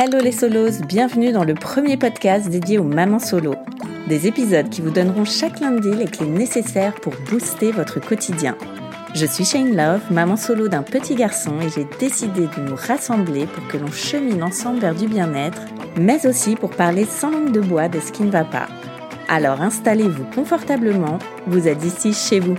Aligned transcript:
Hello 0.00 0.20
les 0.22 0.30
solos, 0.30 0.80
bienvenue 0.86 1.32
dans 1.32 1.42
le 1.42 1.54
premier 1.54 1.96
podcast 1.96 2.48
dédié 2.48 2.78
aux 2.78 2.84
mamans 2.84 3.18
solo. 3.18 3.56
Des 4.06 4.28
épisodes 4.28 4.70
qui 4.70 4.80
vous 4.80 4.92
donneront 4.92 5.24
chaque 5.24 5.58
lundi 5.58 5.90
les 5.90 6.04
clés 6.04 6.28
nécessaires 6.28 6.94
pour 6.94 7.14
booster 7.28 7.72
votre 7.72 7.98
quotidien. 7.98 8.56
Je 9.16 9.26
suis 9.26 9.44
Shane 9.44 9.74
Love, 9.74 10.02
maman 10.12 10.36
solo 10.36 10.68
d'un 10.68 10.84
petit 10.84 11.16
garçon 11.16 11.60
et 11.60 11.68
j'ai 11.68 11.84
décidé 11.98 12.42
de 12.42 12.60
nous 12.60 12.76
rassembler 12.76 13.46
pour 13.46 13.66
que 13.66 13.76
l'on 13.76 13.90
chemine 13.90 14.44
ensemble 14.44 14.78
vers 14.78 14.94
du 14.94 15.08
bien-être, 15.08 15.62
mais 15.96 16.28
aussi 16.28 16.54
pour 16.54 16.70
parler 16.70 17.04
sans 17.04 17.32
langue 17.32 17.50
de 17.50 17.60
bois 17.60 17.88
de 17.88 17.98
ce 17.98 18.12
qui 18.12 18.22
ne 18.22 18.30
va 18.30 18.44
pas. 18.44 18.68
Alors 19.26 19.62
installez-vous 19.62 20.26
confortablement, 20.32 21.18
vous 21.48 21.66
êtes 21.66 21.84
ici 21.84 22.12
chez 22.12 22.38
vous. 22.38 22.56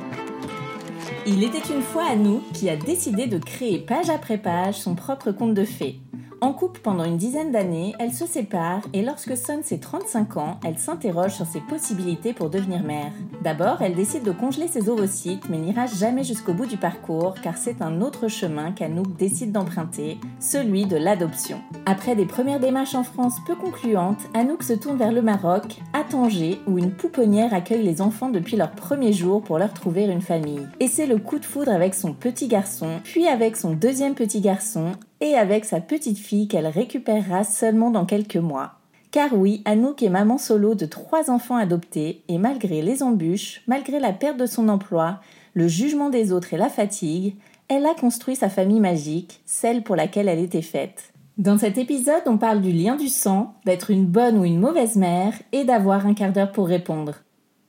Il 1.26 1.42
était 1.46 1.74
une 1.74 1.84
fois 1.84 2.04
Anouk 2.12 2.42
qui 2.54 2.70
a 2.70 2.76
décidé 2.76 3.28
de 3.28 3.38
créer 3.38 3.80
page 3.80 4.10
après 4.10 4.38
page 4.38 4.76
son 4.76 4.94
propre 4.94 5.32
conte 5.32 5.54
de 5.54 5.64
fées. 5.64 6.02
En 6.42 6.54
couple 6.54 6.80
pendant 6.82 7.04
une 7.04 7.18
dizaine 7.18 7.52
d'années, 7.52 7.94
elle 8.00 8.14
se 8.14 8.26
sépare 8.26 8.82
et 8.94 9.02
lorsque 9.02 9.36
sonne 9.36 9.62
ses 9.62 9.80
35 9.80 10.38
ans, 10.38 10.60
elle 10.64 10.78
s'interroge 10.78 11.34
sur 11.34 11.46
ses 11.46 11.60
possibilités 11.60 12.32
pour 12.32 12.50
devenir 12.50 12.82
mère. 12.82 13.12
D'abord, 13.44 13.82
elle 13.82 13.94
décide 13.94 14.24
de 14.24 14.32
congeler 14.32 14.70
ses 14.70 14.88
ovocytes 14.88 15.50
mais 15.50 15.58
n'ira 15.58 15.86
jamais 15.86 16.24
jusqu'au 16.24 16.54
bout 16.54 16.66
du 16.66 16.78
parcours 16.78 17.34
car 17.44 17.58
c'est 17.58 17.82
un 17.82 18.02
autre 18.02 18.30
chemin 18.30 18.72
qu'Anouk 18.72 19.18
décide 19.18 19.52
d'emprunter, 19.52 20.18
celui 20.40 20.86
de 20.86 20.96
l'adoption. 20.96 21.60
Après 21.86 22.16
des 22.16 22.26
premières 22.26 22.62
démarches 22.62 22.96
en 22.96 23.04
France 23.04 23.36
peu 23.46 23.56
concluantes, 23.56 24.22
Anouk 24.34 24.64
se 24.64 24.74
tourne 24.74 24.98
vers 24.98 25.12
le 25.12 25.22
Maroc, 25.22 25.80
à 25.92 26.04
Tanger, 26.06 26.62
où 26.68 26.78
une 26.78 26.92
pouponnière 26.92 27.54
accueille 27.54 27.84
les 27.84 28.02
enfants 28.02 28.30
depuis 28.30 28.56
leur 28.56 28.72
premier 28.72 29.12
jour 29.12 29.42
pour 29.42 29.58
leur 29.58 29.74
trouver 29.74 30.06
une 30.06 30.22
famille. 30.22 30.68
Et 30.80 30.88
c'est 30.88 31.08
le 31.08 31.18
coup 31.18 31.40
de 31.40 31.46
foudre 31.46 31.72
avec 31.72 31.94
son 31.96 32.14
petit 32.14 32.48
garçon, 32.48 33.02
puis 33.04 33.28
avec 33.28 33.58
son 33.58 33.72
deuxième 33.72 34.16
petit 34.16 34.40
garçon, 34.40 34.94
et 35.22 35.36
avec 35.36 35.66
sa 35.66 35.82
petite 35.82 36.18
fille 36.18 36.48
qu'elle 36.48 36.68
récupérera 36.68 37.44
seulement 37.44 37.92
dans 37.92 38.06
quelques 38.06 38.38
mois. 38.38 38.74
Car 39.12 39.34
oui, 39.34 39.62
Anouk 39.66 40.04
est 40.04 40.10
maman 40.10 40.38
solo 40.38 40.76
de 40.76 40.86
trois 40.86 41.32
enfants 41.32 41.56
adoptés 41.56 42.22
et 42.28 42.38
malgré 42.38 42.82
les 42.82 43.02
embûches, 43.02 43.64
malgré 43.68 44.00
la 44.00 44.14
perte 44.14 44.38
de 44.38 44.46
son 44.46 44.70
emploi, 44.70 45.20
le 45.54 45.68
jugement 45.68 46.10
des 46.10 46.32
autres 46.32 46.54
et 46.54 46.58
la 46.58 46.70
fatigue, 46.70 47.36
elle 47.68 47.86
a 47.86 47.96
construit 47.96 48.36
sa 48.36 48.50
famille 48.50 48.80
magique, 48.80 49.42
celle 49.46 49.84
pour 49.84 49.96
laquelle 49.96 50.28
elle 50.28 50.40
était 50.40 50.62
faite. 50.62 51.12
Dans 51.38 51.58
cet 51.58 51.78
épisode, 51.78 52.24
on 52.26 52.38
parle 52.38 52.62
du 52.62 52.72
lien 52.72 52.98
du 52.98 53.08
sang, 53.08 53.56
d'être 53.66 53.92
une 53.92 54.06
bonne 54.06 54.38
ou 54.38 54.44
une 54.44 54.60
mauvaise 54.60 54.96
mère 54.96 55.34
et 55.52 55.64
d'avoir 55.64 56.06
un 56.06 56.14
quart 56.14 56.34
d'heure 56.34 56.52
pour 56.52 56.68
répondre. 56.68 57.16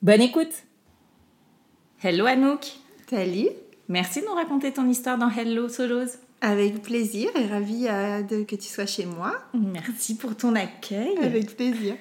Bonne 0.03 0.21
écoute 0.21 0.65
Hello 2.03 2.27
Anouk 2.27 2.67
Salut 3.09 3.49
Merci 3.91 4.21
de 4.21 4.27
nous 4.27 4.35
raconter 4.35 4.73
ton 4.73 4.89
histoire 4.89 5.19
dans 5.19 5.29
Hello 5.29 5.69
Solos. 5.69 6.11
Avec 6.43 6.81
plaisir 6.81 7.29
et 7.35 7.49
ravie 7.49 7.89
euh, 7.89 8.23
de, 8.23 8.45
que 8.45 8.55
tu 8.55 8.69
sois 8.69 8.87
chez 8.87 9.05
moi. 9.05 9.35
Merci 9.53 10.17
pour 10.17 10.37
ton 10.37 10.55
accueil. 10.55 11.19
Avec 11.21 11.57
plaisir. 11.57 11.97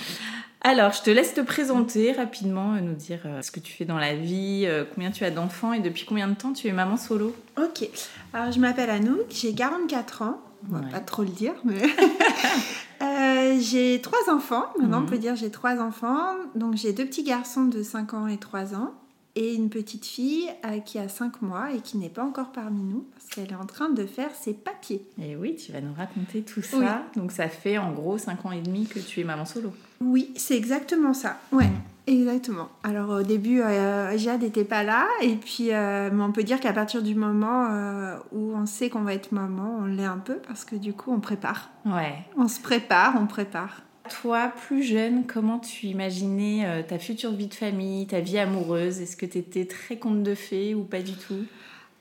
Alors, 0.60 0.92
je 0.92 1.00
te 1.00 1.08
laisse 1.08 1.32
te 1.32 1.40
présenter 1.40 2.12
rapidement, 2.12 2.74
euh, 2.74 2.80
nous 2.80 2.92
dire 2.92 3.20
euh, 3.24 3.40
ce 3.40 3.50
que 3.50 3.60
tu 3.60 3.72
fais 3.72 3.86
dans 3.86 3.96
la 3.96 4.14
vie, 4.14 4.68
combien 4.94 5.10
tu 5.10 5.24
as 5.24 5.30
d'enfants 5.30 5.72
et 5.72 5.80
depuis 5.80 6.04
combien 6.04 6.28
de 6.28 6.34
temps 6.34 6.52
tu 6.52 6.68
es 6.68 6.72
maman 6.72 6.98
solo. 6.98 7.34
Ok. 7.56 7.88
Alors, 8.34 8.52
je 8.52 8.60
m'appelle 8.60 8.90
Anouk, 8.90 9.24
j'ai 9.30 9.54
44 9.54 10.20
ans. 10.20 10.38
On 10.70 10.76
va 10.76 10.86
pas 10.86 11.00
trop 11.00 11.22
le 11.22 11.30
dire, 11.30 11.54
mais. 11.64 11.80
j'ai 13.58 14.02
trois 14.02 14.30
enfants. 14.30 14.66
Maintenant, 14.78 14.98
on 14.98 15.00
mhm. 15.00 15.08
peut 15.08 15.18
dire 15.18 15.34
j'ai 15.34 15.50
trois 15.50 15.80
enfants. 15.80 16.34
Donc, 16.54 16.76
j'ai 16.76 16.92
deux 16.92 17.06
petits 17.06 17.24
garçons 17.24 17.64
de 17.64 17.82
5 17.82 18.12
ans 18.12 18.26
et 18.26 18.36
3 18.36 18.74
ans 18.74 18.92
et 19.36 19.54
une 19.54 19.70
petite 19.70 20.04
fille 20.04 20.50
euh, 20.64 20.78
qui 20.80 20.98
a 20.98 21.08
5 21.08 21.42
mois 21.42 21.72
et 21.72 21.80
qui 21.80 21.96
n'est 21.96 22.08
pas 22.08 22.24
encore 22.24 22.52
parmi 22.52 22.82
nous 22.82 23.06
parce 23.14 23.26
qu'elle 23.28 23.52
est 23.52 23.60
en 23.60 23.66
train 23.66 23.90
de 23.90 24.04
faire 24.06 24.34
ses 24.34 24.52
papiers. 24.52 25.04
Et 25.20 25.36
oui, 25.36 25.56
tu 25.56 25.72
vas 25.72 25.80
nous 25.80 25.94
raconter 25.94 26.42
tout 26.42 26.62
ça. 26.62 27.02
Donc 27.16 27.32
ça 27.32 27.48
fait 27.48 27.78
en 27.78 27.92
gros 27.92 28.18
5 28.18 28.44
ans 28.46 28.52
et 28.52 28.60
demi 28.60 28.86
que 28.86 28.98
tu 28.98 29.20
es 29.20 29.24
maman 29.24 29.44
solo. 29.44 29.72
Oui, 30.00 30.32
c'est 30.36 30.56
exactement 30.56 31.14
ça. 31.14 31.38
Ouais. 31.52 31.66
Mm. 31.66 31.80
Exactement. 32.06 32.68
Alors 32.82 33.10
au 33.10 33.22
début, 33.22 33.60
euh, 33.60 34.16
Jade 34.18 34.42
n'était 34.42 34.64
pas 34.64 34.82
là, 34.82 35.06
et 35.22 35.36
puis 35.36 35.68
euh, 35.72 36.10
mais 36.12 36.22
on 36.22 36.32
peut 36.32 36.42
dire 36.42 36.58
qu'à 36.58 36.72
partir 36.72 37.02
du 37.02 37.14
moment 37.14 37.68
euh, 37.70 38.16
où 38.32 38.54
on 38.56 38.66
sait 38.66 38.90
qu'on 38.90 39.02
va 39.02 39.14
être 39.14 39.30
maman, 39.30 39.78
on 39.82 39.84
l'est 39.86 40.04
un 40.04 40.18
peu 40.18 40.38
parce 40.48 40.64
que 40.64 40.74
du 40.74 40.92
coup 40.92 41.12
on 41.12 41.20
prépare. 41.20 41.70
Ouais. 41.86 42.14
On 42.36 42.48
se 42.48 42.60
prépare, 42.60 43.14
on 43.20 43.26
prépare. 43.26 43.82
Toi, 44.20 44.52
plus 44.66 44.82
jeune, 44.82 45.26
comment 45.26 45.58
tu 45.58 45.86
imaginais 45.86 46.64
euh, 46.66 46.82
ta 46.82 46.98
future 46.98 47.32
vie 47.32 47.46
de 47.46 47.54
famille, 47.54 48.06
ta 48.06 48.20
vie 48.20 48.38
amoureuse? 48.38 49.00
Est-ce 49.00 49.16
que 49.16 49.26
tu 49.26 49.38
étais 49.38 49.64
très 49.64 49.96
conte 49.96 50.22
de 50.22 50.34
fées 50.34 50.74
ou 50.74 50.82
pas 50.82 51.02
du 51.02 51.12
tout? 51.12 51.44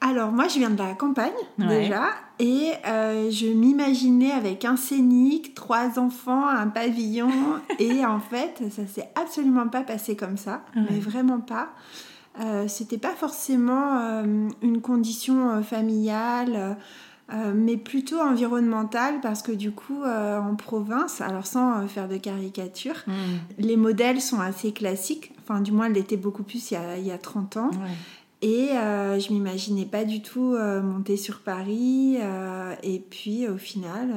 Alors 0.04 0.32
moi 0.32 0.48
je 0.48 0.58
viens 0.58 0.72
de 0.72 0.80
la 0.80 0.96
campagne 0.96 1.30
déjà 1.60 2.06
et 2.40 2.72
euh, 2.88 3.30
je 3.30 3.46
m'imaginais 3.46 4.32
avec 4.32 4.66
un 4.66 4.76
scénic, 4.76 5.54
trois 5.54 6.00
enfants, 6.00 6.48
un 6.48 6.70
pavillon 6.70 7.30
et 7.80 8.04
en 8.04 8.20
fait 8.20 8.64
ça 8.72 8.88
s'est 8.88 9.10
absolument 9.14 9.68
pas 9.68 9.84
passé 9.84 10.16
comme 10.16 10.38
ça, 10.38 10.64
mais 10.76 10.98
vraiment 11.00 11.40
pas. 11.40 11.70
Euh, 12.40 12.68
C'était 12.68 12.98
pas 12.98 13.14
forcément 13.14 14.00
euh, 14.00 14.50
une 14.64 14.82
condition 14.82 15.62
familiale. 15.62 16.78
Euh, 17.34 17.54
mais 17.56 17.78
plutôt 17.78 18.20
environnemental 18.20 19.22
parce 19.22 19.42
que 19.42 19.54
du 19.54 19.72
coup 19.72 20.04
euh, 20.04 20.38
en 20.38 20.56
province, 20.56 21.22
alors 21.22 21.46
sans 21.46 21.80
euh, 21.80 21.88
faire 21.88 22.10
de 22.10 22.18
caricature, 22.18 22.96
hmm. 23.08 23.14
les 23.58 23.78
modèles 23.78 24.20
sont 24.20 24.42
assez 24.42 24.74
classiques, 24.74 25.32
enfin 25.42 25.62
du 25.62 25.72
moins 25.72 25.88
l'étaient 25.88 26.18
beaucoup 26.18 26.44
plus 26.44 26.72
il 26.72 26.74
y 26.74 26.78
a, 26.78 26.98
il 26.98 27.06
y 27.06 27.12
a 27.12 27.18
30 27.18 27.58
ans. 27.58 27.72
Et 28.44 28.70
je 28.72 29.32
m'imaginais 29.34 29.86
pas 29.86 30.04
du 30.04 30.24
tout 30.24 30.58
monter 30.58 31.16
sur 31.16 31.42
Paris. 31.42 32.18
et 32.82 33.00
puis 33.00 33.48
au 33.48 33.58
final, 33.58 34.10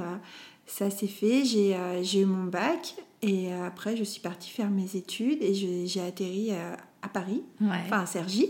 ça 0.65 0.89
s'est 0.89 1.07
fait. 1.07 1.45
J'ai 1.45 2.21
eu 2.21 2.25
mon 2.25 2.45
bac. 2.45 2.95
Et 3.21 3.53
après, 3.53 3.99
je 3.99 4.05
suis 4.05 4.23
partie 4.23 4.49
faire 4.49 4.71
mes 4.71 4.97
études. 4.97 5.43
Et 5.43 5.53
j'ai 5.53 6.01
atterri 6.01 6.53
à 7.03 7.09
Paris, 7.09 7.43
enfin 7.61 8.01
à 8.01 8.07
Cergy. 8.07 8.49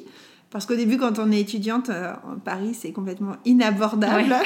Parce 0.54 0.66
qu'au 0.66 0.76
début, 0.76 0.98
quand 0.98 1.18
on 1.18 1.32
est 1.32 1.40
étudiante, 1.40 1.90
euh, 1.90 2.12
en 2.22 2.38
Paris, 2.38 2.74
c'est 2.74 2.92
complètement 2.92 3.34
inabordable. 3.44 4.36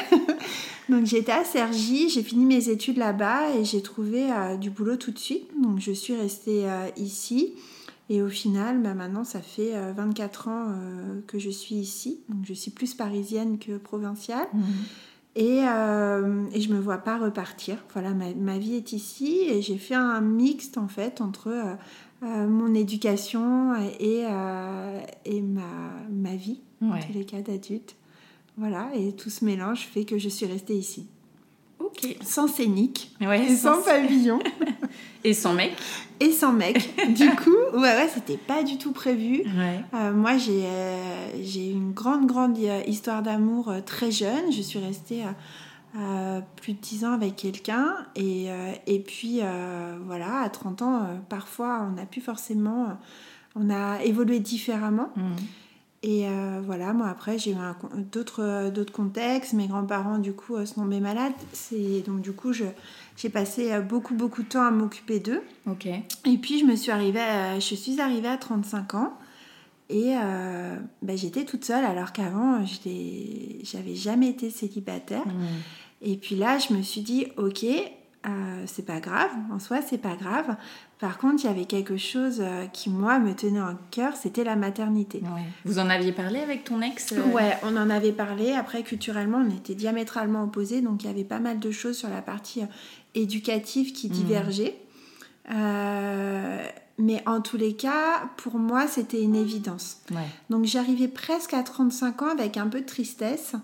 Donc 0.89 1.05
j'étais 1.05 1.33
à 1.33 1.45
Cergy, 1.45 2.09
j'ai 2.09 2.23
fini 2.23 2.47
mes 2.47 2.71
études 2.71 2.97
là-bas 2.97 3.55
et 3.55 3.67
j'ai 3.67 3.83
trouvé 3.83 4.33
euh, 4.33 4.57
du 4.57 4.71
boulot 4.71 4.97
tout 4.97 5.11
de 5.11 5.19
suite. 5.19 5.51
Donc 5.63 5.81
je 5.81 5.93
suis 5.93 6.17
restée 6.17 6.67
euh, 6.67 6.89
ici. 6.97 7.57
Et 8.09 8.23
au 8.23 8.29
final, 8.31 8.81
bah, 8.81 8.95
maintenant, 8.95 9.23
ça 9.23 9.43
fait 9.43 9.75
24 9.95 10.49
ans 10.49 10.75
que 11.27 11.39
je 11.39 11.51
suis 11.51 11.75
ici. 11.75 12.23
Donc 12.31 12.39
je 12.47 12.55
suis 12.55 12.71
plus 12.71 12.95
parisienne 12.95 13.59
que 13.59 13.77
provinciale. 13.77 14.49
Mmh. 14.55 14.61
Et, 15.37 15.59
et, 15.59 16.61
je 16.63 16.73
me 16.73 16.81
vois 16.81 16.97
pas 16.97 17.19
repartir. 17.19 17.77
Voilà, 17.93 18.15
ma, 18.15 18.33
ma 18.33 18.57
vie 18.57 18.77
est 18.77 18.95
ici 18.95 19.43
et 19.47 19.61
j'ai 19.61 19.77
fait 19.77 19.95
un 19.95 20.23
mixte 20.23 20.79
en 20.79 20.89
fait 20.89 21.21
entre 21.21 21.77
mon 22.23 22.75
éducation 22.75 23.75
et, 24.01 24.25
euh, 24.27 25.01
et 25.25 25.41
ma, 25.41 25.63
ma 26.11 26.35
vie, 26.35 26.61
en 26.83 26.99
tous 26.99 27.13
les 27.13 27.25
cas 27.25 27.41
d'adulte. 27.41 27.97
Voilà, 28.57 28.89
et 28.95 29.13
tout 29.13 29.31
ce 29.31 29.45
mélange 29.45 29.87
fait 29.87 30.05
que 30.05 30.19
je 30.19 30.29
suis 30.29 30.47
restée 30.47 30.75
ici. 30.75 31.07
Ok. 31.79 32.17
Sans 32.23 32.49
scénique, 32.49 33.15
et 33.21 33.55
sans, 33.55 33.83
pavillon. 33.83 34.41
et 35.25 35.33
sans 35.33 35.55
mec. 35.55 35.77
Et 36.19 36.33
sans 36.33 36.53
mec. 36.53 36.93
du 37.15 37.31
coup, 37.37 37.55
ouais, 37.75 37.81
ouais, 37.81 38.09
c'était 38.13 38.37
pas 38.37 38.65
du 38.65 38.77
tout 38.79 38.91
prévu. 38.91 39.45
Euh, 39.95 40.13
moi, 40.13 40.37
j'ai 40.37 40.65
j'ai 41.41 41.71
une 41.71 41.93
grande, 41.93 42.27
grande 42.27 42.59
histoire 42.87 43.23
d'amour 43.23 43.73
très 43.87 44.11
jeune. 44.11 44.51
Je 44.51 44.61
suis 44.61 44.81
restée 44.81 45.23
euh, 45.97 46.41
plus 46.57 46.75
de 46.75 46.81
10 46.81 47.05
ans 47.05 47.13
avec 47.13 47.37
quelqu'un. 47.37 47.97
Et, 48.15 48.51
euh, 48.51 48.73
et 48.87 49.01
puis, 49.01 49.39
euh, 49.43 49.97
voilà, 50.05 50.41
à 50.41 50.49
30 50.51 50.83
ans, 50.83 51.07
parfois, 51.29 51.87
on 51.89 51.95
n'a 51.95 52.07
plus 52.07 52.21
forcément. 52.21 52.99
on 53.57 53.71
a 53.71 54.03
évolué 54.03 54.41
différemment. 54.41 55.11
Mm. 55.17 55.33
Et 56.05 56.27
voilà, 56.65 56.93
moi, 56.93 57.09
après, 57.09 57.39
j'ai 57.39 57.53
eu 57.53 58.03
d'autres 58.13 58.93
contextes. 58.93 59.53
Mes 59.53 59.67
grands-parents, 59.67 60.19
du 60.19 60.33
coup, 60.33 60.65
sont 60.65 60.83
tombés 60.83 61.01
malades. 61.01 61.33
Donc, 62.07 62.21
du 62.21 62.33
coup, 62.33 62.53
j'ai 62.53 63.29
passé 63.31 63.81
beaucoup, 63.81 64.15
beaucoup 64.15 64.45
de 64.45 64.49
temps 64.49 64.63
à 64.63 64.71
m'occuper 64.71 65.19
d'eux. 65.19 65.43
Ok. 65.67 65.87
Et 65.87 66.39
puis, 66.39 66.61
je 66.61 66.67
me 66.67 66.77
suis 66.77 66.93
arrivée 66.93 67.21
je 67.57 67.75
suis 67.75 68.01
arrivée 68.01 68.29
à 68.29 68.37
35 68.37 68.95
ans. 68.95 69.19
Et 69.91 70.15
ben, 71.03 71.17
j'étais 71.17 71.45
toute 71.45 71.65
seule 71.65 71.85
alors 71.85 72.13
qu'avant, 72.13 72.65
j'avais 72.65 73.95
jamais 73.95 74.29
été 74.29 74.51
célibataire. 74.51 75.27
Mm. 75.27 75.47
Et 76.03 76.17
puis 76.17 76.37
là, 76.37 76.59
je 76.59 76.75
me 76.75 76.83
suis 76.83 77.01
dit, 77.01 77.27
ok, 77.37 77.65
euh, 78.27 78.63
c'est 78.67 78.85
pas 78.85 79.01
grave, 79.01 79.31
en 79.53 79.59
soi, 79.59 79.81
c'est 79.81 79.99
pas 79.99 80.17
grave. 80.17 80.57
Par 80.99 81.19
contre, 81.19 81.45
il 81.45 81.47
y 81.47 81.51
avait 81.51 81.67
quelque 81.67 81.97
chose 81.97 82.39
euh, 82.41 82.67
qui, 82.67 82.91
moi, 82.91 83.19
me 83.19 83.33
tenait 83.35 83.61
en 83.61 83.77
cœur, 83.91 84.17
c'était 84.17 84.45
la 84.45 84.57
maternité. 84.57 85.23
Vous 85.65 85.79
en 85.79 85.89
aviez 85.89 86.13
parlé 86.13 86.41
avec 86.41 86.65
ton 86.65 86.81
ex 86.81 87.13
euh? 87.13 87.23
Ouais, 87.33 87.57
on 87.63 87.77
en 87.77 87.91
avait 87.91 88.13
parlé. 88.13 88.53
Après, 88.53 88.83
culturellement, 88.83 89.39
on 89.39 89.57
était 89.57 89.75
diamétralement 89.75 90.43
opposés, 90.45 90.83
donc 90.83 91.05
il 91.05 91.07
y 91.07 91.11
avait 91.11 91.25
pas 91.25 91.39
mal 91.39 91.61
de 91.61 91.71
choses 91.71 91.97
sur 91.97 92.09
la 92.09 92.23
partie 92.23 92.63
éducative 93.15 93.93
qui 93.93 94.09
mmh. 94.09 94.13
Mais 96.99 97.23
en 97.27 97.41
tous 97.41 97.57
les 97.57 97.75
cas, 97.75 98.29
pour 98.37 98.59
moi, 98.59 98.89
c'était 98.89 99.23
une 99.23 99.37
évidence. 99.37 99.99
Donc 100.51 100.65
j'arrivais 100.65 101.07
presque 101.07 101.55
à 101.55 101.63
35 101.63 102.23
ans 102.23 102.31
avec 102.31 102.57
un 102.57 102.67
peu 102.67 102.81
de 102.81 102.87
tristesse 102.87 103.55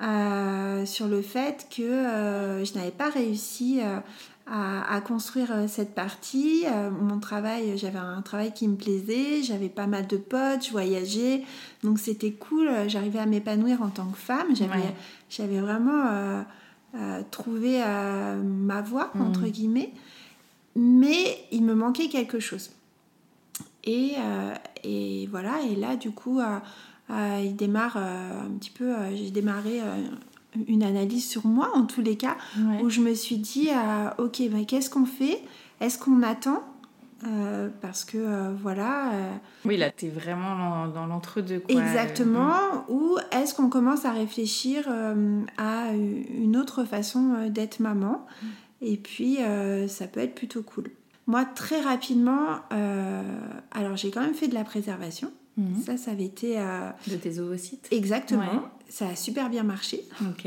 sur 0.00 1.06
le 1.06 1.22
fait 1.22 1.68
que 1.74 2.64
je 2.64 2.74
n'avais 2.74 2.90
pas 2.90 3.08
réussi 3.08 3.80
à, 4.48 5.00
construire 5.02 5.52
cette 5.68 5.94
partie. 5.94 6.64
mon 7.00 7.20
travail, 7.20 7.78
j'avais 7.78 7.98
un 7.98 8.22
travail 8.22 8.52
qui 8.52 8.66
me 8.66 8.74
plaisait, 8.74 9.42
j'avais 9.44 9.68
pas 9.68 9.86
mal 9.86 10.08
de 10.08 10.16
potes, 10.16 10.66
je 10.66 10.72
voyageais, 10.72 11.44
donc 11.84 12.00
c'était 12.00 12.32
cool. 12.32 12.68
J'arrivais 12.88 13.20
à 13.20 13.26
m'épanouir 13.26 13.82
en 13.82 13.90
tant 13.90 14.06
que 14.06 14.18
femme. 14.18 14.48
J'avais, 15.28 15.60
vraiment 15.60 16.44
trouvé 17.30 17.84
ma 18.42 18.82
voie 18.82 19.12
mm. 19.14 19.20
entre 19.20 19.46
guillemets, 19.46 19.92
mais 20.74 21.38
il 21.52 21.62
me 21.62 21.74
manquait 21.74 22.08
quelque 22.08 22.40
chose. 22.40 22.70
Et, 23.84 24.14
et 24.84 25.26
voilà, 25.30 25.62
et 25.62 25.74
là 25.74 25.96
du 25.96 26.10
coup 26.10 26.40
euh, 27.10 27.40
il 27.44 27.56
démarre 27.56 27.96
euh, 27.96 28.46
un 28.46 28.50
petit 28.58 28.70
peu, 28.70 28.94
euh, 28.94 29.16
j'ai 29.16 29.30
démarré 29.30 29.80
une 30.68 30.82
analyse 30.82 31.28
sur 31.28 31.46
moi 31.46 31.70
en 31.74 31.84
tous 31.84 32.02
les 32.02 32.16
cas, 32.16 32.36
où 32.82 32.90
je 32.90 33.00
me 33.00 33.14
suis 33.14 33.38
dit, 33.38 33.68
ok, 34.18 34.42
bah, 34.50 34.58
qu'est-ce 34.66 34.90
qu'on 34.90 35.06
fait? 35.06 35.42
Est-ce 35.80 35.98
qu'on 35.98 36.22
attend? 36.22 36.62
Parce 37.82 38.04
que 38.04 38.52
voilà. 38.62 39.12
oui, 39.64 39.76
là, 39.76 39.90
tu 39.90 40.06
es 40.06 40.08
vraiment 40.08 40.88
dans, 40.88 41.06
l'entre-deux. 41.06 41.62
Exactement. 41.68 42.54
Ou 42.88 43.16
est-ce 43.30 43.54
qu'on 43.54 43.68
commence 43.68 44.04
à 44.04 44.12
réfléchir 44.12 44.88
à 45.56 45.92
une 45.92 46.56
autre 46.56 46.84
façon 46.84 47.48
d'être 47.48 47.78
maman? 47.80 48.26
Mm. 48.42 48.46
Et 48.82 48.96
puis, 48.96 49.38
ça 49.86 50.06
peut 50.08 50.20
être 50.20 50.34
plutôt 50.34 50.62
cool. 50.62 50.90
Moi, 51.30 51.44
très 51.44 51.80
rapidement, 51.80 52.60
alors 53.70 53.96
j'ai 53.96 54.10
quand 54.10 54.20
même 54.20 54.34
fait 54.34 54.48
de 54.48 54.54
la 54.54 54.64
préservation. 54.64 55.30
Mhm. 55.60 55.82
Ça, 55.84 55.96
ça 55.96 56.10
avait 56.12 56.24
été. 56.24 56.58
Euh, 56.58 56.90
de 57.06 57.16
tes 57.16 57.38
ovocytes 57.38 57.88
Exactement. 57.90 58.68
Ça 58.88 59.08
a 59.08 59.16
super 59.16 59.50
bien 59.50 59.62
marché. 59.62 60.04
Ok. 60.22 60.46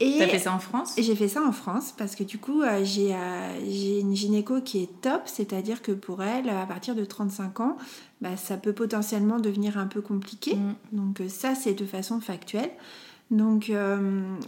Et 0.00 0.18
T'as 0.18 0.28
fait 0.28 0.38
ça 0.38 0.54
en 0.54 0.60
France? 0.60 0.94
J'ai 0.96 1.16
fait 1.16 1.26
ça 1.26 1.42
en 1.42 1.50
France 1.50 1.92
parce 1.96 2.14
que 2.14 2.22
du 2.22 2.38
coup, 2.38 2.62
euh, 2.62 2.84
j'ai, 2.84 3.14
euh, 3.14 3.68
j'ai 3.68 3.98
une 3.98 4.14
gynéco 4.14 4.60
qui 4.60 4.80
est 4.80 5.00
top, 5.00 5.22
c'est-à-dire 5.24 5.82
que 5.82 5.90
pour 5.90 6.22
elle, 6.22 6.48
à 6.50 6.66
partir 6.66 6.94
de 6.94 7.04
35 7.04 7.58
ans, 7.58 7.76
bah, 8.20 8.36
ça 8.36 8.56
peut 8.56 8.72
potentiellement 8.72 9.40
devenir 9.40 9.76
un 9.76 9.88
peu 9.88 10.00
compliqué. 10.00 10.54
Mm. 10.54 10.74
Donc 10.92 11.22
ça, 11.26 11.56
c'est 11.56 11.74
de 11.74 11.84
façon 11.84 12.20
factuelle. 12.20 12.70
Donc, 13.32 13.70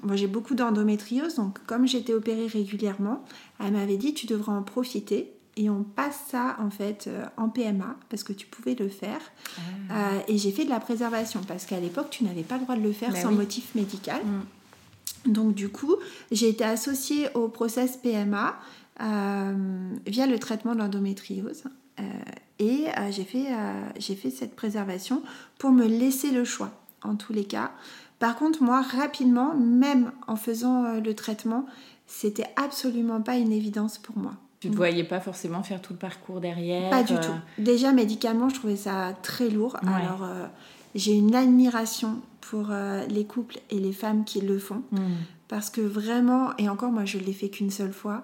moi, 0.03 0.17
j'ai 0.17 0.27
beaucoup 0.27 0.55
d'endométriose. 0.55 1.35
Donc, 1.35 1.59
comme 1.67 1.87
j'étais 1.87 2.15
opérée 2.15 2.47
régulièrement, 2.47 3.23
elle 3.59 3.73
m'avait 3.73 3.99
dit 3.99 4.15
tu 4.15 4.27
devrais 4.27 4.53
en 4.53 4.63
profiter 4.63 5.35
et 5.57 5.69
on 5.69 5.83
passe 5.83 6.21
ça 6.31 6.57
en 6.61 6.71
fait 6.71 7.07
euh, 7.07 7.25
en 7.37 7.49
PMA 7.49 7.97
parce 8.09 8.23
que 8.23 8.33
tu 8.33 8.47
pouvais 8.47 8.75
le 8.75 8.89
faire. 8.89 9.21
Ah. 9.57 9.61
Euh, 9.93 10.21
et 10.29 10.39
j'ai 10.39 10.53
fait 10.53 10.65
de 10.65 10.71
la 10.71 10.81
préservation 10.81 11.41
parce 11.47 11.67
qu'à 11.67 11.81
l'époque 11.81 12.09
tu 12.11 12.25
n'avais 12.25 12.43
pas 12.43 12.57
le 12.57 12.63
droit 12.63 12.77
de 12.77 12.83
le 12.83 12.93
faire 12.93 13.13
bah 13.13 13.21
sans 13.21 13.33
motif 13.33 13.75
médical. 13.75 14.21
Mm. 14.25 15.33
Donc 15.33 15.55
du 15.55 15.69
coup 15.69 15.97
j'ai 16.31 16.49
été 16.49 16.65
associée 16.65 17.29
au 17.35 17.49
process 17.49 17.97
PMA 17.97 18.59
euh, 19.03 19.95
via 20.07 20.27
le 20.27 20.39
traitement 20.39 20.75
de 20.75 20.79
l'endométriose. 20.79 21.65
et 22.59 22.87
j'ai 23.11 23.25
fait, 23.25 23.49
j'ai 23.99 24.15
fait 24.15 24.31
cette 24.31 24.55
préservation 24.55 25.23
pour 25.59 25.71
me 25.71 25.87
laisser 25.87 26.31
le 26.31 26.45
choix 26.45 26.71
en 27.03 27.17
tous 27.17 27.33
les 27.33 27.45
cas. 27.45 27.73
Par 28.19 28.37
contre 28.37 28.63
moi 28.63 28.81
rapidement, 28.81 29.55
même 29.55 30.13
en 30.27 30.37
faisant 30.37 31.01
le 31.01 31.15
traitement, 31.15 31.67
c'était 32.07 32.49
absolument 32.57 33.21
pas 33.21 33.37
une 33.37 33.53
évidence 33.53 33.99
pour 33.99 34.17
moi. 34.17 34.37
Tu 34.61 34.69
ne 34.69 34.77
voyais 34.77 35.05
pas 35.05 35.21
forcément 35.21 35.63
faire 35.63 35.81
tout 35.81 35.95
le 35.95 35.99
parcours 35.99 36.41
derrière 36.41 36.91
Pas 36.91 37.03
du 37.03 37.15
tout. 37.15 37.31
Euh, 37.31 37.39
Déjà, 37.63 37.93
médicalement, 37.93 38.51
je 38.51 38.57
trouvais 38.57 38.77
ça 38.77 39.15
très 39.23 39.49
lourd. 39.49 39.77
Alors, 39.87 40.23
euh, 40.23 40.47
j'ai 40.95 41.13
une 41.13 41.35
admiration 41.35 42.21
pour 42.43 42.69
euh, 42.71 43.07
les 43.07 43.25
couples 43.25 43.59
et 43.71 43.79
les 43.79 43.93
femmes 43.93 44.25
qui 44.25 44.43
le 44.43 44.59
font. 44.59 44.83
Hmm. 44.93 45.17
Parce 45.49 45.71
que 45.71 45.81
vraiment, 45.81 46.51
et 46.59 46.69
encore, 46.69 46.93
moi, 46.93 47.07
je 47.07 47.17
ne 47.17 47.25
l'ai 47.25 47.33
fait 47.33 47.49
qu'une 47.49 47.71
seule 47.71 47.93
fois, 47.93 48.23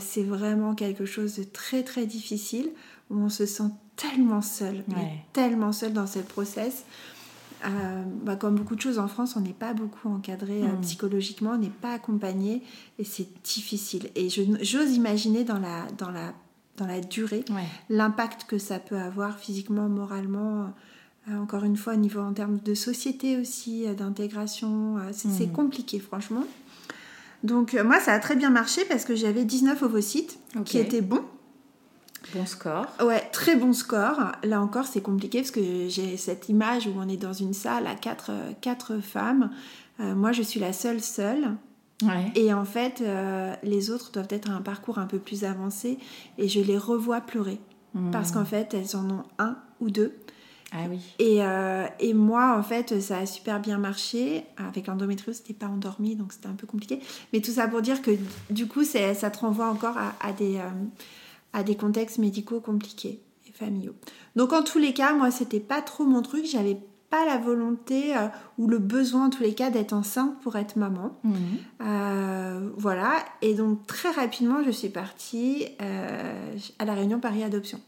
c'est 0.00 0.24
vraiment 0.24 0.74
quelque 0.74 1.06
chose 1.06 1.36
de 1.36 1.44
très, 1.44 1.82
très 1.84 2.04
difficile 2.04 2.68
où 3.10 3.18
on 3.18 3.28
se 3.28 3.46
sent 3.46 3.70
tellement 3.94 4.42
seul, 4.42 4.84
tellement 5.32 5.72
seul 5.72 5.92
dans 5.92 6.06
cette 6.06 6.28
process. 6.28 6.84
Euh, 7.64 8.02
bah, 8.22 8.36
comme 8.36 8.56
beaucoup 8.56 8.76
de 8.76 8.80
choses 8.80 8.98
en 8.98 9.08
France, 9.08 9.34
on 9.36 9.40
n'est 9.40 9.52
pas 9.52 9.72
beaucoup 9.72 10.08
encadré 10.08 10.62
euh, 10.62 10.66
hmm. 10.66 10.80
psychologiquement, 10.82 11.52
on 11.52 11.58
n'est 11.58 11.68
pas 11.68 11.92
accompagné 11.92 12.62
et 12.98 13.04
c'est 13.04 13.28
difficile. 13.42 14.10
Et 14.14 14.28
j'ose 14.28 14.92
imaginer 14.92 15.44
dans 15.44 15.58
la, 15.58 15.86
dans 15.96 16.10
la, 16.10 16.34
dans 16.76 16.86
la 16.86 17.00
durée 17.00 17.44
l'impact 17.88 18.44
que 18.44 18.58
ça 18.58 18.78
peut 18.78 18.98
avoir 18.98 19.38
physiquement, 19.38 19.88
moralement, 19.88 20.74
euh, 21.28 21.38
encore 21.38 21.64
une 21.64 21.76
fois 21.76 21.94
au 21.94 21.96
niveau 21.96 22.20
en 22.20 22.32
termes 22.32 22.58
de 22.58 22.74
société 22.74 23.38
aussi, 23.38 23.86
d'intégration. 23.96 24.96
c'est 25.12 25.46
hmm. 25.46 25.52
compliqué 25.52 25.98
franchement. 25.98 26.44
Donc 27.42 27.74
moi 27.84 28.00
ça 28.00 28.12
a 28.12 28.18
très 28.18 28.36
bien 28.36 28.50
marché 28.50 28.82
parce 28.88 29.04
que 29.04 29.14
j'avais 29.14 29.44
19 29.44 29.82
ovocytes 29.82 30.38
qui 30.64 30.78
étaient 30.78 31.02
bons. 31.02 31.24
Bon 32.34 32.46
score. 32.46 32.86
Ouais, 33.02 33.20
très 33.32 33.56
bon 33.56 33.72
score. 33.72 34.32
Là 34.42 34.60
encore, 34.60 34.86
c'est 34.86 35.00
compliqué 35.00 35.40
parce 35.40 35.50
que 35.50 35.88
j'ai 35.88 36.16
cette 36.16 36.48
image 36.48 36.86
où 36.86 36.92
on 36.96 37.08
est 37.08 37.16
dans 37.16 37.32
une 37.32 37.54
salle 37.54 37.86
à 37.86 37.94
quatre, 37.94 38.32
quatre 38.60 38.98
femmes. 39.00 39.50
Euh, 40.00 40.14
moi, 40.14 40.32
je 40.32 40.42
suis 40.42 40.60
la 40.60 40.72
seule 40.72 41.00
seule. 41.00 41.56
Ouais. 42.02 42.30
Et 42.34 42.52
en 42.52 42.64
fait, 42.64 43.00
euh, 43.00 43.54
les 43.62 43.90
autres 43.90 44.12
doivent 44.12 44.28
être 44.30 44.50
à 44.50 44.54
un 44.54 44.60
parcours 44.60 44.98
un 44.98 45.06
peu 45.06 45.18
plus 45.18 45.44
avancé 45.44 45.98
et 46.36 46.48
je 46.48 46.60
les 46.60 46.76
revois 46.76 47.20
pleurer. 47.20 47.58
Hmm. 47.94 48.10
Parce 48.10 48.32
qu'en 48.32 48.44
fait, 48.44 48.74
elles 48.74 48.96
en 48.96 49.08
ont 49.10 49.22
un 49.38 49.56
ou 49.80 49.90
deux. 49.90 50.14
Ah 50.72 50.84
oui. 50.90 50.98
Et, 51.18 51.42
euh, 51.42 51.86
et, 52.00 52.12
moi, 52.12 52.56
en 52.58 52.62
fait, 52.62 53.00
ça 53.00 53.18
a 53.18 53.26
super 53.26 53.60
bien 53.60 53.78
marché. 53.78 54.44
Avec 54.58 54.88
l'endométriose, 54.88 55.36
c'était 55.36 55.54
pas 55.54 55.68
endormi, 55.68 56.16
donc 56.16 56.32
c'était 56.32 56.48
un 56.48 56.54
peu 56.54 56.66
compliqué. 56.66 57.00
Mais 57.32 57.40
tout 57.40 57.52
ça 57.52 57.68
pour 57.68 57.80
dire 57.80 58.02
que 58.02 58.10
du 58.50 58.66
coup, 58.66 58.84
ça 58.84 59.14
te 59.14 59.38
renvoie 59.38 59.70
encore 59.70 59.96
à, 59.96 60.12
à 60.20 60.32
des 60.32 60.60
à 61.56 61.62
des 61.62 61.74
contextes 61.74 62.18
médicaux 62.18 62.60
compliqués 62.60 63.22
et 63.48 63.50
familiaux. 63.50 63.94
Donc 64.36 64.52
en 64.52 64.62
tous 64.62 64.78
les 64.78 64.92
cas, 64.92 65.14
moi 65.14 65.30
c'était 65.30 65.58
pas 65.58 65.80
trop 65.80 66.04
mon 66.04 66.20
truc, 66.20 66.44
j'avais 66.44 66.76
pas 67.08 67.24
la 67.24 67.38
volonté 67.38 68.14
euh, 68.14 68.28
ou 68.58 68.68
le 68.68 68.78
besoin 68.78 69.26
en 69.26 69.30
tous 69.30 69.42
les 69.42 69.54
cas 69.54 69.70
d'être 69.70 69.94
enceinte 69.94 70.38
pour 70.42 70.56
être 70.56 70.76
maman. 70.76 71.18
Mhm. 71.24 71.34
Euh, 71.80 72.70
voilà, 72.76 73.14
et 73.40 73.54
donc 73.54 73.86
très 73.86 74.10
rapidement 74.10 74.62
je 74.64 74.70
suis 74.70 74.90
partie 74.90 75.66
euh, 75.80 76.56
à 76.78 76.84
la 76.84 76.92
réunion 76.92 77.20
Paris 77.20 77.42
Adoption. 77.42 77.80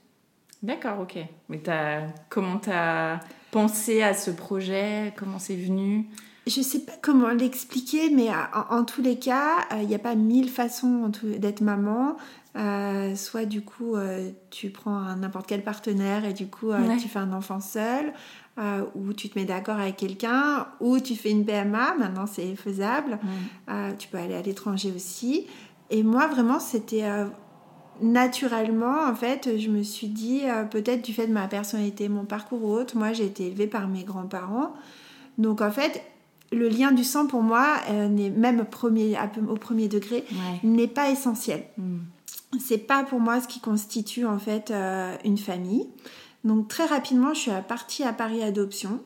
D'accord, 0.62 1.00
ok. 1.00 1.18
Mais 1.50 1.68
as, 1.68 2.06
comment 2.30 2.56
tu 2.56 2.70
as 2.70 3.20
pensé 3.50 4.02
à 4.02 4.14
ce 4.14 4.30
projet? 4.30 5.12
Comment 5.16 5.38
c'est 5.38 5.56
venu? 5.56 6.06
Je 6.46 6.62
sais 6.62 6.80
pas 6.80 6.94
comment 7.02 7.28
l'expliquer, 7.28 8.08
mais 8.10 8.28
en, 8.70 8.82
tous 8.84 9.02
les 9.02 9.18
cas, 9.18 9.66
il 9.80 9.86
n'y 9.86 9.94
a 9.94 9.98
pas 9.98 10.14
mille 10.14 10.48
façons 10.48 11.12
d'être 11.22 11.60
maman. 11.60 12.16
Euh, 12.58 13.14
soit 13.14 13.44
du 13.44 13.62
coup 13.62 13.94
euh, 13.94 14.30
tu 14.50 14.70
prends 14.70 15.14
n'importe 15.14 15.46
quel 15.46 15.62
partenaire 15.62 16.24
et 16.24 16.32
du 16.32 16.48
coup 16.48 16.72
euh, 16.72 16.96
tu 17.00 17.06
fais 17.06 17.20
un 17.20 17.32
enfant 17.32 17.60
seul, 17.60 18.12
ou 18.96 19.12
tu 19.12 19.28
te 19.28 19.38
mets 19.38 19.44
d'accord 19.44 19.78
avec 19.78 19.96
quelqu'un, 19.96 20.66
ou 20.80 20.98
tu 20.98 21.14
fais 21.14 21.30
une 21.30 21.44
PMA, 21.44 21.94
maintenant 21.96 22.26
c'est 22.26 22.56
faisable, 22.56 23.20
tu 23.98 24.08
peux 24.08 24.18
aller 24.18 24.34
à 24.34 24.42
l'étranger 24.42 24.92
aussi. 24.94 25.46
Et 25.90 26.02
moi 26.02 26.26
vraiment 26.26 26.58
c'était 26.58 27.04
naturellement 28.02 29.04
en 29.08 29.14
fait 29.14 29.56
je 29.58 29.68
me 29.68 29.84
suis 29.84 30.08
dit 30.08 30.42
peut-être 30.72 31.02
du 31.02 31.12
fait 31.12 31.28
de 31.28 31.32
ma 31.32 31.46
personnalité, 31.46 32.08
mon 32.08 32.24
parcours 32.24 32.64
ou 32.64 32.72
autre, 32.72 32.96
moi 32.96 33.12
j'ai 33.12 33.26
été 33.26 33.46
élevée 33.46 33.68
par 33.68 33.86
mes 33.86 34.02
grands-parents. 34.02 34.74
Donc 35.36 35.60
en 35.60 35.70
fait 35.70 36.02
le 36.50 36.68
lien 36.68 36.90
du 36.90 37.04
sang 37.04 37.28
pour 37.28 37.42
moi, 37.42 37.76
n'est 37.88 38.30
même 38.30 38.64
premier, 38.64 39.16
au 39.48 39.54
premier 39.54 39.86
degré, 39.86 40.24
n'est 40.64 40.88
pas 40.88 41.10
essentiel. 41.10 41.62
Hmm 41.76 41.98
c'est 42.58 42.78
pas 42.78 43.04
pour 43.04 43.20
moi 43.20 43.40
ce 43.40 43.48
qui 43.48 43.60
constitue 43.60 44.24
en 44.24 44.38
fait 44.38 44.70
euh, 44.70 45.16
une 45.24 45.38
famille. 45.38 45.86
Donc 46.44 46.68
très 46.68 46.86
rapidement, 46.86 47.34
je 47.34 47.40
suis 47.40 47.50
partie 47.68 48.04
à 48.04 48.12
Paris 48.12 48.42
Adoption. 48.42 49.02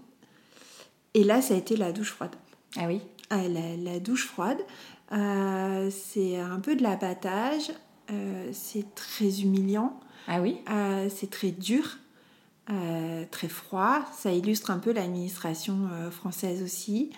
Et 1.15 1.25
là, 1.25 1.43
ça 1.43 1.55
a 1.55 1.57
été 1.57 1.77
la 1.77 1.93
douche 1.93 2.13
froide. 2.13 2.35
Ah 2.77 2.87
oui 2.87 3.01
ah, 3.31 3.49
la, 3.49 3.99
douche 3.99 4.27
froide, 4.27 4.59
euh, 5.13 5.91
c'est 5.91 6.39
un 6.39 6.61
peu 6.61 6.77
de 6.77 6.83
l'abattage. 6.83 7.73
Euh, 8.11 8.51
c'est 8.53 8.95
très 8.95 9.41
humiliant. 9.41 9.99
Ah 10.29 10.41
oui 10.43 10.59
C'est 11.09 11.31
très 11.31 11.51
dur. 11.51 11.97
très 13.31 13.49
froid. 13.49 14.01
Ça 14.13 14.33
illustre 14.33 14.71
un 14.71 14.79
peu 14.79 14.93
l'administration 14.93 15.89
française 16.11 16.63
aussi. 16.63 17.11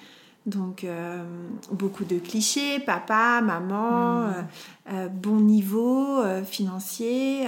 Donc, 0.47 0.85
euh, 0.85 1.23
beaucoup 1.73 2.05
de 2.05 2.19
clichés, 2.19 2.79
papa, 2.79 3.41
maman, 3.41 4.27
hmm. 4.27 4.33
euh, 4.33 4.43
euh, 4.93 5.09
bon 5.09 5.37
niveau 5.37 6.23
financier. 6.45 7.47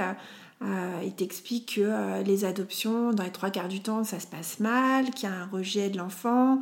il 0.63 1.13
t'explique 1.13 1.75
que 1.77 2.23
les 2.23 2.45
adoptions, 2.47 3.13
dans 3.13 3.23
les 3.23 3.31
trois 3.31 3.51
quarts 3.51 3.69
du 3.69 3.81
temps, 3.81 4.05
ça 4.05 4.19
se 4.19 4.27
passe 4.27 4.61
mal, 4.61 5.11
qu'il 5.11 5.29
y 5.29 5.33
a 5.33 5.35
un 5.35 5.47
rejet 5.47 5.91
de 5.91 5.99
l'enfant, 5.99 6.61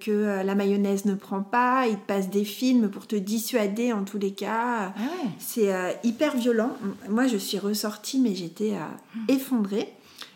que 0.00 0.42
la 0.44 0.54
mayonnaise 0.54 1.04
ne 1.04 1.14
prend 1.14 1.42
pas. 1.42 1.86
Il 1.86 1.96
te 1.96 2.06
passe 2.06 2.28
des 2.28 2.44
films 2.44 2.90
pour 2.90 3.06
te 3.06 3.14
dissuader 3.14 3.92
en 3.92 4.02
tous 4.02 4.18
les 4.18 4.32
cas. 4.32 4.92
Ah 4.96 5.00
C'est 5.38 5.72
hyper 6.02 6.36
violent. 6.36 6.76
Moi, 7.08 7.28
je 7.28 7.36
suis 7.36 7.58
ressortie, 7.58 8.18
mais 8.18 8.34
j'étais 8.34 8.72
hmm. 8.72 9.20
effondrée. 9.28 9.92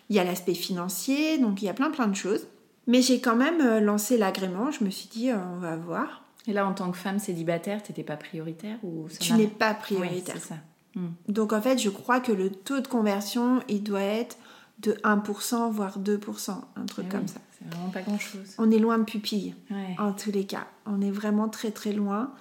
Il 0.08 0.14
y 0.14 0.20
a 0.20 0.24
l'aspect 0.24 0.54
financier, 0.54 1.38
donc 1.38 1.62
il 1.62 1.64
y 1.64 1.68
a 1.68 1.74
plein 1.74 1.90
plein 1.90 2.06
de 2.06 2.14
choses. 2.14 2.46
Mais 2.86 3.02
j'ai 3.02 3.20
quand 3.20 3.36
même 3.36 3.60
euh, 3.60 3.80
lancé 3.80 4.16
l'agrément. 4.16 4.70
Je 4.70 4.84
me 4.84 4.90
suis 4.90 5.08
dit, 5.08 5.30
euh, 5.30 5.36
on 5.54 5.58
va 5.58 5.76
voir. 5.76 6.24
Et 6.46 6.52
là, 6.52 6.66
en 6.66 6.72
tant 6.72 6.90
que 6.90 6.96
femme 6.96 7.18
célibataire, 7.18 7.82
tu 7.82 7.90
n'étais 7.90 8.04
pas 8.04 8.16
prioritaire 8.16 8.78
ou 8.84 9.08
Tu 9.20 9.32
n'es 9.32 9.48
pas 9.48 9.74
prioritaire. 9.74 10.38
ça. 10.38 10.56
Hmm. 10.94 11.08
Donc 11.28 11.52
en 11.52 11.60
fait, 11.60 11.78
je 11.78 11.90
crois 11.90 12.20
que 12.20 12.32
le 12.32 12.50
taux 12.50 12.80
de 12.80 12.86
conversion, 12.86 13.60
il 13.68 13.82
doit 13.82 14.02
être 14.02 14.36
de 14.78 14.92
1%, 14.92 15.70
voire 15.70 15.98
2%, 15.98 16.50
un 16.76 16.86
truc 16.86 17.06
eh 17.08 17.12
comme 17.12 17.26
ça. 17.26 17.40
C'est 17.58 17.68
vraiment 17.74 17.90
pas 17.90 18.02
grand-chose. 18.02 18.54
On 18.58 18.70
est 18.70 18.78
loin 18.78 18.98
de 18.98 19.04
pupille, 19.04 19.54
en 19.98 20.12
tous 20.12 20.30
les 20.30 20.44
cas. 20.44 20.66
On 20.84 21.00
est 21.00 21.10
vraiment 21.10 21.48
très 21.48 21.70
très 21.70 21.92
loin. 21.92 22.32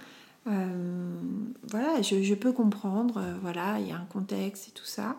Euh, 0.48 1.22
voilà, 1.72 2.02
je, 2.02 2.34
peux 2.36 2.52
comprendre, 2.52 3.18
euh, 3.18 3.34
voilà, 3.42 3.80
il 3.80 3.88
y 3.88 3.92
a 3.92 3.98
un 3.98 4.06
contexte 4.06 4.68
et 4.68 4.72
tout 4.72 4.86
ça, 4.86 5.18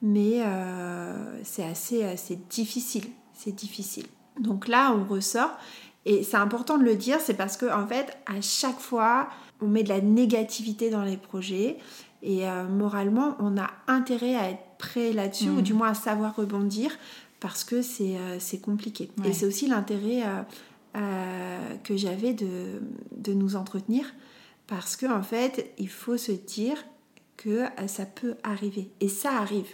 mais 0.00 0.42
euh, 0.42 1.40
c'est 1.42 1.64
assez, 1.64 2.04
assez 2.04 2.36
difficile, 2.48 3.06
c'est 3.32 3.52
difficile. 3.52 4.06
Donc 4.40 4.68
là, 4.68 4.92
on 4.92 5.04
ressort, 5.04 5.52
et 6.06 6.22
c'est 6.22 6.36
important 6.36 6.78
de 6.78 6.84
le 6.84 6.96
dire, 6.96 7.18
c'est 7.20 7.34
parce 7.34 7.56
que 7.56 7.66
en 7.66 7.86
fait, 7.86 8.16
à 8.26 8.40
chaque 8.40 8.80
fois, 8.80 9.28
on 9.60 9.68
met 9.68 9.82
de 9.82 9.90
la 9.90 10.00
négativité 10.00 10.90
dans 10.90 11.02
les 11.02 11.16
projets, 11.16 11.78
et 12.22 12.44
moralement, 12.68 13.34
on 13.38 13.56
a 13.56 13.70
intérêt 13.86 14.34
à 14.34 14.50
être 14.50 14.62
prêt 14.78 15.12
là-dessus, 15.12 15.48
ou 15.48 15.60
mm. 15.60 15.62
du 15.62 15.74
moins 15.74 15.90
à 15.90 15.94
savoir 15.94 16.36
rebondir, 16.36 16.90
parce 17.38 17.64
que 17.64 17.80
c'est 17.82 18.60
compliqué. 18.60 19.10
Et 19.24 19.32
c'est 19.32 19.46
aussi 19.46 19.66
l'intérêt 19.66 20.22
que 21.84 21.96
j'avais 21.96 22.34
de, 22.34 22.80
de, 23.16 23.32
nous 23.32 23.56
entretenir 23.56 24.04
parce 24.70 24.96
qu'en 24.96 25.18
en 25.18 25.22
fait, 25.22 25.72
il 25.78 25.88
faut 25.88 26.16
se 26.16 26.30
dire 26.30 26.76
que 27.36 27.64
euh, 27.64 27.88
ça 27.88 28.06
peut 28.06 28.36
arriver. 28.44 28.88
Et 29.00 29.08
ça 29.08 29.32
arrive. 29.32 29.66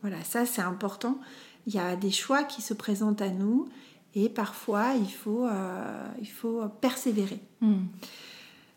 Voilà, 0.00 0.24
ça 0.24 0.46
c'est 0.46 0.62
important. 0.62 1.20
Il 1.66 1.74
y 1.74 1.78
a 1.78 1.96
des 1.96 2.10
choix 2.10 2.44
qui 2.44 2.62
se 2.62 2.74
présentent 2.74 3.22
à 3.22 3.28
nous 3.28 3.68
et 4.14 4.28
parfois 4.28 4.94
il 4.94 5.10
faut, 5.10 5.46
euh, 5.46 6.06
il 6.20 6.30
faut 6.30 6.62
persévérer. 6.80 7.40
Hmm. 7.60 7.86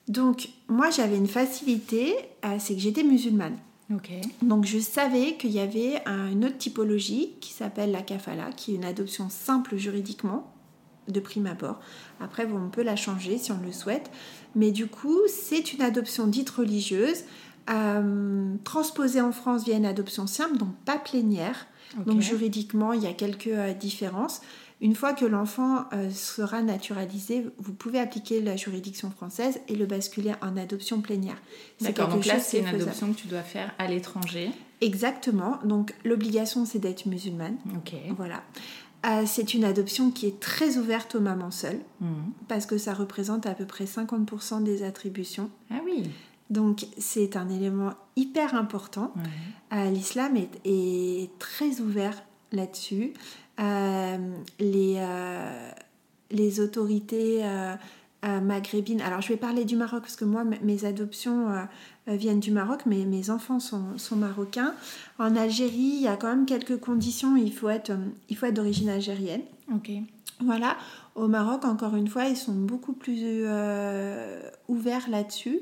Donc 0.08 0.50
moi 0.68 0.90
j'avais 0.90 1.18
une 1.18 1.28
facilité, 1.28 2.16
euh, 2.46 2.56
c'est 2.60 2.74
que 2.76 2.82
j'étais 2.82 3.04
musulmane. 3.04 3.58
Donc 4.44 4.66
je 4.66 4.78
savais 4.78 5.36
qu'il 5.38 5.50
y 5.50 5.60
avait 5.60 6.04
une 6.06 6.46
autre 6.46 6.58
typologie 6.58 7.32
qui 7.42 7.54
s'appelle 7.54 7.92
la 7.92 8.04
kafala, 8.04 8.52
qui 8.52 8.74
est 8.74 8.76
une 8.76 8.86
adoption 8.86 9.30
simple 9.30 9.78
juridiquement, 9.78 10.54
de 11.08 11.20
prime 11.20 11.48
abord. 11.48 11.80
Après, 12.20 12.48
on 12.52 12.70
peut 12.70 12.84
la 12.84 12.96
changer 12.96 13.38
si 13.38 13.52
on 13.52 13.60
le 13.66 13.72
souhaite. 13.72 14.12
Mais 14.56 14.72
du 14.72 14.88
coup, 14.88 15.20
c'est 15.28 15.74
une 15.74 15.82
adoption 15.82 16.28
dite 16.28 16.50
religieuse, 16.50 17.24
euh, 17.70 18.56
transposée 18.64 19.22
en 19.22 19.32
France 19.32 19.64
via 19.64 19.76
une 19.76 19.86
adoption 19.86 20.28
simple, 20.28 20.58
donc 20.58 20.76
pas 20.86 20.98
plénière. 20.98 21.68
Donc 22.06 22.22
juridiquement, 22.22 22.94
il 22.94 23.04
y 23.04 23.08
a 23.08 23.14
quelques 23.14 23.48
euh, 23.48 23.74
différences. 23.74 24.42
Une 24.82 24.96
fois 24.96 25.14
que 25.14 25.26
l'enfant 25.26 25.86
euh, 25.92 26.10
sera 26.10 26.62
naturalisé, 26.62 27.46
vous 27.58 27.74
pouvez 27.74 28.00
appliquer 28.00 28.42
la 28.42 28.56
juridiction 28.56 29.12
française 29.12 29.60
et 29.68 29.76
le 29.76 29.86
basculer 29.86 30.34
en 30.42 30.56
adoption 30.56 31.02
plénière. 31.02 31.36
D'accord, 31.82 32.08
donc 32.08 32.26
là, 32.26 32.40
c'est 32.40 32.60
une 32.60 32.68
adoption 32.68 33.12
que 33.12 33.20
tu 33.20 33.28
dois 33.28 33.42
faire 33.42 33.74
à 33.78 33.88
l'étranger. 33.88 34.52
Exactement. 34.80 35.60
Donc 35.66 35.94
l'obligation, 36.06 36.66
c'est 36.66 36.80
d'être 36.80 37.08
musulmane. 37.08 37.58
Ok. 37.76 37.94
Voilà. 38.16 38.42
Euh, 39.06 39.24
c'est 39.26 39.54
une 39.54 39.64
adoption 39.64 40.12
qui 40.12 40.28
est 40.28 40.40
très 40.40 40.78
ouverte 40.78 41.16
aux 41.16 41.22
mamans 41.22 41.52
seules, 41.52 41.80
mhm. 42.02 42.32
parce 42.48 42.66
que 42.66 42.78
ça 42.78 42.94
représente 42.94 43.46
à 43.46 43.54
peu 43.54 43.66
près 43.66 43.86
50% 43.86 44.64
des 44.64 44.84
attributions. 44.84 45.50
Ah 45.72 45.80
oui. 45.86 46.10
Donc 46.50 46.88
c'est 46.98 47.36
un 47.36 47.50
élément 47.50 47.94
hyper 48.16 48.56
important. 48.56 49.14
Euh, 49.74 49.90
l'islam 49.90 50.36
est, 50.66 51.30
très 51.40 51.80
ouvert 51.80 52.24
là-dessus. 52.52 53.14
Euh, 53.60 54.18
les, 54.60 55.06
les 56.32 56.60
autorités 56.60 57.44
maghrébines, 58.24 59.02
alors 59.02 59.22
je 59.22 59.30
vais 59.30 59.38
parler 59.38 59.64
du 59.66 59.76
Maroc 59.76 60.02
parce 60.02 60.16
que 60.16 60.26
moi 60.26 60.44
mes 60.44 60.86
adoptions 60.86 61.68
euh, 62.10 62.16
viennent 62.16 62.40
du 62.40 62.52
Maroc, 62.52 62.82
mais 62.86 63.06
mes 63.06 63.30
enfants 63.30 63.60
sont, 63.60 63.98
sont, 63.98 64.16
marocains. 64.16 64.74
En 65.20 65.36
Algérie, 65.36 65.78
il 65.78 66.02
y 66.02 66.08
a 66.08 66.16
quand 66.16 66.30
même 66.30 66.46
quelques 66.46 66.80
conditions. 66.80 67.36
Il 67.36 67.54
faut 67.54 67.70
être, 67.70 67.92
euh, 67.92 68.08
il 68.30 68.38
faut 68.38 68.46
être 68.46 68.56
d'origine 68.56 68.90
algérienne. 68.90 69.42
Ok. 69.74 69.92
Voilà. 70.42 70.78
Au 71.16 71.28
Maroc, 71.28 71.66
encore 71.66 71.96
une 71.96 72.08
fois, 72.08 72.26
ils 72.26 72.38
sont 72.38 72.54
beaucoup 72.54 72.94
plus 72.94 73.20
euh, 73.24 74.42
ouverts 74.68 75.10
là-dessus. 75.10 75.60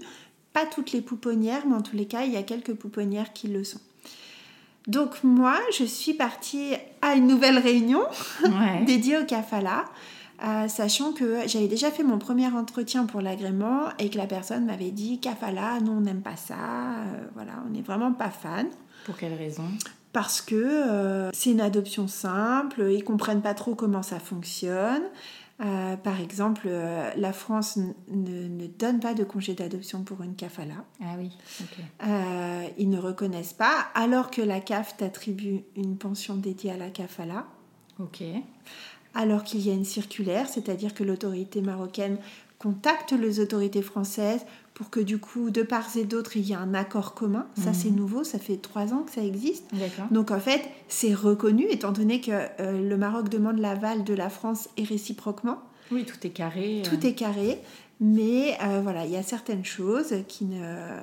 Pas 0.58 0.66
toutes 0.66 0.92
les 0.92 1.02
pouponnières, 1.02 1.68
mais 1.68 1.76
en 1.76 1.84
tous 1.84 1.96
les 1.96 2.08
cas, 2.08 2.24
il 2.24 2.34
y 2.34 2.36
a 2.36 2.42
quelques 2.42 2.74
pouponnières 2.74 3.32
qui 3.32 3.48
le 3.48 3.64
sont. 3.64 3.80
Donc 4.88 5.24
moi, 5.24 5.54
je 5.78 5.84
suis 5.84 6.16
partie 6.16 6.74
à 7.04 7.14
une 7.14 7.28
nouvelle 7.28 7.60
réunion 7.60 8.02
dédiée 8.88 9.20
au 9.20 9.26
kafala. 9.26 9.86
Euh, 10.44 10.68
sachant 10.68 11.14
que 11.14 11.42
j'avais 11.46 11.68
déjà 11.68 11.92
fait 11.92 12.02
mon 12.02 12.18
premier 12.18 12.48
entretien 12.48 13.06
pour 13.06 13.22
l'agrément 13.22 13.82
et 14.00 14.10
que 14.10 14.18
la 14.18 14.26
personne 14.26 14.66
m'avait 14.66 14.90
dit 14.90 15.20
Kafala, 15.20 15.80
nous 15.80 15.92
on 15.92 16.02
n'aime 16.02 16.22
pas 16.22 16.36
ça, 16.36 16.56
euh, 16.56 17.28
voilà, 17.36 17.52
on 17.68 17.70
n'est 17.70 17.82
vraiment 17.82 18.12
pas 18.12 18.32
fan. 18.32 18.66
Pour 19.06 19.16
quelle 19.16 19.36
raison? 19.36 19.66
Parce 20.12 20.42
que 20.42 20.56
euh, 20.56 21.30
c'est 21.34 21.52
une 21.52 21.62
adoption 21.62 22.08
simple, 22.08 22.88
ils 22.92 23.04
comprennent 23.04 23.44
pas 23.44 23.54
trop 23.54 23.76
comment 23.76 24.02
ça 24.02 24.20
fonctionne. 24.20 25.04
Par 25.60 26.22
exemple, 26.22 26.70
la 26.70 27.34
France 27.34 27.78
ne, 28.10 28.68
donne 28.68 29.00
pas 29.00 29.14
de 29.14 29.24
congé 29.24 29.54
d'adoption 29.54 30.04
pour 30.04 30.22
une 30.22 30.36
kafala. 30.36 30.86
Ah 31.02 31.16
oui, 31.18 31.32
ils 32.78 32.90
ne 32.90 33.00
reconnaissent 33.00 33.54
pas, 33.54 33.88
alors 33.96 34.30
que 34.30 34.42
la 34.42 34.60
CAF 34.60 34.98
t'attribue 34.98 35.62
une 35.76 35.98
pension 35.98 36.36
dédiée 36.36 36.72
à 36.72 36.78
la 36.78 36.90
kafala. 36.90 37.46
Ok 38.00 38.24
alors 39.18 39.44
qu'il 39.44 39.66
y 39.66 39.72
a 39.72 39.74
une 39.74 39.84
circulaire, 39.84 40.48
c'est-à-dire 40.48 40.94
que 40.94 41.04
l'autorité 41.04 41.62
marocaine 41.62 42.20
contacte 42.60 43.14
les 43.14 43.40
autorités 43.40 43.82
françaises 43.82 44.46
pour 44.78 44.92
que 44.92 45.00
du 45.00 45.18
coup, 45.18 45.50
de 45.50 45.64
part 45.64 45.98
et 45.98 46.04
d'autre, 46.04 46.38
il 46.38 46.44
y 46.44 46.52
ait 46.52 46.56
un 46.56 46.76
accord 46.76 47.16
commun. 47.16 47.48
Ça, 47.56 47.74
c'est 47.74 47.90
mhm. 47.90 47.96
nouveau, 47.96 48.24
ça 48.24 48.38
fait 48.38 48.58
trois 48.58 48.94
ans 48.94 49.02
que 49.02 49.12
ça 49.12 49.24
existe. 49.24 49.66
Donc 50.12 50.30
en 50.30 50.40
fait, 50.40 50.62
c'est 50.88 51.16
reconnu, 51.16 51.66
étant 51.68 51.92
donné 51.92 52.22
que 52.22 52.30
euh, 52.60 52.88
le 52.88 52.96
Maroc 52.96 53.28
demande 53.28 53.58
l'aval 53.58 54.04
de 54.04 54.14
la 54.14 54.30
France 54.30 54.70
et 54.78 54.84
réciproquement. 54.84 55.58
Oui, 55.92 56.06
tout 56.06 56.18
est 56.28 56.30
carré. 56.30 56.84
Tout 56.88 57.04
est 57.08 57.16
carré. 57.16 57.60
Mais 58.00 58.56
euh, 58.62 58.82
voilà, 58.84 59.06
il 59.06 59.12
y 59.12 59.18
a 59.18 59.24
certaines 59.24 59.66
choses 59.66 60.14
qui 60.28 60.46
ne, 60.46 61.00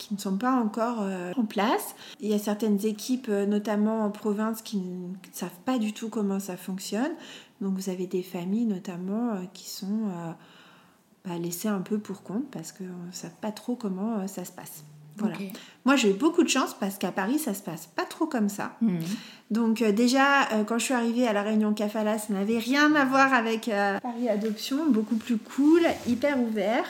qui 0.00 0.14
ne 0.14 0.18
sont 0.18 0.38
pas 0.38 0.52
encore 0.52 1.02
euh, 1.02 1.32
en 1.36 1.44
place. 1.44 1.94
Il 2.20 2.28
y 2.28 2.34
a 2.34 2.38
certaines 2.38 2.84
équipes, 2.86 3.28
euh, 3.28 3.44
notamment 3.44 4.04
en 4.04 4.10
province, 4.10 4.62
qui 4.62 4.78
ne 4.78 5.12
savent 5.30 5.50
pas 5.66 5.78
du 5.78 5.92
tout 5.92 6.08
comment 6.08 6.40
ça 6.40 6.56
fonctionne. 6.56 7.12
Donc 7.60 7.74
vous 7.74 7.90
avez 7.90 8.06
des 8.06 8.22
familles 8.22 8.64
notamment 8.64 9.34
euh, 9.34 9.42
qui 9.52 9.68
sont 9.68 10.08
bah, 11.24 11.38
laissées 11.38 11.68
un 11.68 11.80
peu 11.80 11.98
pour 11.98 12.22
compte 12.22 12.50
parce 12.50 12.72
qu'elles 12.72 12.88
ne 12.88 13.12
savent 13.12 13.36
pas 13.40 13.52
trop 13.52 13.76
comment 13.76 14.26
ça 14.26 14.44
se 14.44 14.52
passe. 14.52 14.84
Voilà. 15.16 15.36
Moi, 15.84 15.96
j'ai 15.96 16.10
eu 16.10 16.14
beaucoup 16.14 16.42
de 16.42 16.48
chance 16.48 16.74
parce 16.78 16.96
qu'à 16.96 17.12
Paris, 17.12 17.38
ça 17.38 17.52
se 17.52 17.62
passe 17.62 17.86
pas 17.94 18.04
trop 18.04 18.26
comme 18.26 18.48
ça. 18.48 18.76
Mhm. 18.80 19.00
Donc 19.50 19.82
déjà, 19.82 20.48
quand 20.66 20.78
je 20.78 20.84
suis 20.84 20.94
arrivée 20.94 21.26
à 21.26 21.34
la 21.34 21.42
Réunion 21.42 21.74
Cafala, 21.74 22.16
ça 22.16 22.32
n'avait 22.32 22.58
rien 22.58 22.94
à 22.94 23.04
voir 23.04 23.34
avec 23.34 23.66
Paris 24.02 24.28
Adoption, 24.30 24.88
beaucoup 24.88 25.16
plus 25.16 25.36
cool, 25.36 25.82
hyper 26.06 26.40
ouvert 26.40 26.86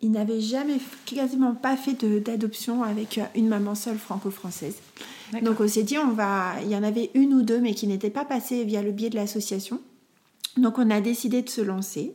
il 0.00 0.12
n'avait 0.12 0.40
jamais, 0.40 0.78
quasiment 1.06 1.54
pas 1.54 1.76
fait 1.76 1.94
d'adoption 2.20 2.82
avec 2.82 3.18
euh, 3.18 3.24
une 3.34 3.48
maman 3.48 3.74
seule 3.74 3.98
franco-française. 3.98 4.76
Donc 5.42 5.60
on 5.60 5.68
s'est 5.68 5.82
dit, 5.82 5.98
on 5.98 6.12
va, 6.12 6.54
il 6.62 6.70
y 6.70 6.76
en 6.76 6.82
avait 6.82 7.10
une 7.14 7.34
ou 7.34 7.42
deux, 7.42 7.60
mais 7.60 7.74
qui 7.74 7.86
n'étaient 7.86 8.10
pas 8.10 8.24
passées 8.24 8.64
via 8.64 8.82
le 8.82 8.92
biais 8.92 9.10
de 9.10 9.16
l'association. 9.16 9.80
Donc 10.56 10.78
on 10.78 10.90
a 10.90 11.00
décidé 11.00 11.42
de 11.42 11.48
se 11.48 11.60
lancer. 11.60 12.14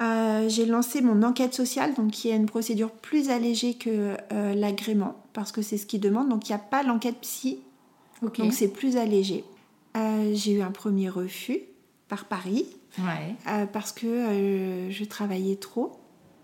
Euh, 0.00 0.48
j'ai 0.48 0.66
lancé 0.66 1.00
mon 1.00 1.22
enquête 1.22 1.54
sociale, 1.54 1.94
donc 1.94 2.12
qui 2.12 2.28
est 2.28 2.36
une 2.36 2.46
procédure 2.46 2.90
plus 2.90 3.30
allégée 3.30 3.74
que 3.74 4.16
euh, 4.32 4.54
l'agrément, 4.54 5.16
parce 5.32 5.52
que 5.52 5.62
c'est 5.62 5.76
ce 5.76 5.86
qui 5.86 5.98
demande. 5.98 6.28
Donc 6.28 6.48
il 6.48 6.52
n'y 6.52 6.56
a 6.56 6.60
pas 6.60 6.82
l'enquête 6.82 7.16
psy, 7.20 7.58
donc 8.22 8.52
c'est 8.52 8.68
plus 8.68 8.96
allégé. 8.96 9.44
j'ai 10.32 10.52
eu 10.52 10.62
un 10.62 10.70
premier 10.70 11.08
refus 11.08 11.60
par 12.08 12.26
Paris, 12.26 12.66
parce 13.72 13.92
que 13.92 14.88
je 14.90 15.04
travaillais 15.04 15.56
trop. 15.56 15.98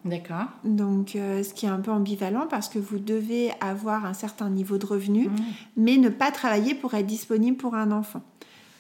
D'accord. 0.05 0.49
Donc, 0.65 1.17
euh, 1.17 1.43
ce 1.43 1.55
qui 1.55 1.65
est 1.65 1.71
un 1.71 1.81
peu 1.81 1.91
ambivalent 1.91 2.47
parce 2.49 2.69
que 2.69 2.79
vous 2.79 2.99
devez 2.99 3.53
avoir 3.61 4.05
un 4.05 4.13
certain 4.13 4.51
niveau 4.51 4.77
de 4.77 4.85
revenu, 4.85 5.29
mmh. 5.29 5.37
mais 5.79 5.97
ne 5.97 6.11
pas 6.11 6.31
travailler 6.31 6.75
pour 6.75 6.93
être 6.95 7.07
disponible 7.07 7.57
pour 7.57 7.75
un 7.75 7.91
enfant. 7.91 8.23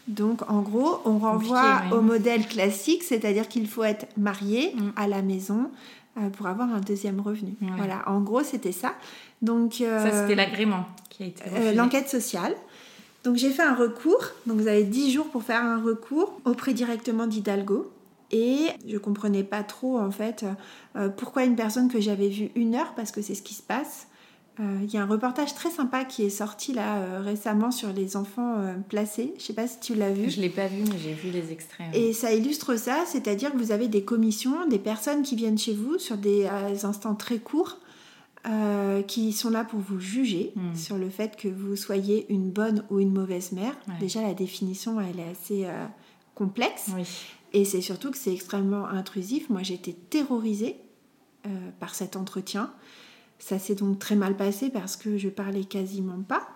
Donc, 0.09 0.49
en 0.51 0.61
gros, 0.61 1.01
on 1.05 1.19
renvoie 1.19 1.83
au 1.93 2.01
modèle 2.01 2.47
classique, 2.47 3.03
c'est-à-dire 3.03 3.49
qu'il 3.49 3.67
faut 3.67 3.85
être 3.85 4.07
marié 4.17 4.75
mmh. 4.75 4.93
à 4.97 5.09
la 5.09 5.23
maison 5.23 5.71
euh, 6.19 6.29
pour 6.29 6.47
avoir 6.47 6.73
un 6.73 6.81
deuxième 6.81 7.21
revenu. 7.21 7.55
Voilà, 7.77 8.03
en 8.07 8.21
gros, 8.21 8.43
c'était 8.43 8.73
ça. 8.73 8.95
Donc, 9.41 9.81
euh, 9.81 10.11
ça, 10.11 10.23
c'était 10.23 10.35
l'agrément 10.35 10.85
qui 11.09 11.23
a 11.23 11.27
été 11.27 11.45
L'enquête 11.75 12.09
sociale. 12.09 12.55
Donc, 13.25 13.37
j'ai 13.37 13.51
fait 13.51 13.63
un 13.63 13.75
recours. 13.75 14.25
Donc, 14.47 14.59
vous 14.59 14.69
avez 14.69 14.85
10 14.85 15.11
jours 15.11 15.29
pour 15.29 15.43
faire 15.43 15.63
un 15.63 15.83
recours 15.83 16.39
auprès 16.45 16.75
directement 16.75 17.27
d'Hidalgo. 17.27 17.91
Et 18.31 18.67
je 18.87 18.99
comprenais 18.99 19.45
pas 19.45 19.63
trop 19.63 19.99
en 19.99 20.11
fait 20.11 20.45
euh, 20.97 21.09
pourquoi 21.09 21.45
une 21.45 21.55
personne 21.55 21.89
que 21.89 22.01
j'avais 22.01 22.29
vue 22.29 22.51
une 22.57 22.75
heure, 22.75 22.95
parce 22.97 23.13
que 23.13 23.23
c'est 23.23 23.35
ce 23.35 23.43
qui 23.43 23.55
se 23.55 23.63
passe, 23.63 24.09
Euh, 24.09 24.14
il 24.59 24.93
y 24.93 24.97
a 24.97 25.03
un 25.03 25.07
reportage 25.07 25.55
très 25.55 25.71
sympa 25.71 26.05
qui 26.05 26.23
est 26.23 26.31
sorti 26.31 26.73
là 26.73 26.99
euh, 26.99 27.21
récemment 27.21 27.73
sur 27.73 27.93
les 27.93 28.17
enfants 28.17 28.59
euh, 28.59 28.75
placés. 28.89 29.35
Je 29.37 29.43
sais 29.43 29.53
pas 29.53 29.67
si 29.67 29.81
tu 29.81 29.95
l'as 29.95 30.13
vu. 30.13 30.31
Je 30.31 30.41
l'ai 30.41 30.49
pas 30.49 30.69
vu, 30.69 30.85
mais 30.89 30.99
j'ai 30.99 31.13
vu 31.13 31.31
les 31.31 31.51
extraits. 31.51 31.89
Et 31.93 32.13
ça 32.13 32.33
illustre 32.33 32.77
ça, 32.77 33.05
c'est-à-dire 33.07 33.53
que 33.53 33.57
vous 33.57 33.73
avez 33.73 33.89
des 33.89 34.05
commissions, 34.05 34.69
des 34.69 34.79
personnes 34.79 35.23
qui 35.23 35.35
viennent 35.35 35.59
chez 35.59 35.75
vous 35.75 35.99
sur 35.99 36.17
des 36.17 36.47
instants 36.85 37.15
très 37.17 37.39
courts, 37.39 37.79
qui 39.07 39.33
sont 39.33 39.49
là 39.49 39.65
pour 39.65 39.81
vous 39.81 39.99
juger 39.99 40.53
hmm. 40.55 40.77
sur 40.77 40.99
le 40.99 41.09
fait 41.09 41.35
que 41.37 41.49
vous 41.49 41.77
soyez 41.77 42.27
une 42.29 42.51
bonne 42.51 42.85
ou 42.91 43.01
une 43.01 43.13
mauvaise 43.13 43.53
mère. 43.53 43.75
Déjà, 44.01 44.21
la 44.23 44.35
définition, 44.35 45.01
elle 45.01 45.19
est 45.19 45.31
assez 45.31 45.67
complexe. 46.35 46.91
Et 47.55 47.65
c'est 47.65 47.81
surtout 47.81 48.11
que 48.11 48.19
c'est 48.19 48.33
extrêmement 48.33 48.87
intrusif. 48.87 49.49
Moi, 49.49 49.63
j'ai 49.63 49.75
été 49.75 49.95
terrorisée 49.95 50.77
par 51.81 51.95
cet 51.95 52.17
entretien. 52.17 52.71
Ça 53.45 53.59
s'est 53.59 53.75
donc 53.75 53.99
très 53.99 54.17
mal 54.17 54.39
passé 54.39 54.71
parce 54.71 54.97
que 54.97 55.19
je 55.19 55.29
parlais 55.29 55.65
quasiment 55.65 56.23
pas. 56.27 56.49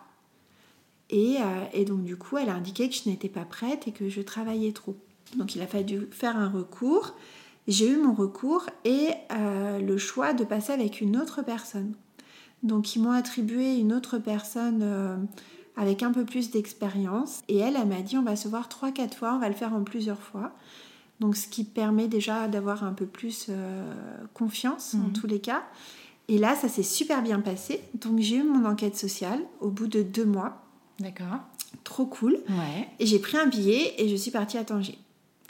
Et, 1.10 1.36
euh, 1.38 1.64
et, 1.74 1.84
donc 1.84 2.02
du 2.02 2.16
coup, 2.16 2.38
elle 2.38 2.48
a 2.48 2.54
indiqué 2.54 2.88
que 2.88 2.94
je 2.94 3.10
n'étais 3.10 3.28
pas 3.28 3.44
prête 3.44 3.86
et 3.86 3.92
que 3.92 4.08
je 4.08 4.22
travaillais 4.22 4.72
trop. 4.72 4.96
Donc 5.36 5.54
il 5.54 5.60
a 5.60 5.66
fallu 5.66 6.08
faire 6.10 6.38
un 6.38 6.48
recours. 6.48 7.14
J'ai 7.66 7.90
eu 7.90 7.98
mon 7.98 8.14
recours 8.14 8.64
et 8.86 9.10
euh, 9.32 9.80
le 9.80 9.98
choix 9.98 10.32
de 10.32 10.44
passer 10.44 10.72
avec 10.72 11.02
une 11.02 11.18
autre 11.18 11.42
personne. 11.42 11.92
Donc 12.62 12.96
ils 12.96 13.02
m'ont 13.02 13.10
attribué 13.10 13.76
une 13.76 13.92
autre 13.92 14.16
personne 14.16 14.80
euh, 14.82 15.18
avec 15.76 16.02
un 16.02 16.12
peu 16.12 16.24
plus 16.24 16.50
d'expérience. 16.50 17.42
Et 17.48 17.58
elle, 17.58 17.76
elle 17.76 17.88
m'a 17.88 18.00
dit 18.00 18.16
on 18.16 18.22
va 18.22 18.34
se 18.34 18.48
voir 18.48 18.66
3-4 18.66 19.14
fois, 19.14 19.34
on 19.34 19.40
va 19.40 19.50
le 19.50 19.54
faire 19.54 19.74
en 19.74 19.84
plusieurs 19.84 20.22
fois. 20.22 20.54
Donc 21.20 21.36
ce 21.36 21.48
qui 21.48 21.64
permet 21.64 22.08
déjà 22.08 22.48
d'avoir 22.48 22.82
un 22.82 22.94
peu 22.94 23.04
plus 23.04 23.50
confiance 24.32 24.94
en 24.94 25.08
mmh. 25.08 25.12
tous 25.12 25.26
les 25.26 25.40
cas. 25.40 25.64
Et 26.28 26.38
là, 26.38 26.54
ça 26.54 26.68
s'est 26.68 26.82
super 26.82 27.22
bien 27.22 27.40
passé. 27.40 27.80
Donc 27.94 28.20
j'ai 28.20 28.36
eu 28.36 28.42
mon 28.42 28.66
enquête 28.66 28.96
sociale 28.96 29.40
au 29.60 29.70
bout 29.70 29.86
de 29.86 30.02
deux 30.02 30.26
mois. 30.26 30.62
D'accord. 31.00 31.40
Trop 31.84 32.06
cool. 32.06 32.38
Ouais. 32.48 32.88
Et 32.98 33.06
j'ai 33.06 33.18
pris 33.18 33.38
un 33.38 33.46
billet 33.46 33.94
et 33.98 34.08
je 34.08 34.16
suis 34.16 34.30
partie 34.30 34.58
à 34.58 34.64
Tanger. 34.64 34.98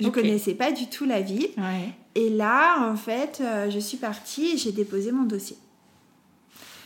Je 0.00 0.06
ne 0.06 0.10
connaissais 0.10 0.54
pas 0.54 0.70
du 0.70 0.86
tout 0.86 1.04
la 1.04 1.20
ville. 1.20 1.48
Ouais. 1.56 1.92
Et 2.14 2.30
là, 2.30 2.88
en 2.88 2.96
fait, 2.96 3.40
euh, 3.40 3.70
je 3.70 3.78
suis 3.78 3.96
partie 3.96 4.50
et 4.50 4.56
j'ai 4.56 4.70
déposé 4.70 5.10
mon 5.10 5.24
dossier. 5.24 5.56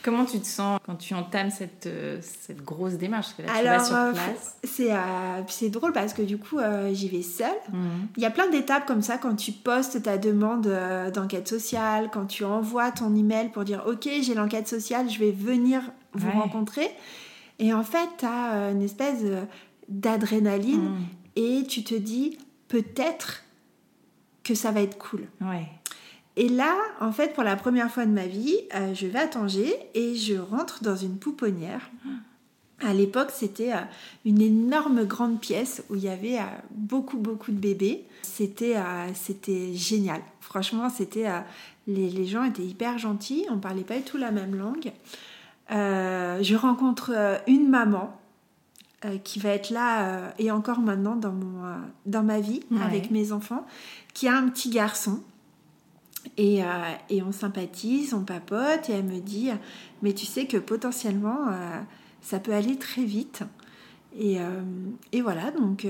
Comment 0.03 0.25
tu 0.25 0.39
te 0.39 0.45
sens 0.45 0.79
quand 0.85 0.95
tu 0.95 1.13
entames 1.13 1.49
cette, 1.49 1.85
euh, 1.85 2.19
cette 2.21 2.61
grosse 2.61 2.95
démarche? 2.95 3.35
Que 3.37 3.43
là, 3.43 3.53
tu 3.57 3.63
vas 3.63 3.83
sur 3.83 3.95
euh, 3.95 4.11
place 4.11 4.57
c'est, 4.63 4.91
euh, 4.91 5.41
c'est 5.47 5.69
drôle 5.69 5.93
parce 5.93 6.13
que 6.13 6.21
du 6.21 6.37
coup, 6.37 6.57
j'y 6.91 7.07
vais 7.07 7.21
seule. 7.21 7.47
Mhm. 7.71 8.07
Il 8.17 8.23
y 8.23 8.25
a 8.25 8.29
plein 8.29 8.49
d'étapes 8.49 8.85
comme 8.85 9.01
ça 9.01 9.17
quand 9.17 9.35
tu 9.35 9.53
postes 9.53 10.03
ta 10.03 10.17
demande 10.17 10.67
d'enquête 11.13 11.47
sociale, 11.47 12.09
quand 12.11 12.25
tu 12.25 12.43
envoies 12.43 12.91
ton 12.91 13.15
email 13.15 13.49
pour 13.49 13.63
dire 13.63 13.83
Ok, 13.87 14.09
j'ai 14.21 14.33
l'enquête 14.33 14.67
sociale, 14.67 15.09
je 15.09 15.19
vais 15.19 15.31
venir 15.31 15.81
vous 16.13 16.31
rencontrer. 16.31 16.91
Et 17.59 17.73
en 17.73 17.83
fait, 17.83 18.09
tu 18.17 18.25
as 18.25 18.71
une 18.71 18.81
espèce 18.81 19.23
d'adrénaline 19.87 20.81
mhm. 20.81 21.05
et 21.37 21.63
tu 21.65 21.83
te 21.83 21.95
dis 21.95 22.37
Peut-être 22.67 23.43
que 24.43 24.55
ça 24.55 24.71
va 24.71 24.81
être 24.81 24.97
cool. 24.97 25.27
Ouais. 25.41 25.67
Et 26.35 26.49
là, 26.49 26.75
en 26.99 27.11
fait, 27.11 27.33
pour 27.33 27.43
la 27.43 27.55
première 27.55 27.91
fois 27.91 28.05
de 28.05 28.11
ma 28.11 28.25
vie, 28.25 28.57
euh, 28.73 28.93
je 28.93 29.05
vais 29.05 29.19
à 29.19 29.27
Tanger 29.27 29.75
et 29.93 30.15
je 30.15 30.35
rentre 30.35 30.83
dans 30.83 30.95
une 30.95 31.17
pouponnière. 31.17 31.91
À 32.81 32.93
l'époque, 32.93 33.29
c'était 33.31 33.71
euh, 33.71 33.81
une 34.25 34.41
énorme 34.41 35.05
grande 35.05 35.39
pièce 35.39 35.83
où 35.89 35.95
il 35.95 36.03
y 36.03 36.09
avait 36.09 36.39
euh, 36.39 36.45
beaucoup, 36.71 37.17
beaucoup 37.17 37.51
de 37.51 37.59
bébés. 37.59 38.03
C'était, 38.23 38.77
c'était 39.13 39.73
génial. 39.73 40.21
Franchement, 40.41 40.89
c'était, 40.89 41.27
les, 41.85 42.09
les, 42.09 42.25
gens 42.25 42.43
étaient 42.43 42.63
hyper 42.63 42.97
gentils. 42.97 43.45
On 43.51 43.59
parlait 43.59 43.83
pas 43.83 43.97
du 43.97 44.01
tout 44.01 44.17
la 44.17 44.31
même 44.31 44.55
langue. 44.55 44.91
je 45.69 46.55
rencontre 46.55 47.11
une 47.45 47.69
maman 47.69 48.17
qui 49.23 49.39
va 49.39 49.49
être 49.49 49.69
là 49.69 50.33
et 50.39 50.49
encore 50.49 50.79
maintenant 50.79 51.15
dans, 51.15 51.33
mon, 51.33 51.61
dans 52.07 52.23
ma 52.23 52.39
vie 52.39 52.61
avec 52.81 53.11
mes 53.11 53.33
enfants, 53.33 53.67
qui 54.15 54.27
a 54.27 54.35
un 54.35 54.47
petit 54.47 54.69
garçon 54.69 55.21
et, 56.37 56.63
euh, 56.63 56.67
et, 57.09 57.21
on 57.21 57.31
sympathise, 57.31 58.13
on 58.13 58.23
papote, 58.23 58.89
et 58.89 58.93
elle 58.93 59.05
me 59.05 59.19
dit, 59.19 59.49
mais 60.01 60.13
tu 60.13 60.25
sais 60.25 60.45
que 60.45 60.57
potentiellement, 60.57 61.47
euh, 61.49 61.79
ça 62.21 62.39
peut 62.39 62.53
aller 62.53 62.77
très 62.77 63.03
vite. 63.03 63.43
Et, 64.17 64.39
euh, 64.39 64.61
et 65.11 65.21
voilà, 65.21 65.51
donc 65.51 65.87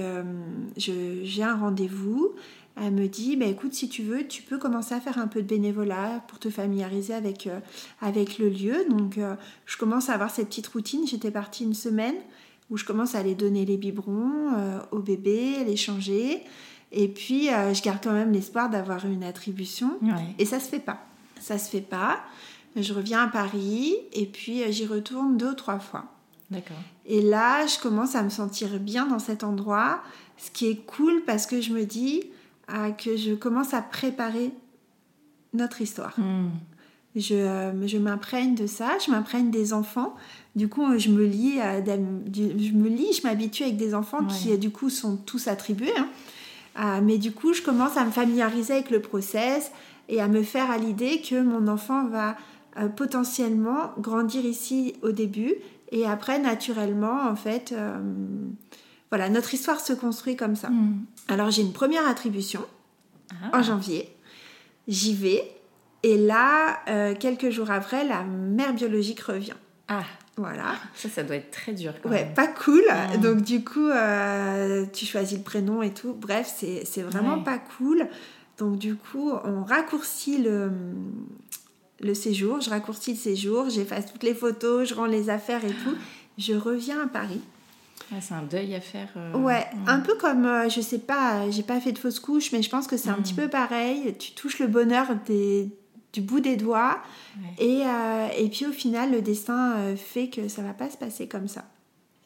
j'ai 0.78 1.43
un 1.43 1.56
rendez-vous. 1.56 2.34
Elle 2.76 2.93
me 2.93 3.08
dit, 3.08 3.36
bah, 3.36 3.46
écoute, 3.46 3.74
si 3.74 3.88
tu 3.88 4.02
veux, 4.02 4.28
tu 4.28 4.41
peux 4.41 4.58
commencer 4.58 4.96
à 4.96 5.00
faire 5.00 5.19
un 5.19 5.28
peu 5.28 5.41
de 5.41 5.48
bénévolat 5.48 6.24
pour 6.28 6.39
te 6.39 6.50
familiariser 6.50 7.13
avec, 7.13 7.48
avec 8.02 8.39
le 8.39 8.50
lieu. 8.50 8.86
Donc 8.89 9.19
je 9.65 9.78
commence 9.78 10.10
à 10.10 10.13
avoir 10.13 10.32
cette 10.32 10.48
petite 10.48 10.67
routine. 10.67 11.06
J'étais 11.06 11.30
partie 11.30 11.65
une 11.65 11.76
semaine 11.76 12.15
où 12.72 12.78
je 12.78 12.86
commence 12.86 13.13
à 13.13 13.19
aller 13.19 13.36
donner 13.36 13.65
les 13.65 13.78
biberons 13.78 14.50
au 14.91 15.00
bébé, 15.00 15.63
les 15.65 15.76
changer. 15.76 16.41
Et 16.93 17.08
puis, 17.08 17.49
euh, 17.49 17.73
je 17.73 17.82
garde 17.82 17.99
quand 18.01 18.13
même 18.13 18.32
l'espoir 18.32 18.69
d'avoir 18.69 19.06
une 19.06 19.23
attribution. 19.23 19.99
Et 20.38 20.45
ça 20.45 20.60
se 20.60 20.69
fait 20.69 20.79
pas. 20.79 21.06
Ça 21.41 21.58
se 21.58 21.69
fait 21.69 21.82
pas. 21.82 22.19
Je 22.75 22.93
reviens 22.93 23.23
à 23.23 23.27
Paris 23.27 23.95
et 24.13 24.25
puis 24.25 24.63
euh, 24.63 24.71
j'y 24.71 24.86
retourne 24.86 25.38
deux 25.38 25.51
ou 25.51 25.53
trois 25.53 25.79
fois. 25.79 26.06
D'accord. 26.49 26.77
Et 27.06 27.21
là, 27.21 27.67
je 27.67 27.77
commence 27.79 28.15
à 28.15 28.23
me 28.23 28.29
sentir 28.29 28.79
bien 28.79 29.06
dans 29.06 29.19
cet 29.19 29.43
endroit, 29.43 30.01
ce 30.38 30.49
qui 30.49 30.67
est 30.67 30.77
cool 30.86 31.23
parce 31.25 31.45
que 31.45 31.62
je 31.62 31.71
me 31.71 31.86
dis 31.86 32.23
ah, 32.67 32.91
que 32.91 33.15
je 33.15 33.34
commence 33.34 33.73
à 33.73 33.82
préparer 33.82 34.51
notre 35.53 35.82
histoire. 35.82 36.13
Hmm. 36.17 36.49
Je, 37.15 37.36
euh, 37.36 37.88
je 37.88 37.97
m'imprègne 37.99 38.56
de 38.56 38.65
ça, 38.65 38.97
je 39.06 39.12
m'imprègne 39.12 39.51
des 39.51 39.73
enfants. 39.73 40.15
Du 40.56 40.67
coup, 40.67 40.97
je 40.97 41.10
me 41.10 41.25
lis, 41.25 41.58
je 41.58 42.71
me 42.71 42.89
lis, 42.89 43.13
je 43.13 43.27
m'habitue 43.27 43.63
avec 43.63 43.77
des 43.77 43.93
enfants 43.93 44.25
qui, 44.25 44.58
du 44.58 44.71
coup, 44.71 44.89
sont 44.89 45.17
tous 45.17 45.47
attribués. 45.47 45.93
Hein. 45.95 46.08
Euh, 46.79 47.01
mais 47.03 47.17
du 47.17 47.31
coup, 47.31 47.53
je 47.53 47.62
commence 47.62 47.97
à 47.97 48.05
me 48.05 48.12
familiariser 48.12 48.73
avec 48.73 48.89
le 48.89 48.99
process 48.99 49.71
et 50.09 50.21
à 50.21 50.27
me 50.27 50.43
faire 50.43 50.71
à 50.71 50.77
l'idée 50.77 51.21
que 51.21 51.41
mon 51.41 51.67
enfant 51.67 52.07
va 52.07 52.36
euh, 52.77 52.88
potentiellement 52.88 53.93
grandir 53.99 54.45
ici 54.45 54.95
au 55.01 55.12
début 55.12 55.53
et 55.91 56.05
après, 56.07 56.39
naturellement, 56.39 57.27
en 57.29 57.36
fait, 57.36 57.71
euh, 57.71 57.99
voilà, 59.12 59.29
notre 59.29 59.53
histoire 59.53 59.79
se 59.79 59.93
construit 59.93 60.36
comme 60.36 60.55
ça. 60.55 60.69
Hmm. 60.69 61.05
Alors, 61.27 61.51
j'ai 61.51 61.62
une 61.62 61.73
première 61.73 62.07
attribution 62.07 62.65
ah. 63.31 63.59
en 63.59 63.62
janvier. 63.62 64.09
J'y 64.88 65.13
vais. 65.13 65.43
Et 66.01 66.17
là, 66.17 66.79
quelques 67.13 67.49
jours 67.49 67.71
après, 67.71 68.05
la 68.05 68.23
mère 68.23 68.73
biologique 68.73 69.21
revient. 69.21 69.53
Ah. 69.88 70.03
Voilà. 70.38 70.76
Ça, 70.96 71.10
ça 71.10 71.24
doit 71.24 71.36
être 71.36 71.52
très 71.52 71.74
dur. 71.74 71.93
Quand 72.02 72.10
ouais, 72.10 72.32
pas 72.36 72.48
cool. 72.48 72.84
Donc, 73.22 73.41
du 73.41 73.63
coup, 73.63 73.88
euh, 73.88 74.86
tu 74.91 75.06
choisis 75.06 75.38
le 75.38 75.43
prénom 75.43 75.82
et 75.84 75.93
tout. 75.93 76.13
Bref, 76.13 76.52
c'est 76.58 77.02
vraiment 77.02 77.41
pas 77.41 77.60
cool. 77.78 78.08
Donc, 78.58 78.78
du 78.78 78.96
coup, 78.96 79.32
on 79.43 79.63
raccourcit 79.63 80.39
le, 80.39 80.72
le 82.00 82.13
séjour. 82.13 82.62
Je 82.62 82.69
raccourcis 82.69 83.12
le 83.12 83.17
séjour, 83.17 83.69
j'efface 83.69 84.12
toutes 84.12 84.24
les 84.24 84.34
photos, 84.34 84.88
je 84.89 84.96
rends 84.96 85.06
les 85.06 85.30
affaires 85.30 85.63
et 85.65 85.74
tout. 85.74 85.96
Je 86.38 86.54
reviens 86.54 87.04
à 87.04 87.08
Paris. 87.08 87.41
c'est 88.19 88.34
un 88.34 88.41
deuil 88.43 88.74
à 88.74 88.82
faire. 88.82 89.10
Euh, 89.15 89.38
ouais, 89.38 89.67
un 89.86 90.00
peu 90.00 90.15
comme, 90.15 90.46
euh, 90.46 90.67
je 90.67 90.82
sais 90.82 91.00
pas, 91.00 91.50
j'ai 91.52 91.63
pas 91.63 91.80
fait 91.80 91.91
de 91.91 92.00
fausse 92.00 92.19
couche, 92.19 92.52
mais 92.52 92.63
je 92.63 92.69
pense 92.69 92.88
que 92.88 92.98
c'est 92.98 93.10
un 93.10 93.22
petit 93.22 93.36
peu 93.36 93.48
pareil. 93.48 94.15
Tu 94.17 94.32
touches 94.32 94.58
le 94.58 94.67
bonheur 94.67 95.08
des, 95.28 95.69
du 96.13 96.21
bout 96.21 96.39
des 96.39 96.56
doigts. 96.56 96.99
Et, 97.60 97.82
euh, 97.84 98.28
et, 98.38 98.47
puis 98.49 98.65
au 98.67 98.71
final, 98.71 99.12
le 99.12 99.21
destin 99.21 99.73
euh, 99.78 99.95
fait 99.95 100.30
que 100.30 100.47
ça 100.47 100.62
va 100.62 100.73
pas 100.73 100.89
se 100.89 100.97
passer 100.97 101.28
comme 101.28 101.47
ça. 101.47 101.65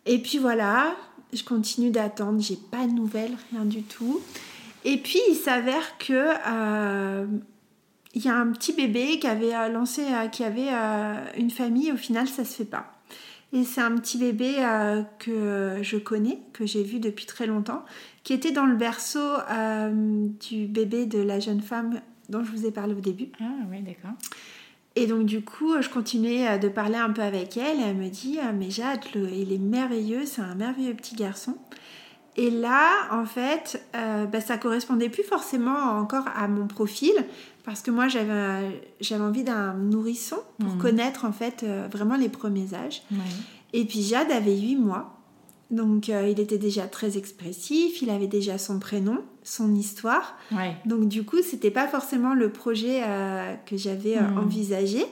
Et 0.06 0.20
puis 0.20 0.38
voilà, 0.38 0.96
je 1.34 1.44
continue 1.44 1.90
d'attendre, 1.90 2.40
j'ai 2.42 2.58
pas 2.58 2.86
de 2.86 2.92
nouvelles, 2.92 3.36
rien 3.52 3.66
du 3.66 3.82
tout. 3.82 4.22
Et 4.84 4.98
puis 4.98 5.20
il 5.30 5.36
s'avère 5.36 5.98
que 5.98 6.34
euh, 6.48 7.26
il 8.14 8.24
y 8.24 8.30
a 8.30 8.36
un 8.36 8.52
petit 8.52 8.74
bébé 8.74 9.20
qui 9.20 9.28
avait 9.28 9.70
lancé, 9.70 10.04
qui 10.32 10.44
avait 10.44 10.70
une 11.38 11.52
famille. 11.52 11.92
Au 11.92 11.98
final, 11.98 12.28
ça 12.28 12.46
se 12.46 12.56
fait 12.56 12.66
pas. 12.66 12.94
Et 13.54 13.64
c'est 13.64 13.82
un 13.82 13.96
petit 13.98 14.18
bébé 14.18 14.56
que 15.20 15.80
je 15.82 15.98
connais, 15.98 16.40
que 16.54 16.66
j'ai 16.66 16.84
vu 16.84 17.00
depuis 17.00 17.26
très 17.26 17.46
longtemps, 17.46 17.84
qui 18.24 18.34
était 18.34 18.52
dans 18.52 18.66
le 18.66 18.76
berceau 18.76 19.36
du 20.40 20.68
bébé 20.68 21.06
de 21.06 21.20
la 21.20 21.40
jeune 21.40 21.62
femme 21.62 22.02
dont 22.30 22.44
je 22.44 22.52
vous 22.52 22.66
ai 22.66 22.72
parlé 22.72 22.94
au 22.94 23.00
début. 23.00 23.30
Ah 23.40 23.46
oui, 23.70 23.82
d'accord. 23.82 24.16
Et 24.96 25.06
donc 25.06 25.26
du 25.26 25.42
coup, 25.42 25.80
je 25.80 25.90
continuais 25.90 26.48
euh, 26.48 26.58
de 26.58 26.70
parler 26.70 26.96
un 26.98 27.12
peu 27.12 27.22
avec 27.22 27.56
elle 27.56 27.80
et 27.80 27.84
elle 27.84 27.98
me 27.98 28.10
dit 28.10 28.40
ah, 28.42 28.52
mais 28.52 28.72
Jade, 28.72 29.02
il 29.16 29.54
est 29.54 29.60
merveilleux, 29.60 30.26
c'est 30.26 30.42
un 30.42 30.56
merveilleux 30.56 30.96
petit 30.96 31.16
garçon. 31.16 31.56
Et 32.36 32.52
là, 32.52 33.08
en 33.12 33.26
fait, 33.26 33.84
euh, 33.96 34.26
bah, 34.26 34.42
ça 34.42 34.58
correspondait 34.58 35.10
plus 35.10 35.24
forcément 35.24 35.98
encore 36.00 36.26
à 36.36 36.48
mon 36.48 36.68
profil 36.68 37.14
parce 37.64 37.82
que 37.82 37.92
moi 37.92 38.08
j'avais 38.08 38.82
j'avais 39.02 39.24
envie 39.24 39.44
d'un 39.44 39.74
nourrisson 39.74 40.38
pour 40.60 40.74
mhm. 40.74 40.82
connaître 40.82 41.26
en 41.26 41.32
fait 41.32 41.64
euh, 41.64 41.88
vraiment 41.92 42.16
les 42.16 42.30
premiers 42.30 42.74
âges. 42.74 43.04
Et 43.74 43.86
puis 43.86 44.02
Jade 44.02 44.32
avait 44.32 44.58
8 44.58 44.78
mois. 44.78 45.17
Donc 45.70 46.10
euh, 46.10 46.30
il 46.30 46.40
était 46.40 46.58
déjà 46.58 46.88
très 46.88 47.18
expressif, 47.18 48.02
il 48.02 48.10
avait 48.10 48.28
déjà 48.28 48.58
son 48.58 48.80
prénom, 48.80 49.20
son 49.44 49.76
histoire. 49.76 50.38
Donc 50.86 51.10
du 51.10 51.24
coup, 51.24 51.42
c'était 51.42 51.72
pas 51.72 51.88
forcément 51.88 52.34
le 52.34 52.52
projet 52.52 53.02
euh, 53.04 53.54
que 53.66 53.76
j'avais 53.76 54.18
euh, 54.18 54.22
hmm. 54.22 54.38
envisagé. 54.38 55.06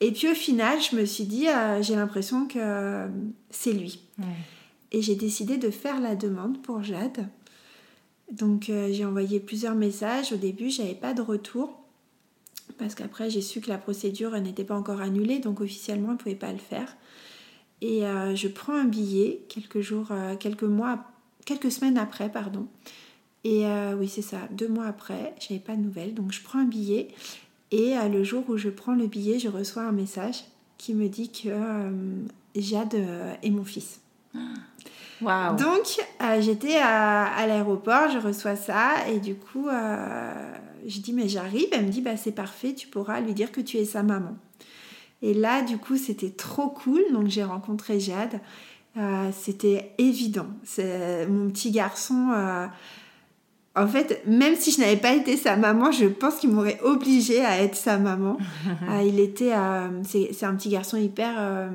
Et 0.00 0.10
puis 0.12 0.30
au 0.30 0.34
final, 0.34 0.80
je 0.80 0.96
me 0.96 1.04
suis 1.04 1.24
dit, 1.24 1.46
j'ai 1.80 1.94
l'impression 1.94 2.48
que 2.48 3.06
c'est 3.50 3.72
lui. 3.72 4.00
Et 4.90 5.00
j'ai 5.00 5.14
décidé 5.14 5.58
de 5.58 5.70
faire 5.70 6.00
la 6.00 6.16
demande 6.16 6.60
pour 6.60 6.82
Jade. 6.82 7.28
Donc 8.32 8.64
j'ai 8.66 9.04
envoyé 9.04 9.38
plusieurs 9.38 9.76
messages. 9.76 10.32
Au 10.32 10.36
début, 10.36 10.70
j'avais 10.70 10.96
pas 10.96 11.14
de 11.14 11.22
retour 11.22 11.78
parce 12.78 12.96
qu'après 12.96 13.30
j'ai 13.30 13.42
su 13.42 13.60
que 13.60 13.68
la 13.68 13.78
procédure 13.78 14.32
n'était 14.40 14.64
pas 14.64 14.74
encore 14.74 15.00
annulée, 15.00 15.38
donc 15.38 15.60
officiellement 15.60 16.08
on 16.08 16.12
ne 16.12 16.18
pouvait 16.18 16.34
pas 16.34 16.50
le 16.50 16.58
faire. 16.58 16.96
Et 17.82 18.06
euh, 18.06 18.36
je 18.36 18.46
prends 18.46 18.74
un 18.74 18.84
billet 18.84 19.42
quelques 19.48 19.80
jours, 19.80 20.06
euh, 20.12 20.36
quelques 20.36 20.62
mois, 20.62 21.00
quelques 21.44 21.72
semaines 21.72 21.98
après, 21.98 22.30
pardon. 22.30 22.68
Et 23.42 23.66
euh, 23.66 23.96
oui, 23.98 24.08
c'est 24.08 24.22
ça, 24.22 24.38
deux 24.52 24.68
mois 24.68 24.86
après, 24.86 25.34
j'avais 25.40 25.58
pas 25.58 25.74
de 25.74 25.80
nouvelles, 25.80 26.14
donc 26.14 26.30
je 26.30 26.40
prends 26.42 26.60
un 26.60 26.64
billet. 26.64 27.08
Et 27.72 27.94
le 28.08 28.22
jour 28.22 28.44
où 28.48 28.56
je 28.56 28.68
prends 28.68 28.94
le 28.94 29.06
billet, 29.08 29.38
je 29.38 29.48
reçois 29.48 29.82
un 29.82 29.92
message 29.92 30.44
qui 30.78 30.94
me 30.94 31.08
dit 31.08 31.32
que 31.32 31.48
Jade 32.54 32.94
est 33.42 33.50
mon 33.50 33.64
fils. 33.64 34.00
Wow. 35.20 35.54
Donc 35.56 36.00
j'étais 36.40 36.78
à, 36.78 37.26
à 37.26 37.46
l'aéroport, 37.46 38.08
je 38.08 38.18
reçois 38.18 38.56
ça 38.56 39.08
et 39.08 39.20
du 39.20 39.36
coup 39.36 39.68
je 39.68 40.98
dis 40.98 41.12
mais 41.12 41.28
j'arrive, 41.28 41.68
elle 41.70 41.86
me 41.86 41.90
dit 41.90 42.00
bah 42.00 42.16
c'est 42.16 42.32
parfait, 42.32 42.74
tu 42.74 42.88
pourras 42.88 43.20
lui 43.20 43.32
dire 43.32 43.52
que 43.52 43.60
tu 43.60 43.76
es 43.76 43.84
sa 43.84 44.02
maman. 44.02 44.36
Et 45.22 45.34
là 45.34 45.62
du 45.62 45.78
coup 45.78 45.96
c'était 45.96 46.30
trop 46.30 46.68
cool, 46.68 47.02
donc 47.12 47.28
j'ai 47.28 47.44
rencontré 47.44 48.00
Jade. 48.00 48.40
Euh, 48.98 49.30
c'était 49.32 49.92
évident. 49.98 50.48
C'est 50.64 51.26
mon 51.26 51.48
petit 51.48 51.70
garçon. 51.70 52.30
Euh, 52.34 52.66
en 53.74 53.86
fait, 53.86 54.22
même 54.26 54.54
si 54.54 54.70
je 54.70 54.80
n'avais 54.80 54.98
pas 54.98 55.14
été 55.14 55.36
sa 55.36 55.56
maman, 55.56 55.90
je 55.90 56.04
pense 56.04 56.36
qu'il 56.36 56.50
m'aurait 56.50 56.78
obligée 56.82 57.42
à 57.42 57.62
être 57.62 57.76
sa 57.76 57.98
maman. 57.98 58.36
Euh, 58.90 59.02
il 59.02 59.20
était, 59.20 59.52
c'est 60.04 60.44
un 60.44 60.54
petit 60.54 60.68
garçon 60.68 60.96
hyper 60.96 61.70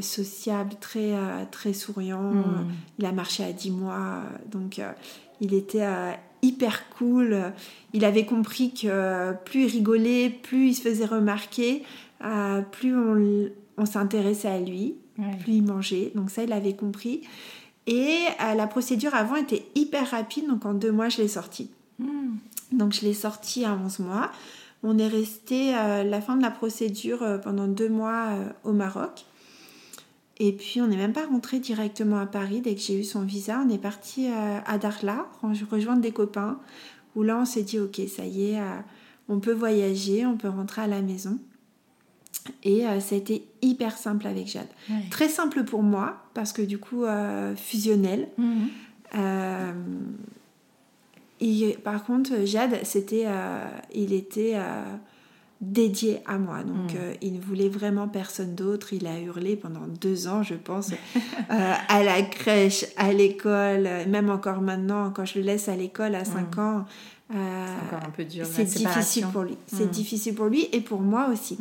sociable, 0.00 0.74
très 0.80 1.12
très 1.52 1.72
souriant. 1.72 2.32
Hmm. 2.32 2.66
Il 2.98 3.04
a 3.04 3.12
marché 3.12 3.44
à 3.44 3.52
10 3.52 3.70
mois, 3.70 4.22
donc 4.50 4.80
il 5.40 5.54
était 5.54 5.86
hyper 6.42 6.88
cool. 6.90 7.52
Il 7.92 8.04
avait 8.04 8.24
compris 8.24 8.72
que 8.72 9.34
plus 9.44 9.64
il 9.64 9.70
rigolait, 9.70 10.30
plus 10.30 10.68
il 10.68 10.74
se 10.74 10.82
faisait 10.82 11.04
remarquer, 11.04 11.82
euh, 12.24 12.62
plus 12.62 12.94
on, 13.76 13.86
s'intéressait 13.86 14.48
à 14.48 14.60
lui, 14.60 14.96
plus 15.40 15.54
il 15.54 15.62
mangeait. 15.62 16.12
Donc 16.14 16.30
ça, 16.30 16.42
il 16.44 16.52
avait 16.52 16.74
compris. 16.74 17.22
Et 17.86 18.24
euh, 18.42 18.54
la 18.54 18.66
procédure 18.66 19.14
avant 19.14 19.36
était 19.36 19.64
hyper 19.74 20.10
rapide, 20.10 20.48
donc 20.48 20.64
en 20.64 20.74
deux 20.74 20.92
mois, 20.92 21.08
je 21.08 21.18
l'ai 21.18 21.28
sorti. 21.28 21.70
Hmm. 21.98 22.36
Donc 22.72 22.92
je 22.92 23.02
l'ai 23.02 23.14
sorti 23.14 23.64
à 23.64 23.74
11 23.74 24.00
mois. 24.00 24.30
On 24.82 24.98
est 24.98 25.08
resté 25.08 25.74
euh, 25.74 26.04
la 26.04 26.20
fin 26.20 26.36
de 26.36 26.42
la 26.42 26.50
procédure 26.50 27.40
pendant 27.42 27.66
deux 27.66 27.88
mois 27.88 28.30
au 28.64 28.72
Maroc. 28.72 29.24
Et 30.38 30.52
puis 30.52 30.82
on 30.82 30.86
n'est 30.86 30.98
même 30.98 31.14
pas 31.14 31.26
rentré 31.26 31.60
directement 31.60 32.18
à 32.18 32.26
Paris 32.26 32.60
dès 32.60 32.74
que 32.74 32.80
j'ai 32.80 33.00
eu 33.00 33.04
son 33.04 33.22
visa. 33.22 33.62
On 33.66 33.70
est 33.70 33.78
parti 33.78 34.28
à 34.28 34.76
Darla, 34.76 35.26
rejoindre 35.70 36.02
des 36.02 36.12
copains, 36.12 36.58
où 37.14 37.22
là 37.22 37.38
on 37.38 37.46
s'est 37.46 37.62
dit 37.62 37.78
ok, 37.78 38.02
ça 38.14 38.26
y 38.26 38.50
est, 38.50 38.60
on 39.30 39.40
peut 39.40 39.54
voyager, 39.54 40.26
on 40.26 40.36
peut 40.36 40.50
rentrer 40.50 40.82
à 40.82 40.86
la 40.86 41.00
maison. 41.00 41.38
Et 42.62 42.86
euh, 42.86 43.00
ça 43.00 43.14
a 43.14 43.18
été 43.18 43.46
hyper 43.62 43.96
simple 43.96 44.26
avec 44.26 44.46
Jade. 44.46 44.68
Très 45.10 45.28
simple 45.28 45.64
pour 45.64 45.82
moi, 45.82 46.24
parce 46.34 46.52
que 46.52 46.62
du 46.62 46.78
coup, 46.78 47.04
fusionnel. 47.56 48.28
Mhm. 48.38 48.68
et 51.40 51.78
par 51.82 52.04
contre, 52.04 52.44
Jade, 52.44 52.78
c'était, 52.84 53.26
il 53.94 54.12
était 54.12 54.56
dédié 55.60 56.20
à 56.26 56.38
moi. 56.38 56.62
Donc 56.62 56.94
euh, 56.94 57.14
il 57.22 57.34
ne 57.34 57.40
voulait 57.40 57.68
vraiment 57.68 58.08
personne 58.08 58.54
d'autre. 58.54 58.92
Il 58.92 59.06
a 59.06 59.18
hurlé 59.20 59.56
pendant 59.56 59.86
deux 60.00 60.28
ans, 60.28 60.42
je 60.42 60.54
pense, 60.54 60.90
euh, 61.50 61.74
à 61.88 62.02
la 62.02 62.22
crèche, 62.22 62.86
à 62.96 63.12
l'école, 63.12 63.88
même 64.08 64.30
encore 64.30 64.60
maintenant, 64.60 65.10
quand 65.10 65.24
je 65.24 65.38
le 65.38 65.44
laisse 65.44 65.68
à 65.68 65.76
l'école 65.76 66.14
à 66.14 66.24
5 66.24 66.56
mm. 66.56 66.60
ans. 66.60 66.84
Euh, 67.34 67.66
c'est 67.66 67.86
encore 67.86 68.06
un 68.06 68.12
peu 68.12 68.24
dur. 68.24 68.46
C'est 68.46 68.64
difficile 68.64 69.26
pour 69.32 69.42
lui. 69.42 69.56
C'est 69.66 69.90
difficile 69.90 70.34
pour 70.34 70.46
lui 70.46 70.68
et 70.72 70.80
pour 70.80 71.00
moi 71.00 71.28
aussi. 71.32 71.58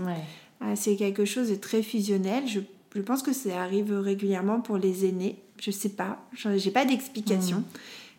C'est 0.75 0.95
quelque 0.95 1.25
chose 1.25 1.49
de 1.49 1.55
très 1.55 1.83
fusionnel. 1.83 2.47
Je, 2.47 2.59
je, 2.95 3.01
pense 3.01 3.21
que 3.21 3.33
ça 3.33 3.61
arrive 3.61 3.93
régulièrement 3.93 4.61
pour 4.61 4.77
les 4.77 5.05
aînés. 5.05 5.37
Je 5.61 5.71
sais 5.71 5.89
pas. 5.89 6.19
J'ai 6.55 6.71
pas 6.71 6.85
d'explication. 6.85 7.63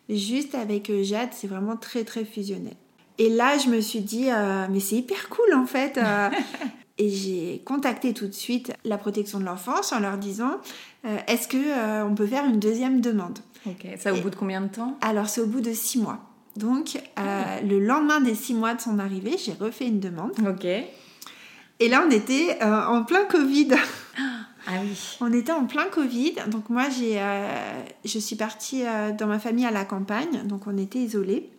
Juste 0.09 0.55
avec 0.55 0.91
Jade, 1.03 1.29
c'est 1.33 1.47
vraiment 1.47 1.75
très 1.75 2.03
très 2.03 2.23
fusionnel. 2.23 2.75
Et 3.17 3.29
là, 3.29 3.57
je 3.57 3.69
me 3.69 3.81
suis 3.81 4.01
dit, 4.01 4.29
euh, 4.29 4.67
mais 4.69 4.79
c'est 4.79 4.95
hyper 4.95 5.29
cool 5.29 5.53
en 5.55 5.65
fait. 5.65 5.97
Euh. 5.97 6.29
et 6.97 7.09
j'ai 7.09 7.61
contacté 7.65 8.13
tout 8.13 8.27
de 8.27 8.33
suite 8.33 8.73
la 8.85 8.97
protection 8.97 9.39
de 9.39 9.45
l'enfance 9.45 9.91
en 9.91 9.99
leur 9.99 10.17
disant, 10.17 10.57
euh, 11.05 11.17
est-ce 11.27 11.47
que 11.47 12.03
on 12.05 12.15
peut 12.15 12.27
faire 12.27 12.45
une 12.45 12.59
deuxième 12.59 13.01
demande? 13.01 13.39
Ok. 13.65 13.87
Ça 13.97 14.13
au 14.13 14.17
bout 14.17 14.29
de 14.29 14.35
combien 14.35 14.61
de 14.61 14.67
temps? 14.67 14.97
Alors 15.01 15.27
c'est 15.29 15.41
au 15.41 15.47
bout 15.47 15.61
de 15.61 15.73
six 15.73 15.99
mois. 15.99 16.19
Donc 16.55 16.99
ah 17.15 17.61
le 17.61 17.79
lendemain 17.79 18.21
des 18.21 18.33
six 18.33 18.53
mois 18.53 18.73
de 18.73 18.81
son 18.81 18.97
arrivée, 18.99 19.35
j'ai 19.37 19.53
refait 19.53 19.87
une 19.87 19.99
demande. 19.99 20.31
Ok. 20.47 20.65
Et 21.79 21.89
là, 21.89 22.03
on 22.07 22.11
était 22.11 22.57
en 22.63 23.03
plein 23.03 23.25
Covid. 23.25 23.69
Ah 24.69 24.79
oui. 24.83 25.17
On 25.21 25.31
était 25.31 25.53
en 25.53 25.65
plein 25.65 25.85
Covid, 25.85 26.33
donc 26.47 26.69
moi 26.69 26.89
j'ai, 26.89 27.21
je 28.03 28.19
suis 28.19 28.35
partie 28.35 28.83
dans 29.17 29.27
ma 29.27 29.39
famille 29.39 29.65
à 29.65 29.71
la 29.71 29.85
campagne, 29.85 30.45
donc 30.45 30.67
on 30.67 30.77
était 30.77 30.99
isolés. 30.99 31.49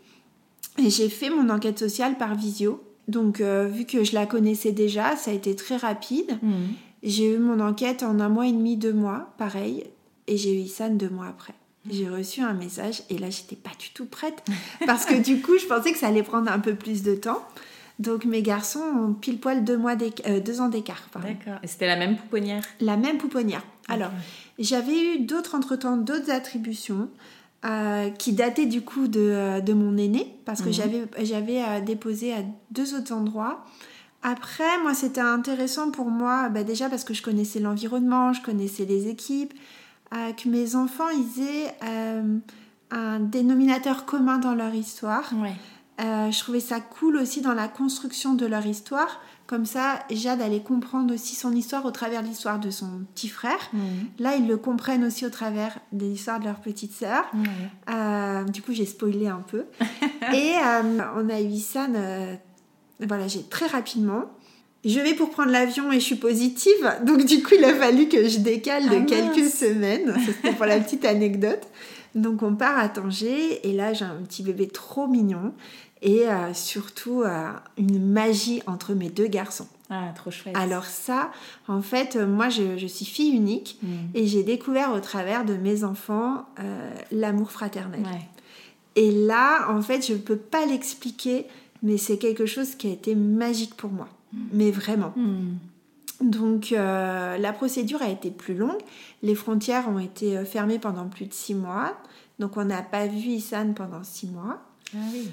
Et 0.78 0.90
j'ai 0.90 1.08
fait 1.08 1.30
mon 1.30 1.48
enquête 1.50 1.78
sociale 1.78 2.16
par 2.16 2.34
visio. 2.34 2.82
Donc, 3.08 3.40
euh, 3.40 3.66
vu 3.66 3.84
que 3.84 4.04
je 4.04 4.14
la 4.14 4.26
connaissais 4.26 4.72
déjà, 4.72 5.16
ça 5.16 5.30
a 5.30 5.34
été 5.34 5.56
très 5.56 5.76
rapide. 5.76 6.38
Mhm. 6.42 6.52
J'ai 7.02 7.34
eu 7.34 7.38
mon 7.38 7.60
enquête 7.60 8.02
en 8.02 8.20
un 8.20 8.28
mois 8.28 8.46
et 8.46 8.52
demi, 8.52 8.76
deux 8.76 8.92
mois, 8.92 9.32
pareil. 9.38 9.84
Et 10.26 10.36
j'ai 10.36 10.52
eu 10.54 10.58
Issan 10.58 10.96
deux 10.96 11.08
mois 11.08 11.26
après. 11.26 11.54
Mhm. 11.86 11.92
J'ai 11.92 12.08
reçu 12.08 12.42
un 12.42 12.52
message 12.52 13.02
et 13.08 13.18
là, 13.18 13.30
j'étais 13.30 13.56
pas 13.56 13.70
du 13.78 13.90
tout 13.94 14.04
prête. 14.04 14.44
Parce 14.86 15.06
que 15.06 15.14
du 15.14 15.40
coup, 15.40 15.58
je 15.58 15.66
pensais 15.66 15.92
que 15.92 15.98
ça 15.98 16.08
allait 16.08 16.22
prendre 16.22 16.52
un 16.52 16.60
peu 16.60 16.74
plus 16.74 17.02
de 17.02 17.14
temps. 17.14 17.42
Donc, 17.98 18.24
mes 18.24 18.42
garçons 18.42 18.80
ont 18.80 19.12
pile 19.12 19.38
poil 19.38 19.64
deux, 19.64 19.76
mois 19.76 19.94
euh, 20.26 20.40
deux 20.40 20.60
ans 20.60 20.68
d'écart. 20.68 21.08
D'accord. 21.14 21.58
Et 21.62 21.66
c'était 21.66 21.88
la 21.88 21.96
même 21.96 22.16
pouponnière? 22.16 22.62
La 22.80 22.96
même 22.96 23.18
pouponnière. 23.18 23.62
Alors, 23.88 24.10
j'avais 24.58 25.14
eu 25.14 25.18
d'autres 25.20 25.54
entre-temps, 25.56 25.96
d'autres 25.96 26.30
attributions. 26.30 27.08
Euh, 27.64 28.10
qui 28.10 28.34
datait 28.34 28.66
du 28.66 28.82
coup 28.82 29.08
de, 29.08 29.18
euh, 29.18 29.60
de 29.60 29.72
mon 29.72 29.96
aîné, 29.96 30.32
parce 30.44 30.62
que 30.62 30.68
mhm. 30.68 30.72
j'avais, 30.72 31.04
j'avais 31.24 31.80
déposé 31.80 32.32
à 32.32 32.44
deux 32.70 32.94
autres 32.94 33.12
endroits. 33.12 33.64
Après, 34.22 34.78
moi, 34.84 34.94
c'était 34.94 35.20
intéressant 35.20 35.90
pour 35.90 36.06
moi, 36.06 36.50
bah, 36.50 36.62
déjà 36.62 36.88
parce 36.88 37.02
que 37.02 37.14
je 37.14 37.22
connaissais 37.22 37.58
l'environnement, 37.58 38.32
je 38.32 38.42
connaissais 38.42 38.84
les 38.84 39.08
équipes, 39.08 39.52
que 40.12 40.48
mes 40.48 40.76
enfants, 40.76 41.08
ils 41.08 41.42
aient 41.42 41.74
un 42.92 43.18
dénominateur 43.18 44.04
commun 44.04 44.38
dans 44.38 44.54
leur 44.54 44.72
histoire. 44.72 45.32
Je 45.98 46.38
trouvais 46.38 46.60
ça 46.60 46.80
cool 46.80 47.16
aussi 47.16 47.40
dans 47.40 47.54
la 47.54 47.68
construction 47.68 48.34
de 48.34 48.46
leur 48.46 48.66
histoire 48.66 49.20
comme 49.48 49.64
ça, 49.64 50.00
Jade 50.10 50.42
allait 50.42 50.60
comprendre 50.60 51.14
aussi 51.14 51.34
son 51.34 51.54
histoire 51.54 51.86
au 51.86 51.90
travers 51.90 52.22
de 52.22 52.28
l'histoire 52.28 52.58
de 52.58 52.70
son 52.70 52.86
petit 53.14 53.28
frère. 53.28 53.70
Là, 54.18 54.36
ils 54.36 54.46
le 54.46 54.58
comprennent 54.58 55.04
aussi 55.04 55.24
au 55.24 55.30
travers 55.30 55.78
de 55.90 56.04
l'histoire 56.04 56.38
de 56.38 56.44
leur 56.44 56.60
petite 56.60 56.92
sœur. 56.92 57.24
Euh, 57.88 58.44
du 58.44 58.60
coup, 58.60 58.74
j'ai 58.74 58.84
spoilé 58.84 59.26
un 59.26 59.42
peu. 59.50 59.64
Et 60.34 60.52
euh, 60.62 61.00
on 61.16 61.30
a 61.30 61.40
eu 61.40 61.56
ça, 61.56 61.86
euh, 61.88 62.34
voilà, 63.00 63.26
j'ai 63.26 63.42
très 63.42 63.66
rapidement. 63.66 64.24
Je 64.84 65.00
vais 65.00 65.14
pour 65.14 65.30
prendre 65.30 65.50
l'avion 65.50 65.90
et 65.90 65.98
je 65.98 66.04
suis 66.04 66.16
positive. 66.16 66.92
Donc, 67.04 67.24
du 67.24 67.42
coup, 67.42 67.54
il 67.58 67.64
a 67.64 67.74
fallu 67.74 68.08
que 68.08 68.28
je 68.28 68.38
décale 68.38 68.88
de 68.88 68.98
ah, 69.00 69.04
quelques 69.06 69.50
semaines. 69.50 70.14
C'était 70.24 70.52
pour 70.52 70.66
la 70.66 70.78
petite 70.78 71.04
anecdote. 71.06 71.66
Donc, 72.14 72.42
on 72.42 72.54
part 72.54 72.78
à 72.78 72.88
Tanger 72.88 73.66
et 73.66 73.72
là, 73.72 73.92
j'ai 73.92 74.04
un 74.04 74.22
petit 74.22 74.42
bébé 74.42 74.68
trop 74.68 75.06
mignon 75.08 75.52
et 76.02 76.28
euh, 76.28 76.54
surtout 76.54 77.22
euh, 77.22 77.50
une 77.76 78.00
magie 78.00 78.62
entre 78.66 78.94
mes 78.94 79.10
deux 79.10 79.26
garçons. 79.26 79.68
Ah, 79.90 80.12
trop 80.14 80.30
chouette. 80.30 80.56
Alors 80.56 80.84
ça, 80.84 81.32
en 81.66 81.80
fait, 81.80 82.16
euh, 82.16 82.26
moi, 82.26 82.50
je, 82.50 82.86
suis 82.86 83.06
fille 83.06 83.34
unique 83.34 83.78
mm. 83.82 83.88
et 84.14 84.26
j'ai 84.26 84.42
découvert 84.42 84.92
au 84.92 85.00
travers 85.00 85.44
de 85.44 85.54
mes 85.54 85.84
enfants 85.84 86.46
l'amour 87.10 87.50
fraternel. 87.50 88.02
Et 88.96 89.12
là, 89.12 89.70
en 89.70 89.80
fait, 89.80 90.06
je 90.06 90.12
ne 90.12 90.18
peux 90.18 90.36
pas 90.36 90.66
l'expliquer, 90.66 91.46
mais 91.82 91.96
c'est 91.96 92.18
quelque 92.18 92.46
chose 92.46 92.74
qui 92.74 92.88
a 92.88 92.90
été 92.90 93.14
magique 93.14 93.74
pour 93.74 93.90
moi. 93.90 94.08
Mm. 94.32 94.38
Mais 94.52 94.70
vraiment. 94.70 95.12
Mm. 95.16 95.56
Donc, 96.20 96.70
la 96.70 97.52
procédure 97.52 98.02
a 98.02 98.08
été 98.08 98.30
plus 98.30 98.54
longue. 98.54 98.80
Les 99.22 99.36
frontières 99.36 99.88
ont 99.88 100.00
été 100.00 100.44
fermées 100.44 100.80
pendant 100.80 101.06
plus 101.06 101.26
de 101.26 101.32
six 101.32 101.54
mois. 101.54 101.96
Donc, 102.40 102.56
on 102.56 102.64
n'a 102.64 102.82
pas 102.82 103.06
vu 103.06 103.30
Isan 103.30 103.72
pendant 103.72 104.02
six 104.02 104.26
mois. 104.26 104.60
Ah 104.94 104.98
oui. 105.12 105.28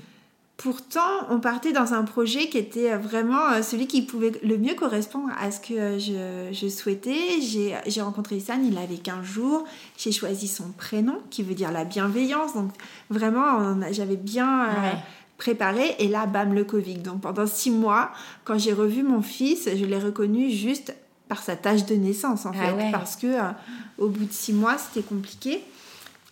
Pourtant, 0.58 1.02
on 1.30 1.40
partait 1.40 1.74
dans 1.74 1.94
un 1.94 2.04
projet 2.04 2.48
qui 2.48 2.58
était 2.58 2.96
vraiment 2.96 3.52
euh, 3.52 3.62
celui 3.62 3.88
qui 3.88 4.02
pouvait 4.02 4.32
le 4.42 4.58
mieux 4.58 4.74
correspondre 4.74 5.30
à 5.40 5.52
ce 5.52 5.60
que 5.60 6.00
je, 6.00 6.70
souhaitais. 6.70 7.42
J'ai 7.42 8.02
rencontré 8.02 8.38
Issan, 8.38 8.64
il 8.66 8.78
avait 8.78 8.98
15 8.98 9.24
jours. 9.24 9.66
J'ai 9.98 10.14
choisi 10.14 10.48
son 10.48 10.72
prénom, 10.72 11.18
qui 11.30 11.44
veut 11.44 11.56
dire 11.56 11.72
la 11.72 11.84
bienveillance. 11.84 12.54
Donc, 12.54 12.72
vraiment, 13.10 13.76
j'avais 13.92 14.16
bien 14.16 14.66
euh, 14.66 14.92
préparé. 15.38 15.96
Et 16.00 16.08
là, 16.08 16.26
bam, 16.26 16.54
le 16.54 16.64
Covid. 16.64 17.00
Donc 17.00 17.22
pendant 17.22 17.48
six 17.48 17.72
mois, 17.72 18.12
quand 18.44 18.58
j'ai 18.58 18.74
revu 18.74 19.04
mon 19.04 19.22
fils, 19.22 19.70
je 19.76 19.86
l'ai 19.86 20.00
reconnu 20.00 20.50
juste 20.52 20.96
par 21.28 21.42
sa 21.42 21.56
tâche 21.56 21.86
de 21.86 21.96
naissance 21.96 22.46
en 22.46 22.52
ah 22.54 22.78
fait, 22.78 22.92
parce 22.92 23.16
que 23.16 23.28
euh, 23.28 23.52
au 23.98 24.10
bout 24.10 24.26
de 24.26 24.32
six 24.32 24.54
mois, 24.54 24.78
c'était 24.78 25.06
compliqué. 25.06 25.64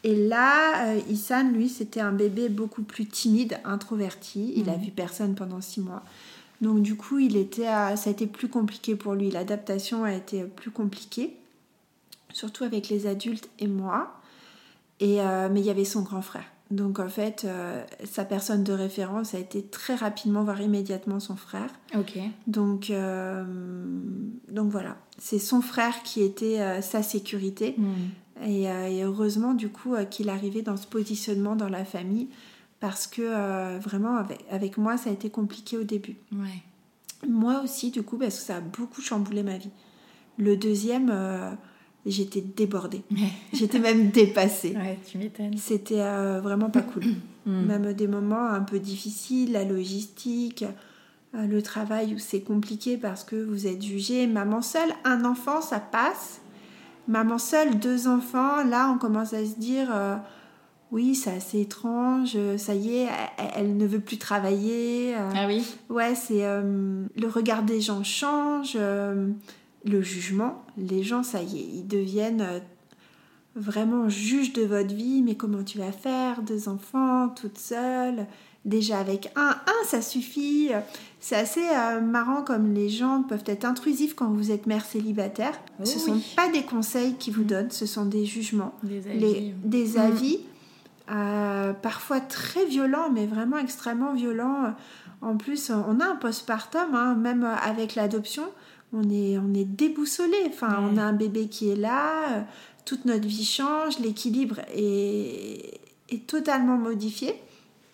Et 0.03 0.15
là, 0.15 0.87
euh, 0.87 0.99
Issan, 1.09 1.53
lui, 1.53 1.69
c'était 1.69 2.01
un 2.01 2.11
bébé 2.11 2.49
beaucoup 2.49 2.83
plus 2.83 3.05
timide, 3.05 3.59
introverti. 3.63 4.53
Il 4.55 4.69
a 4.69 4.77
mhm. 4.77 4.83
vu 4.83 4.91
personne 4.91 5.35
pendant 5.35 5.61
six 5.61 5.81
mois. 5.81 6.03
Donc 6.63 6.81
du 6.81 6.95
coup, 6.95 7.19
il 7.19 7.35
était, 7.35 7.65
ça 7.65 7.95
a 8.05 8.09
été 8.09 8.25
plus 8.25 8.47
compliqué 8.47 8.95
pour 8.95 9.13
lui. 9.13 9.29
L'adaptation 9.29 10.05
a 10.05 10.13
été 10.13 10.45
plus 10.45 10.71
compliquée, 10.71 11.35
surtout 12.31 12.63
avec 12.63 12.89
les 12.89 13.05
adultes 13.05 13.49
et 13.59 13.67
moi. 13.67 14.13
Et, 14.99 15.19
euh, 15.19 15.49
mais 15.51 15.59
il 15.59 15.65
y 15.65 15.69
avait 15.69 15.85
son 15.85 16.01
grand 16.01 16.21
frère. 16.21 16.45
Donc 16.71 16.99
en 16.99 17.09
fait, 17.09 17.43
euh, 17.43 17.83
sa 18.05 18.23
personne 18.23 18.63
de 18.63 18.71
référence 18.71 19.35
a 19.35 19.39
été 19.39 19.61
très 19.61 19.95
rapidement, 19.95 20.43
voire 20.43 20.61
immédiatement 20.61 21.19
son 21.19 21.35
frère. 21.35 21.69
Ok. 21.95 22.17
Donc, 22.47 22.89
euh, 22.89 23.43
donc 24.49 24.71
voilà, 24.71 24.95
c'est 25.17 25.39
son 25.39 25.61
frère 25.61 26.01
qui 26.03 26.21
était 26.21 26.81
sa 26.81 27.03
sécurité. 27.03 27.75
Hmm. 27.77 28.09
Et, 28.45 28.67
heureusement 29.03 29.53
du 29.53 29.69
coup 29.69 29.95
qu'il 30.09 30.29
arrivait 30.29 30.63
dans 30.63 30.77
ce 30.77 30.87
positionnement 30.87 31.55
dans 31.55 31.69
la 31.69 31.85
famille 31.85 32.29
parce 32.83 33.07
que 33.07 33.21
euh, 33.21 33.79
vraiment 33.81 34.17
avec, 34.17 34.43
avec, 34.51 34.77
moi 34.77 34.97
ça 34.97 35.09
a 35.09 35.13
été 35.13 35.29
compliqué 35.29 35.77
au 35.77 35.83
début. 35.83 36.17
Moi 37.25 37.61
aussi 37.63 37.91
du 37.91 38.03
coup 38.03 38.17
parce 38.17 38.35
que 38.35 38.41
ça 38.41 38.57
a 38.57 38.59
beaucoup 38.59 38.99
chamboulé 38.99 39.41
ma 39.41 39.57
vie. 39.57 39.69
Le 40.37 40.57
deuxième, 40.57 41.09
euh, 41.09 41.49
j'étais 42.05 42.41
débordée. 42.41 43.03
j'étais 43.53 43.79
même 43.79 44.09
dépassée. 44.09 44.75
Ouais, 44.75 44.99
tu 45.09 45.17
m'étonnes. 45.17 45.55
C'était 45.55 46.01
euh, 46.01 46.41
vraiment 46.41 46.69
pas 46.69 46.81
cool. 46.81 47.05
Mm. 47.45 47.65
Même 47.65 47.91
des 47.91 48.07
moments 48.07 48.47
un 48.47 48.61
peu 48.61 48.79
difficiles, 48.79 49.51
la 49.51 49.65
logistique, 49.65 50.63
le 51.33 51.61
travail 51.61 52.15
où 52.15 52.17
c'est 52.17 52.39
compliqué 52.39 52.95
parce 52.95 53.25
que 53.25 53.35
vous 53.35 53.67
êtes 53.67 53.81
jugé. 53.81 54.27
Maman 54.27 54.61
seule, 54.61 54.93
un 55.03 55.25
enfant, 55.25 55.59
ça 55.59 55.81
passe. 55.81 56.39
Maman 57.07 57.37
seule, 57.37 57.79
deux 57.79 58.07
enfants, 58.07 58.63
là 58.63 58.89
on 58.93 58.97
commence 58.97 59.33
à 59.33 59.45
se 59.45 59.59
dire 59.59 59.89
oui, 60.93 61.15
c'est 61.15 61.31
assez 61.31 61.59
étrange, 61.59 62.37
ça 62.57 62.75
y 62.75 62.97
est, 62.97 63.07
elle, 63.55 63.77
ne 63.77 63.87
veut 63.87 63.99
plus 63.99 64.19
travailler. 64.19 65.15
Euh. 65.15 65.29
ah 65.35 65.47
oui 65.47 65.65
Ouais, 65.89 66.13
c'est 66.13 66.45
euh, 66.45 67.05
le 67.17 67.27
regard 67.27 67.63
des 67.63 67.81
gens 67.81 68.03
change, 68.03 68.73
euh, 68.75 69.31
le 69.85 70.01
jugement. 70.03 70.63
Les 70.77 71.01
gens, 71.01 71.23
ça 71.23 71.41
y 71.41 71.57
est, 71.57 71.65
ils 71.77 71.87
deviennent 71.87 72.61
vraiment 73.55 74.07
juges 74.07 74.53
de 74.53 74.61
votre 74.61 74.93
vie. 74.93 75.23
Mais 75.23 75.33
comment 75.33 75.63
tu 75.63 75.79
vas 75.79 75.91
faire 75.91 76.43
Deux 76.43 76.69
enfants, 76.69 77.29
toute 77.29 77.57
seule 77.57 78.27
Déjà 78.65 78.99
avec 78.99 79.31
un, 79.35 79.49
un, 79.49 79.87
ça 79.87 80.01
suffit. 80.01 80.71
C'est 81.19 81.35
assez 81.35 81.67
marrant 82.01 82.43
comme 82.43 82.73
les 82.73 82.89
gens 82.89 83.23
peuvent 83.23 83.43
être 83.45 83.65
intrusifs 83.65 84.13
quand 84.13 84.29
vous 84.29 84.51
êtes 84.51 84.67
mère 84.67 84.85
célibataire. 84.85 85.53
ce 85.83 85.95
ne 85.95 85.99
sont 85.99 86.21
pas 86.35 86.49
des 86.49 86.63
conseils 86.63 87.15
qu'ils 87.15 87.33
vous 87.33 87.43
donnent, 87.43 87.71
ce 87.71 87.85
sont 87.85 88.05
des 88.05 88.25
jugements, 88.25 88.73
des 88.83 89.07
avis. 89.07 89.53
des 89.63 89.87
mm. 89.87 89.97
avis 89.97 90.39
euh, 91.11 91.73
parfois 91.73 92.21
très 92.21 92.65
violent, 92.65 93.09
mais 93.11 93.25
vraiment 93.25 93.57
extrêmement 93.57 94.13
violent. 94.13 94.73
En 95.21 95.35
plus, 95.35 95.69
on 95.69 95.99
a 95.99 96.05
un 96.05 96.15
postpartum, 96.15 96.95
hein, 96.95 97.15
même 97.15 97.43
avec 97.43 97.95
l'adoption, 97.95 98.43
on 98.93 99.09
est, 99.09 99.37
on 99.37 99.53
est 99.53 99.65
déboussolé. 99.65 100.37
Enfin, 100.47 100.79
on 100.81 100.97
a 100.97 101.03
un 101.03 101.13
bébé 101.13 101.47
qui 101.47 101.69
est 101.69 101.75
là, 101.75 102.45
toute 102.85 103.03
notre 103.05 103.27
vie 103.27 103.45
change, 103.45 103.99
l'équilibre 103.99 104.59
est, 104.73 105.81
est, 106.09 106.25
totalement 106.25 106.77
modifié. 106.77 107.35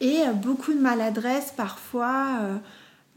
Et 0.01 0.19
beaucoup 0.33 0.73
de 0.73 0.79
maladresse 0.79 1.53
parfois. 1.55 2.39
Euh, 2.41 2.57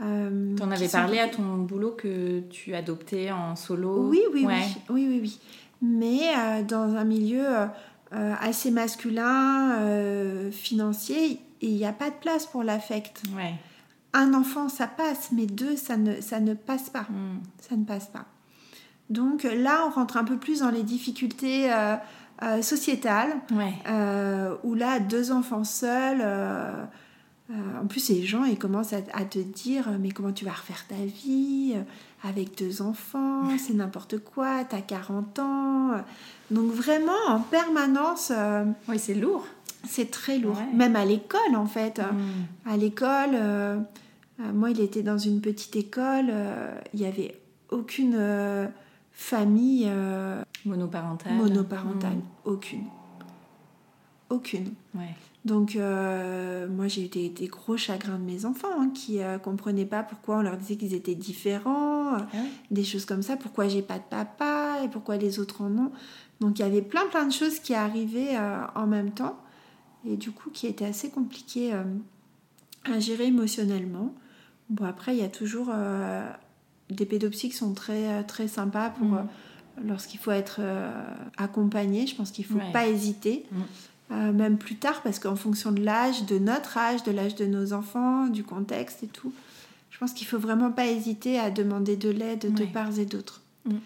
euh 0.02 0.56
tu 0.56 0.62
en 0.62 0.70
avais 0.70 0.88
parlé 0.88 1.18
à 1.18 1.28
ton 1.28 1.58
boulot 1.58 1.92
que 1.92 2.40
tu 2.50 2.74
adoptais 2.74 3.30
en 3.30 3.54
solo 3.56 4.08
Oui, 4.08 4.22
oui, 4.32 4.44
oui, 4.46 4.54
oui, 4.90 5.06
oui, 5.08 5.18
oui. 5.22 5.40
Mais 5.82 6.32
euh, 6.36 6.62
dans 6.62 6.94
un 6.94 7.04
milieu 7.04 7.44
euh, 7.44 8.34
assez 8.40 8.70
masculin, 8.70 9.72
euh, 9.80 10.50
financier, 10.52 11.40
il 11.60 11.74
n'y 11.74 11.84
a 11.84 11.92
pas 11.92 12.10
de 12.10 12.14
place 12.14 12.46
pour 12.46 12.62
l'affect. 12.62 13.22
Un 14.14 14.34
enfant, 14.34 14.68
ça 14.68 14.86
passe, 14.86 15.30
mais 15.32 15.46
deux, 15.46 15.76
ça 15.76 15.96
ne, 15.96 16.20
ça 16.20 16.38
ne 16.38 16.54
passe 16.54 16.88
pas. 16.90 17.06
Hmm. 17.08 17.40
Ça 17.60 17.76
ne 17.76 17.84
passe 17.84 18.06
pas. 18.06 18.26
Donc 19.10 19.42
là, 19.42 19.86
on 19.86 19.90
rentre 19.90 20.16
un 20.16 20.24
peu 20.24 20.36
plus 20.36 20.60
dans 20.60 20.70
les 20.70 20.82
difficultés 20.82 21.70
euh, 22.42 22.62
sociétales, 22.62 23.34
où 24.64 24.74
là, 24.74 25.00
deux 25.00 25.32
enfants 25.32 25.64
seuls 25.64 26.22
euh, 27.52 27.54
en 27.82 27.86
plus, 27.86 28.08
les 28.08 28.24
gens, 28.24 28.44
ils 28.44 28.58
commencent 28.58 28.92
à, 28.92 29.24
te 29.24 29.38
dire 29.38 29.90
Mais 30.00 30.10
comment 30.10 30.32
tu 30.32 30.44
vas 30.44 30.52
refaire 30.52 30.84
ta 30.88 30.94
vie 30.94 31.74
euh, 31.74 31.82
avec 32.28 32.56
deux 32.56 32.82
enfants 32.82 33.42
C'est 33.58 33.74
n'importe 33.74 34.18
quoi, 34.18 34.64
t'as 34.64 34.80
40 34.80 35.38
ans. 35.38 35.90
Donc, 36.50 36.70
vraiment, 36.70 37.12
en 37.28 37.40
permanence. 37.40 38.32
Euh, 38.34 38.64
oui, 38.88 38.98
c'est 38.98 39.14
lourd. 39.14 39.46
C'est 39.84 40.10
très 40.10 40.38
lourd. 40.38 40.58
Même 40.72 40.96
à 40.96 41.04
l'école, 41.04 41.56
en 41.56 41.66
fait. 41.66 41.98
Hmm. 41.98 42.70
À 42.70 42.76
l'école, 42.76 43.36
moi, 44.38 44.70
il 44.70 44.80
était 44.80 45.02
dans 45.02 45.18
une 45.18 45.40
petite 45.40 45.74
école. 45.74 46.32
il 46.94 47.00
n'y 47.00 47.06
avait 47.06 47.40
aucune 47.70 48.16
famille. 49.12 49.90
Monoparentale. 50.64 51.34
Monoparentale. 51.34 52.16
Hmm. 52.16 52.50
Aucune. 52.50 52.84
Aucune. 54.30 54.72
Ouais. 54.94 55.14
Donc, 55.44 55.74
euh, 55.74 56.68
moi, 56.68 56.86
j'ai 56.86 57.06
eu 57.06 57.08
des, 57.08 57.48
gros 57.48 57.76
chagrins 57.76 58.18
de 58.18 58.24
mes 58.24 58.44
enfants 58.44 58.68
hein, 58.78 58.90
qui 58.94 59.18
ne 59.18 59.24
euh, 59.24 59.38
comprenaient 59.38 59.86
pas 59.86 60.04
pourquoi 60.04 60.38
on 60.38 60.42
leur 60.42 60.56
disait 60.56 60.76
qu'ils 60.76 60.94
étaient 60.94 61.16
différents, 61.16 62.14
ah 62.14 62.26
des 62.70 62.84
choses 62.84 63.04
comme 63.04 63.22
ça, 63.22 63.36
pourquoi 63.36 63.66
j'ai 63.66 63.82
pas 63.82 63.98
de 63.98 64.04
papa 64.08 64.78
et 64.84 64.88
pourquoi 64.88 65.16
les 65.16 65.40
autres 65.40 65.62
en 65.62 65.76
ont. 65.76 65.92
Donc, 66.40 66.60
il 66.60 66.62
y 66.62 66.64
avait 66.64 66.82
plein, 66.82 67.06
plein 67.10 67.26
de 67.26 67.32
choses 67.32 67.58
qui 67.58 67.74
arrivaient 67.74 68.36
euh, 68.36 68.64
en 68.76 68.86
même 68.86 69.10
temps 69.10 69.36
et 70.06 70.16
du 70.16 70.30
coup, 70.30 70.50
qui 70.50 70.66
étaient 70.66 70.84
assez 70.84 71.10
compliquées 71.10 71.72
à 72.84 72.98
gérer 72.98 73.26
émotionnellement. 73.26 74.12
Bon, 74.68 74.84
après, 74.84 75.14
il 75.14 75.20
y 75.20 75.24
a 75.24 75.28
toujours 75.28 75.70
des 76.90 77.06
pédopsies 77.06 77.50
qui 77.50 77.56
sont 77.56 77.72
très, 77.72 78.24
très 78.24 78.48
sympas 78.48 78.90
pour. 78.90 79.06
Mm. 79.06 79.28
Lorsqu'il 79.84 80.20
faut 80.20 80.30
être 80.30 80.60
accompagné, 81.38 82.06
je 82.06 82.14
pense 82.14 82.30
qu'il 82.30 82.44
ne 82.46 82.60
faut 82.60 82.72
pas 82.72 82.86
hésiter. 82.88 83.46
Mm. 83.50 83.60
Euh, 84.12 84.32
même 84.32 84.58
plus 84.58 84.76
tard, 84.76 85.00
parce 85.02 85.18
qu'en 85.18 85.36
fonction 85.36 85.72
de 85.72 85.82
l'âge, 85.82 86.26
de 86.26 86.38
notre 86.38 86.76
âge, 86.76 87.02
de 87.02 87.12
l'âge 87.12 87.34
de 87.34 87.46
nos 87.46 87.72
enfants, 87.72 88.26
du 88.26 88.44
contexte 88.44 89.02
et 89.02 89.06
tout, 89.06 89.32
je 89.90 89.98
pense 89.98 90.12
qu'il 90.12 90.26
faut 90.26 90.38
vraiment 90.38 90.70
pas 90.70 90.86
hésiter 90.86 91.38
à 91.38 91.50
demander 91.50 91.96
de 91.96 92.10
l'aide 92.10 92.52
de 92.52 92.64
part 92.66 92.98
et 92.98 93.06
d'autre. 93.06 93.40
Mm. 93.64 93.76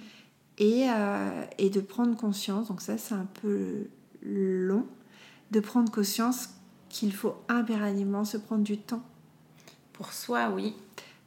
Et, 0.59 0.87
euh, 0.90 1.44
et, 1.59 1.70
de 1.70 1.81
prendre 1.81 2.16
conscience, 2.16 2.68
donc 2.68 2.81
ça 2.81 2.96
c'est 2.96 3.14
un 3.14 3.29
peu 3.42 3.88
long, 4.22 4.87
de 5.51 5.61
prendre 5.61 5.92
conscience 5.92 6.49
qu'il 6.88 7.12
faut 7.12 7.37
impérativement 7.49 8.25
se 8.25 8.38
prendre 8.38 8.64
du 8.64 8.79
temps. 8.79 9.03
Pour 9.92 10.12
soi, 10.12 10.51
oui. 10.55 10.75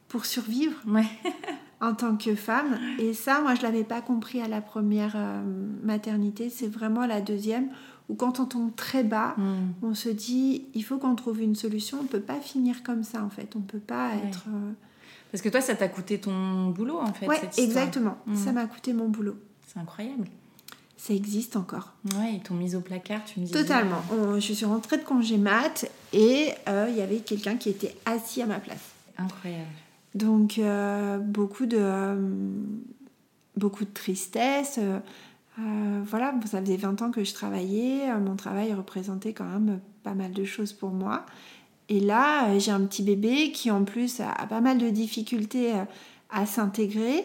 Pour 0.08 0.26
survivre. 0.26 0.76
Ouais. 0.86 1.06
en 1.80 1.94
tant 1.94 2.16
que 2.16 2.34
femme. 2.34 2.78
Et 2.98 3.14
ça, 3.14 3.40
moi, 3.40 3.54
je 3.54 3.62
l'avais 3.62 3.84
pas 3.84 4.00
compris 4.00 4.40
à 4.40 4.48
la 4.48 4.60
première 4.60 5.14
euh, 5.16 5.42
maternité. 5.82 6.50
C'est 6.50 6.68
vraiment 6.68 7.06
la 7.06 7.20
deuxième 7.20 7.70
ou 8.10 8.14
quand 8.14 8.40
on 8.40 8.44
tombe 8.44 8.74
très 8.74 9.04
bas, 9.04 9.34
hmm. 9.36 9.72
on 9.82 9.94
se 9.94 10.08
dit 10.08 10.64
il 10.74 10.82
faut 10.82 10.98
qu'on 10.98 11.14
trouve 11.14 11.40
une 11.40 11.54
solution. 11.54 11.98
On 12.00 12.06
peut 12.06 12.20
pas 12.20 12.40
finir 12.40 12.82
comme 12.82 13.04
ça 13.04 13.22
en 13.22 13.30
fait. 13.30 13.54
On 13.54 13.60
peut 13.60 13.78
pas 13.78 14.10
être. 14.26 14.46
Euh, 14.48 14.72
Parce 15.30 15.42
que 15.42 15.48
toi, 15.48 15.60
ça 15.60 15.76
t'a 15.76 15.88
coûté 15.88 16.18
ton 16.18 16.70
boulot 16.70 16.98
en 16.98 17.12
fait. 17.12 17.28
Ouais, 17.28 17.40
exactement. 17.56 18.18
Hmm. 18.26 18.34
Ça 18.34 18.52
m'a 18.52 18.66
coûté 18.66 18.92
mon 18.92 19.08
boulot. 19.08 19.36
C'est 19.66 19.78
incroyable. 19.78 20.26
Ça 20.96 21.14
existe 21.14 21.56
encore. 21.56 21.94
Ouais, 22.16 22.34
ils 22.34 22.42
t'ont 22.42 22.54
mis 22.54 22.74
au 22.74 22.80
placard, 22.80 23.24
tu 23.24 23.40
me 23.40 23.46
disais. 23.46 23.62
Totalement. 23.62 24.02
je 24.34 24.52
suis 24.52 24.66
rentrée 24.66 24.98
de 24.98 25.04
congé 25.04 25.38
mat 25.38 25.88
et 26.12 26.50
euh, 26.68 26.88
il 26.90 26.96
y 26.96 27.00
avait 27.00 27.20
quelqu'un 27.20 27.56
qui 27.56 27.70
était 27.70 27.96
assis 28.04 28.42
à 28.42 28.46
ma 28.46 28.58
place. 28.58 28.90
Incroyable. 29.16 29.64
Donc 30.14 30.58
euh, 30.58 31.18
beaucoup 31.18 31.66
de 31.66 32.16
beaucoup 33.56 33.84
de 33.84 33.92
tristesse. 33.92 34.80
Euh, 35.58 36.00
voilà, 36.04 36.34
ça 36.46 36.60
faisait 36.60 36.76
20 36.76 37.02
ans 37.02 37.10
que 37.10 37.24
je 37.24 37.34
travaillais, 37.34 38.10
euh, 38.10 38.18
mon 38.18 38.36
travail 38.36 38.72
représentait 38.72 39.32
quand 39.32 39.44
même 39.44 39.80
pas 40.02 40.14
mal 40.14 40.32
de 40.32 40.44
choses 40.44 40.72
pour 40.72 40.90
moi. 40.90 41.26
Et 41.88 42.00
là, 42.00 42.48
euh, 42.48 42.58
j'ai 42.58 42.70
un 42.70 42.84
petit 42.84 43.02
bébé 43.02 43.52
qui 43.52 43.70
en 43.70 43.84
plus 43.84 44.20
a, 44.20 44.46
pas 44.46 44.60
mal 44.60 44.78
de 44.78 44.88
difficultés 44.88 45.72
à 46.30 46.46
s'intégrer 46.46 47.24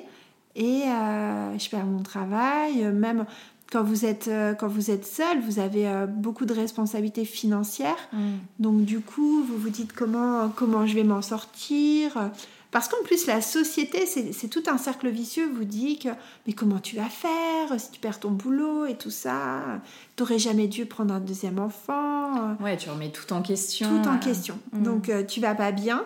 et 0.56 0.84
je 0.86 1.70
perds 1.70 1.86
mon 1.86 2.02
travail. 2.02 2.84
Même 2.92 3.26
quand 3.72 3.84
vous 3.84 4.06
êtes, 4.06 4.32
quand 4.58 4.68
vous 4.68 4.90
êtes 4.90 5.06
seul, 5.06 5.42
vous 5.42 5.60
avez 5.60 6.06
beaucoup 6.08 6.46
de 6.46 6.54
responsabilités 6.54 7.26
financières. 7.26 8.10
Mm. 8.14 8.20
Donc 8.60 8.86
du 8.86 9.02
coup, 9.02 9.44
vous 9.44 9.58
vous 9.58 9.70
dites 9.70 9.94
comment, 9.94 10.50
comment 10.50 10.88
je 10.88 10.96
vais 10.96 11.04
m'en 11.04 11.22
sortir. 11.22 12.32
Parce 12.72 12.88
qu'en 12.90 13.02
plus, 13.04 13.26
la 13.26 13.42
société, 13.42 14.06
c'est 14.06 14.48
tout 14.50 14.64
un 14.68 14.78
cercle 14.78 15.08
vicieux, 15.08 15.50
vous 15.50 15.64
dit 15.64 15.98
que 15.98 16.10
mais 16.46 16.54
comment 16.54 16.80
tu 16.80 16.98
vas 16.98 17.10
faire 17.10 17.80
si 17.80 17.92
tu 17.92 18.00
perds 18.00 18.20
ton 18.20 18.32
boulot 18.32 18.86
et 18.86 18.96
tout 18.96 19.12
ça? 19.12 19.82
T'aurais 20.16 20.40
jamais 20.40 20.68
dû 20.68 20.86
prendre 20.86 21.14
un 21.14 21.20
deuxième 21.20 21.60
enfant. 21.60 22.56
Ouais, 22.60 22.76
tu 22.78 22.90
remets 22.90 23.12
tout 23.12 23.32
en 23.34 23.42
question. 23.42 24.02
Tout 24.02 24.10
en 24.10 24.18
question. 24.18 24.60
Mm. 24.74 24.84
Donc 24.84 25.10
euh, 25.10 25.24
tu 25.24 25.40
vas 25.40 25.56
pas 25.56 25.72
bien, 25.72 26.04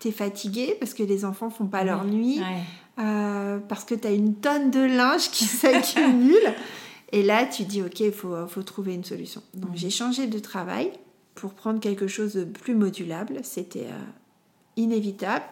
tu 0.00 0.08
es 0.08 0.12
fatigué 0.12 0.76
parce 0.80 0.94
que 0.94 1.02
les 1.02 1.24
enfants 1.24 1.50
font 1.50 1.66
pas 1.66 1.84
leur 1.84 2.04
nuit, 2.04 2.40
euh, 2.98 3.58
parce 3.68 3.84
que 3.84 3.94
tu 3.94 4.08
as 4.08 4.12
une 4.12 4.34
tonne 4.34 4.70
de 4.70 4.80
linge 4.80 5.30
qui 5.30 5.44
s'accumule. 5.44 6.54
et 7.12 7.22
là, 7.22 7.46
tu 7.46 7.62
dis, 7.64 7.82
ok, 7.82 8.00
il 8.00 8.12
faut, 8.12 8.34
faut, 8.48 8.62
trouver 8.62 8.94
une 8.94 9.04
solution. 9.04 9.42
Donc 9.54 9.70
mm. 9.70 9.76
j'ai 9.76 9.90
changé 9.90 10.26
de 10.26 10.38
travail 10.38 10.90
pour 11.36 11.54
prendre 11.54 11.78
quelque 11.78 12.08
chose 12.08 12.34
de 12.34 12.44
plus 12.44 12.74
modulable. 12.74 13.38
C'était 13.44 13.86
euh, 13.86 14.04
inévitable. 14.76 15.44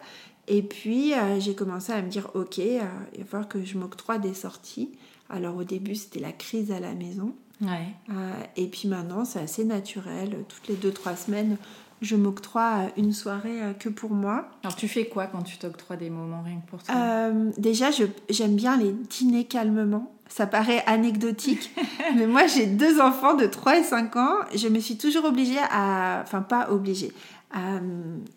Et 0.47 0.61
puis, 0.61 1.13
euh, 1.13 1.39
j'ai 1.39 1.55
commencé 1.55 1.91
à 1.91 2.01
me 2.01 2.09
dire, 2.09 2.29
ok, 2.33 2.59
euh, 2.59 2.81
il 3.13 3.19
va 3.19 3.25
falloir 3.25 3.49
que 3.49 3.63
je 3.63 3.77
m'octroie 3.77 4.17
des 4.17 4.33
sorties. 4.33 4.91
Alors 5.29 5.57
au 5.57 5.63
début, 5.63 5.95
c'était 5.95 6.21
la 6.21 6.31
crise 6.31 6.71
à 6.71 6.79
la 6.79 6.93
maison. 6.93 7.33
Ouais. 7.61 7.87
Euh, 8.09 8.31
et 8.55 8.67
puis 8.67 8.87
maintenant, 8.87 9.25
c'est 9.25 9.39
assez 9.39 9.65
naturel. 9.65 10.45
Toutes 10.47 10.67
les 10.69 10.75
deux, 10.75 10.91
trois 10.91 11.17
semaines, 11.17 11.57
je 12.01 12.15
m'octroie 12.15 12.83
une 12.95 13.11
soirée 13.11 13.59
que 13.77 13.89
pour 13.89 14.11
moi. 14.11 14.47
Alors 14.63 14.75
tu 14.75 14.87
fais 14.87 15.07
quoi 15.07 15.27
quand 15.27 15.41
tu 15.41 15.57
t'octroies 15.57 15.97
des 15.97 16.09
moments 16.09 16.43
rien 16.43 16.61
que 16.65 16.69
pour 16.69 16.81
toi? 16.83 17.31
Déjà, 17.57 17.87
j'aime 18.29 18.55
bien 18.55 18.77
les 18.77 18.93
dîner 18.93 19.45
calmement. 19.45 20.13
Ça 20.29 20.45
paraît 20.45 20.83
anecdotique, 20.85 21.71
mais 22.15 22.27
moi 22.27 22.47
j'ai 22.47 22.67
deux 22.67 22.99
enfants 22.99 23.33
de 23.33 23.45
3 23.45 23.79
et 23.79 23.83
5 23.83 24.15
ans. 24.17 24.35
Je 24.53 24.67
me 24.67 24.79
suis 24.79 24.97
toujours 24.97 25.23
obligée 25.23 25.57
à... 25.71 26.21
Enfin, 26.21 26.41
pas 26.41 26.69
obligée 26.69 27.13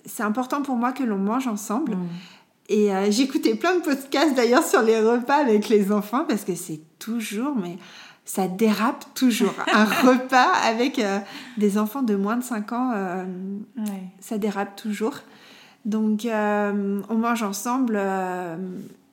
c'est 0.05 0.23
important 0.23 0.63
pour 0.63 0.77
moi 0.77 0.93
que 0.93 1.03
l'on 1.03 1.19
mange 1.19 1.47
ensemble. 1.47 1.97
Mm. 1.97 2.09
Et 2.69 2.95
euh, 2.95 3.11
j'écoutais 3.11 3.57
plein 3.57 3.77
de 3.77 3.83
podcasts 3.83 4.35
d'ailleurs 4.37 4.63
sur 4.63 4.83
les 4.83 5.01
repas 5.01 5.37
avec 5.37 5.69
les 5.69 5.91
enfants 5.91 6.25
parce 6.29 6.45
que 6.45 6.55
c'est 6.55 6.81
toujours, 7.01 7.57
mais 7.57 7.79
ça 8.25 8.47
dérape 8.47 9.05
toujours. 9.15 9.55
Un 9.73 9.85
repas 9.85 10.53
avec 10.65 11.01
euh, 11.01 11.19
des 11.57 11.79
enfants 11.79 12.03
de 12.03 12.15
moins 12.15 12.37
de 12.37 12.45
5 12.45 12.73
ans, 12.73 13.27
ça 14.21 14.39
dérape 14.39 14.77
toujours. 14.77 15.19
Donc 15.85 16.27
on 16.27 17.15
mange 17.15 17.43
ensemble 17.43 18.01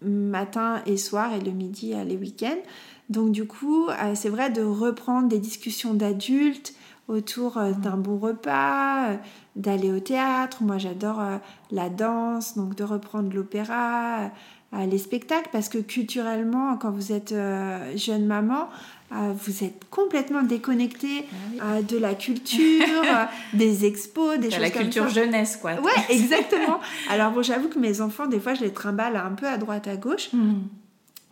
matin 0.03 0.81
et 0.85 0.97
soir 0.97 1.33
et 1.33 1.39
le 1.39 1.51
midi 1.51 1.95
les 2.05 2.15
week-ends. 2.15 2.61
Donc 3.09 3.31
du 3.31 3.47
coup, 3.47 3.87
c'est 4.13 4.29
vrai 4.29 4.51
de 4.51 4.61
reprendre 4.61 5.29
des 5.29 5.39
discussions 5.39 5.95
d'adultes 5.95 6.75
autour 7.07 7.57
mm. 7.57 7.81
d'un 7.81 7.97
bon 7.97 8.17
repas, 8.19 9.17
d'aller 9.57 9.91
au 9.91 9.99
théâtre. 9.99 10.57
Moi, 10.61 10.77
j'adore 10.77 11.19
euh, 11.19 11.37
la 11.71 11.89
danse, 11.89 12.55
donc 12.55 12.75
de 12.75 12.83
reprendre 12.83 13.33
l'opéra, 13.35 14.31
euh, 14.73 14.85
les 14.85 14.99
spectacles, 14.99 15.49
parce 15.51 15.67
que 15.67 15.79
culturellement, 15.79 16.77
quand 16.77 16.91
vous 16.91 17.11
êtes 17.11 17.31
euh, 17.33 17.97
jeune 17.97 18.25
maman, 18.25 18.69
vous 19.09 19.63
êtes 19.63 19.85
complètement 19.89 20.43
déconnecté 20.43 21.23
ah 21.61 21.81
de 21.81 21.97
la 21.97 22.13
culture, 22.13 23.05
des 23.53 23.85
expos, 23.85 24.37
des 24.37 24.51
choses 24.51 24.59
la 24.59 24.69
culture 24.69 25.07
jeunesse, 25.07 25.55
quoi. 25.55 25.75
Ouais, 25.75 25.93
exactement. 26.09 26.81
Alors 27.09 27.31
bon, 27.31 27.41
j'avoue 27.41 27.69
que 27.69 27.79
mes 27.79 28.01
enfants, 28.01 28.27
des 28.27 28.41
fois, 28.41 28.53
je 28.53 28.65
les 28.65 28.73
trimballe 28.73 29.15
un 29.15 29.31
peu 29.31 29.47
à 29.47 29.57
droite, 29.57 29.87
à 29.87 29.95
gauche. 29.95 30.33
Hmm. 30.33 30.63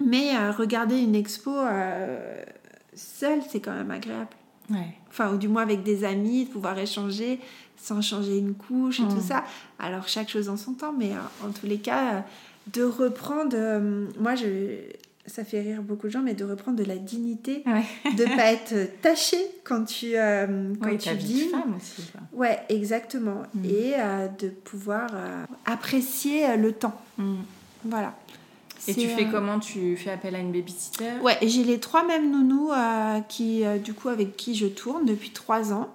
Mais 0.05 0.37
regarder 0.51 0.97
une 1.01 1.15
expo 1.15 1.51
seule, 2.93 3.41
c'est 3.51 3.59
quand 3.59 3.73
même 3.73 3.91
agréable. 3.91 4.29
Ouais. 4.69 4.95
Enfin, 5.09 5.33
ou 5.33 5.37
du 5.37 5.49
moins 5.49 5.61
avec 5.61 5.83
des 5.83 6.05
amis, 6.05 6.45
de 6.45 6.49
pouvoir 6.49 6.77
échanger 6.79 7.39
sans 7.77 8.01
changer 8.01 8.37
une 8.37 8.53
couche 8.53 8.99
et 8.99 9.03
tout 9.03 9.17
mm. 9.17 9.21
ça. 9.21 9.43
Alors, 9.79 10.07
chaque 10.07 10.29
chose 10.29 10.49
en 10.49 10.57
son 10.57 10.73
temps, 10.73 10.93
mais 10.97 11.11
euh, 11.11 11.47
en 11.47 11.51
tous 11.51 11.65
les 11.65 11.77
cas, 11.77 12.15
euh, 12.15 12.19
de 12.73 12.83
reprendre. 12.83 13.55
Euh, 13.55 14.07
moi, 14.19 14.35
je, 14.35 14.77
ça 15.27 15.43
fait 15.43 15.61
rire 15.61 15.81
beaucoup 15.81 16.07
de 16.07 16.11
gens, 16.11 16.21
mais 16.21 16.33
de 16.33 16.45
reprendre 16.45 16.77
de 16.77 16.83
la 16.83 16.97
dignité, 16.97 17.63
de 18.17 18.23
ne 18.23 18.35
pas 18.35 18.51
être 18.51 19.01
taché 19.01 19.37
quand 19.63 19.85
tu, 19.85 20.13
quand 20.13 20.89
oui, 20.89 20.97
tu 20.97 21.13
vis. 21.13 21.49
femme 21.49 21.75
aussi. 21.75 22.03
Quoi. 22.11 22.21
Ouais, 22.33 22.59
exactement. 22.69 23.43
Mm. 23.53 23.65
Et 23.65 23.93
de 24.39 24.49
pouvoir 24.49 25.09
apprécier 25.65 26.57
le 26.57 26.71
temps. 26.71 26.99
Mm. 27.17 27.35
Voilà. 27.85 28.15
Et 28.87 28.93
tu 28.93 29.07
fais 29.07 29.25
comment? 29.25 29.59
Tu 29.59 29.97
fais 29.97 30.11
appel 30.11 30.35
à 30.35 30.39
une 30.39 30.51
babysitter? 30.51 31.13
Ouais, 31.23 31.37
j'ai 31.41 31.63
les 31.63 31.79
trois 31.79 32.05
mêmes 32.05 32.31
nounous 32.31 32.71
qui, 33.27 33.63
du 33.83 33.93
coup, 33.93 34.09
avec 34.09 34.37
qui 34.37 34.53
je 34.53 34.67
tourne 34.67 35.05
depuis 35.05 35.31
trois 35.31 35.73
ans. 35.73 35.89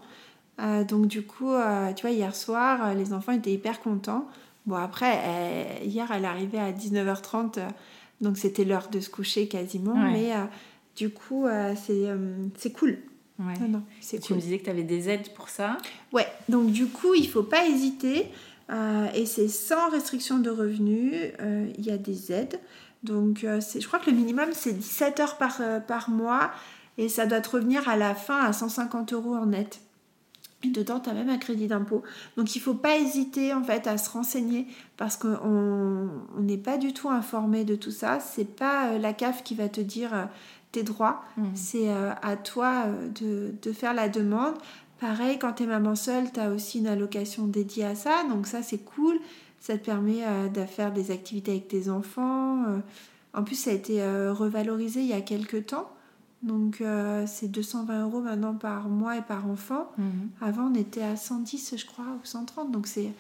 Euh, 0.61 0.85
donc 0.85 1.07
du 1.07 1.23
coup, 1.23 1.51
euh, 1.51 1.93
tu 1.93 2.03
vois, 2.03 2.11
hier 2.11 2.35
soir, 2.35 2.89
euh, 2.89 2.95
les 2.95 3.13
enfants 3.13 3.33
étaient 3.33 3.53
hyper 3.53 3.81
contents. 3.81 4.29
Bon, 4.67 4.77
après, 4.77 5.81
hier, 5.85 6.11
elle 6.13 6.27
arrivait 6.27 6.59
à 6.59 6.71
19h30, 6.71 7.59
donc 8.21 8.37
c'était 8.37 8.65
l'heure 8.65 8.89
de 8.89 9.01
se 9.01 9.09
coucher 9.09 9.49
quasiment. 9.49 9.95
Mais 9.95 10.33
du 10.95 11.09
coup, 11.11 11.47
c'est 12.57 12.73
cool. 12.73 12.99
Ouais. 13.39 13.55
Non, 13.59 13.69
non, 13.69 13.83
tu 14.23 14.35
me 14.35 14.39
disais 14.39 14.59
que 14.59 14.65
tu 14.65 14.71
avais 14.71 14.83
des 14.83 15.09
aides 15.09 15.33
pour 15.35 15.49
ça 15.49 15.79
Ouais, 16.13 16.27
donc 16.51 16.71
du 16.73 16.87
coup, 16.87 17.15
il 17.15 17.27
faut 17.27 17.43
pas 17.43 17.67
hésiter. 17.67 18.27
et 19.15 19.25
c'est 19.25 19.49
sans 19.49 19.89
restriction 19.89 20.39
de 20.39 20.51
revenus. 20.51 21.15
Il 21.79 21.85
y 21.85 21.91
a 21.91 21.97
des 21.97 22.31
aides. 22.31 22.61
Donc, 23.03 23.39
je 23.41 23.87
crois 23.87 23.99
que 23.99 24.11
le 24.11 24.17
minimum, 24.17 24.51
c'est 24.53 24.75
17 24.75 25.21
heures 25.21 25.37
par, 25.39 25.59
par 25.89 26.11
mois. 26.11 26.51
Et 26.99 27.09
ça 27.09 27.25
doit 27.25 27.41
te 27.41 27.49
revenir 27.49 27.89
à 27.89 27.97
la 27.97 28.15
fin 28.15 28.45
à 28.45 28.53
150 28.53 29.15
euros 29.15 29.35
en 29.35 29.47
net. 29.47 29.81
Dedans, 30.69 31.01
tu 31.01 31.09
as 31.09 31.15
même 31.15 31.31
un 31.31 31.39
crédit 31.39 31.69
d'impôt. 31.69 32.03
Donc, 32.37 32.55
il 32.55 32.59
ne 32.59 32.63
faut 32.63 32.75
pas 32.75 32.99
hésiter 32.99 33.55
en 33.55 33.63
fait 33.63 33.87
à 33.87 33.97
se 33.97 34.11
renseigner 34.11 34.67
parce 34.99 35.17
qu'on 35.17 36.11
n'est 36.39 36.59
pas 36.59 36.77
du 36.77 36.93
tout 36.93 37.09
informé 37.09 37.65
de 37.65 37.77
tout 37.77 37.91
ça. 37.91 38.21
C'est 38.21 38.45
pas 38.45 38.89
euh, 38.89 38.99
la 38.99 39.15
CAF 39.15 39.43
qui 39.43 39.55
va 39.55 39.71
te 39.71 39.81
dire 39.81 40.13
euh, 40.13 40.25
tes 40.71 40.83
droits. 40.83 41.23
Mmh. 41.39 41.45
C'est 41.55 41.89
euh, 41.89 42.13
à 42.21 42.37
toi 42.37 42.85
de, 43.19 43.55
de, 43.63 43.73
faire 43.73 43.95
la 43.95 44.11
demande. 44.11 44.55
Pareil, 45.01 45.39
quand 45.39 45.55
tu 45.55 45.63
es 45.63 45.67
maman 45.67 45.95
seule, 45.95 46.31
tu 46.31 46.41
as 46.41 46.51
aussi 46.51 46.81
une 46.81 46.89
allocation 46.89 47.47
dédiée 47.47 47.87
à 47.87 47.95
ça. 47.95 48.25
Donc, 48.29 48.47
ça, 48.47 48.63
c'est 48.63 48.85
cool. 48.85 49.19
Ça 49.61 49.79
te 49.79 49.85
permet 49.85 50.23
de 50.55 50.65
faire 50.65 50.91
des 50.91 51.11
activités 51.11 51.53
avec 51.53 51.69
tes 51.69 51.91
enfants. 51.91 52.65
En 53.35 53.45
plus, 53.45 53.57
ça 53.57 53.71
a 53.71 53.75
été 53.75 54.03
revalorisé 54.03 55.01
il 55.01 55.07
y 55.07 55.13
a 55.13 55.21
quelques 55.21 55.67
temps. 55.67 55.91
Donc 56.43 56.81
euh, 56.81 57.25
c'est 57.27 57.49
220 57.49 58.05
euros 58.05 58.21
maintenant 58.21 58.55
par 58.55 58.89
mois 58.89 59.17
et 59.17 59.23
par 59.23 59.49
enfant. 59.49 59.91
Mhm. 59.99 60.31
Avant 60.41 60.71
on 60.71 60.75
était 60.75 61.03
à 61.03 61.17
110 61.17 61.75
je 61.77 61.87
crois 61.87 62.05
ou 62.05 62.25
130 62.25 62.71
donc 62.71 62.87
c'est 62.87 63.13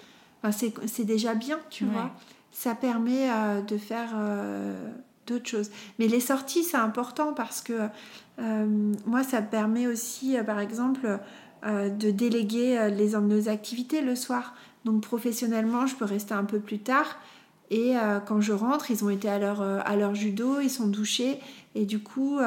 c'est 0.86 1.04
déjà 1.04 1.34
bien 1.34 1.58
tu 1.68 1.84
vois. 1.84 2.10
Ça 2.50 2.74
permet 2.74 3.30
euh, 3.30 3.60
de 3.60 3.76
faire 3.76 4.12
euh, 4.14 4.88
d'autres 5.26 5.48
choses. 5.48 5.70
Mais 5.98 6.08
les 6.08 6.20
sorties 6.20 6.64
c'est 6.64 6.78
important 6.78 7.34
parce 7.34 7.60
que 7.60 7.88
moi 9.06 9.22
ça 9.22 9.42
permet 9.42 9.86
aussi 9.86 10.36
par 10.46 10.58
exemple 10.58 11.18
de 11.62 12.10
déléguer 12.10 12.90
les, 12.90 13.10
nos 13.10 13.50
activités 13.50 14.00
le 14.00 14.16
soir. 14.16 14.54
Donc 14.86 15.02
professionnellement 15.02 15.86
je 15.86 15.94
peux 15.94 16.06
rester 16.06 16.32
un 16.32 16.44
peu 16.44 16.58
plus 16.58 16.78
tard. 16.78 17.18
Et 17.70 17.94
quand 18.26 18.40
je 18.40 18.52
rentre, 18.52 18.90
ils 18.90 19.04
ont 19.04 19.10
été 19.10 19.28
à 19.28 19.38
leur, 19.38 19.60
à 19.60 19.94
leur 19.94 20.14
judo, 20.14 20.58
ils 20.60 20.70
sont 20.70 20.88
douchés. 20.88 21.38
Et 21.74 21.84
du 21.84 22.02
coup, 22.02 22.38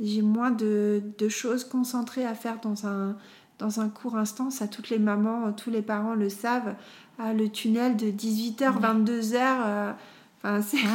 j'ai 0.00 0.22
moins 0.22 0.50
de, 0.50 1.02
choses 1.28 1.64
concentrées 1.64 2.24
à 2.24 2.34
faire 2.34 2.60
dans 2.60 2.86
un, 2.86 3.16
dans 3.58 3.80
un 3.80 3.88
court 3.88 4.16
instant. 4.16 4.50
Ça, 4.50 4.68
toutes 4.68 4.90
les 4.90 4.98
mamans, 4.98 5.52
tous 5.52 5.70
les 5.70 5.82
parents 5.82 6.14
le 6.14 6.28
savent. 6.28 6.74
Ah, 7.18 7.32
le 7.32 7.48
tunnel 7.48 7.96
de 7.96 8.06
18h, 8.06 8.80
22h. 8.80 9.94
enfin, 10.38 10.62
c'est... 10.62 10.78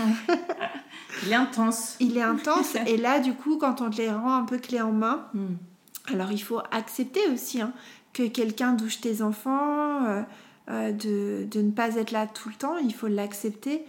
Il 1.25 1.31
est 1.31 1.35
intense. 1.35 1.95
Il 1.99 2.17
est 2.17 2.21
intense. 2.21 2.75
et 2.87 2.97
là, 2.97 3.19
du 3.19 3.33
coup, 3.33 3.57
quand 3.57 3.81
on 3.81 3.89
te 3.89 3.97
les 3.97 4.11
rend 4.11 4.35
un 4.35 4.43
peu 4.43 4.57
clés 4.57 4.81
en 4.81 4.91
main, 4.91 5.25
hmm. 5.33 5.55
alors 6.13 6.31
il 6.31 6.41
faut 6.41 6.61
accepter 6.71 7.21
aussi 7.31 7.61
hein, 7.61 7.73
que 8.13 8.27
quelqu'un 8.27 8.73
douche 8.73 9.01
tes 9.01 9.21
enfants, 9.21 10.05
euh, 10.05 10.21
euh, 10.69 10.91
de, 10.91 11.47
de, 11.49 11.61
ne 11.61 11.71
pas 11.71 11.95
être 11.95 12.11
là 12.11 12.27
tout 12.27 12.49
le 12.49 12.55
temps. 12.55 12.77
Il 12.77 12.93
faut 12.93 13.07
l'accepter. 13.07 13.85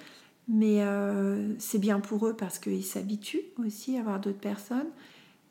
Mais 0.48 0.82
euh, 0.82 1.54
c'est 1.58 1.78
bien 1.78 2.00
pour 2.00 2.26
eux 2.26 2.34
parce 2.34 2.58
qu'ils 2.58 2.84
s'habituent 2.84 3.44
aussi 3.58 3.96
à 3.96 4.02
voir 4.02 4.20
d'autres 4.20 4.38
personnes. 4.38 4.88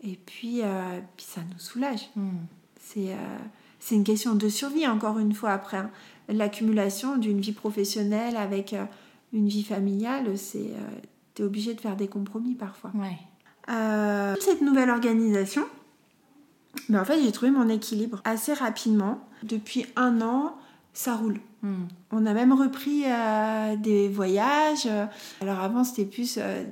Et 0.03 0.19
puis, 0.25 0.61
euh, 0.61 0.99
puis 1.17 1.25
ça 1.27 1.41
nous 1.51 1.59
soulage. 1.59 2.09
Hmm. 2.15 2.45
C'est, 2.79 3.13
euh, 3.13 3.37
c'est 3.79 3.95
une 3.95 4.03
question 4.03 4.35
de 4.35 4.49
survie, 4.49 4.85
encore 4.87 5.17
une 5.17 5.33
fois, 5.33 5.51
après. 5.51 5.77
Hein. 5.77 5.89
L'accumulation 6.29 7.17
d'une 7.17 7.39
vie 7.39 7.53
professionnelle 7.53 8.37
avec 8.37 8.75
une 9.33 9.47
vie 9.47 9.63
familiale, 9.63 10.37
c'est, 10.37 10.71
tu 11.35 11.41
es 11.41 11.45
obligé 11.45 11.73
de 11.73 11.81
faire 11.81 11.95
des 11.95 12.07
compromis 12.07 12.53
parfois. 12.53 12.91
Ouais. 12.95 13.17
cette 14.39 14.61
nouvelle 14.61 14.89
organisation, 14.89 15.63
mais 16.89 16.95
ben, 16.95 17.01
en 17.01 17.05
fait, 17.05 17.21
j'ai 17.21 17.31
trouvé 17.31 17.51
mon 17.51 17.69
équilibre 17.69 18.21
assez 18.25 18.53
rapidement. 18.53 19.19
Depuis 19.43 19.85
un 19.95 20.21
an, 20.21 20.55
ça 20.93 21.15
roule. 21.15 21.39
Hmm. 21.63 21.85
On 22.11 22.25
a 22.25 22.33
même 22.33 22.51
repris 22.51 23.03
euh, 23.05 23.77
des 23.77 24.09
voyages. 24.09 24.87
Alors 25.41 25.61
avant, 25.61 25.85
c'était 25.85 26.03
plus 26.03 26.37
euh, 26.37 26.63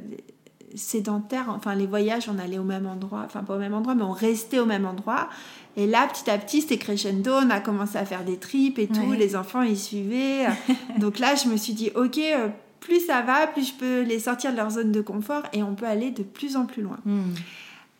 sédentaire. 0.75 1.45
Enfin, 1.47 1.75
les 1.75 1.87
voyages, 1.87 2.29
on 2.29 2.37
allait 2.37 2.59
au 2.59 2.63
même 2.63 2.85
endroit. 2.85 3.23
Enfin, 3.25 3.41
pas 3.41 3.55
au 3.55 3.59
même 3.59 3.73
endroit, 3.73 3.95
mais 3.95 4.03
on 4.03 4.11
restait 4.11 4.59
au 4.59 4.65
même 4.65 4.85
endroit. 4.85 5.29
Et 5.77 5.87
là, 5.87 6.07
petit 6.07 6.29
à 6.29 6.37
petit, 6.37 6.61
c'était 6.61 6.77
crescendo. 6.77 7.31
On 7.31 7.49
a 7.49 7.61
commencé 7.61 7.97
à 7.97 8.05
faire 8.05 8.25
des 8.25 8.37
trips 8.37 8.77
et 8.79 8.87
tout. 8.87 9.13
Les 9.13 9.37
enfants, 9.37 9.61
ils 9.61 9.79
suivaient. 9.79 10.47
Donc 10.99 11.19
là, 11.19 11.35
je 11.35 11.47
me 11.47 11.55
suis 11.55 11.73
dit, 11.73 11.89
OK, 11.95 12.17
euh, 12.17 12.49
plus 12.81 12.99
ça 13.05 13.21
va, 13.21 13.47
plus 13.47 13.69
je 13.69 13.73
peux 13.73 14.01
les 14.01 14.19
sortir 14.19 14.51
de 14.51 14.57
leur 14.57 14.71
zone 14.71 14.91
de 14.91 15.01
confort 15.01 15.43
et 15.53 15.63
on 15.63 15.73
peut 15.73 15.85
aller 15.85 16.11
de 16.11 16.23
plus 16.23 16.57
en 16.57 16.65
plus 16.65 16.81
loin. 16.81 16.97
Hmm. 17.05 17.33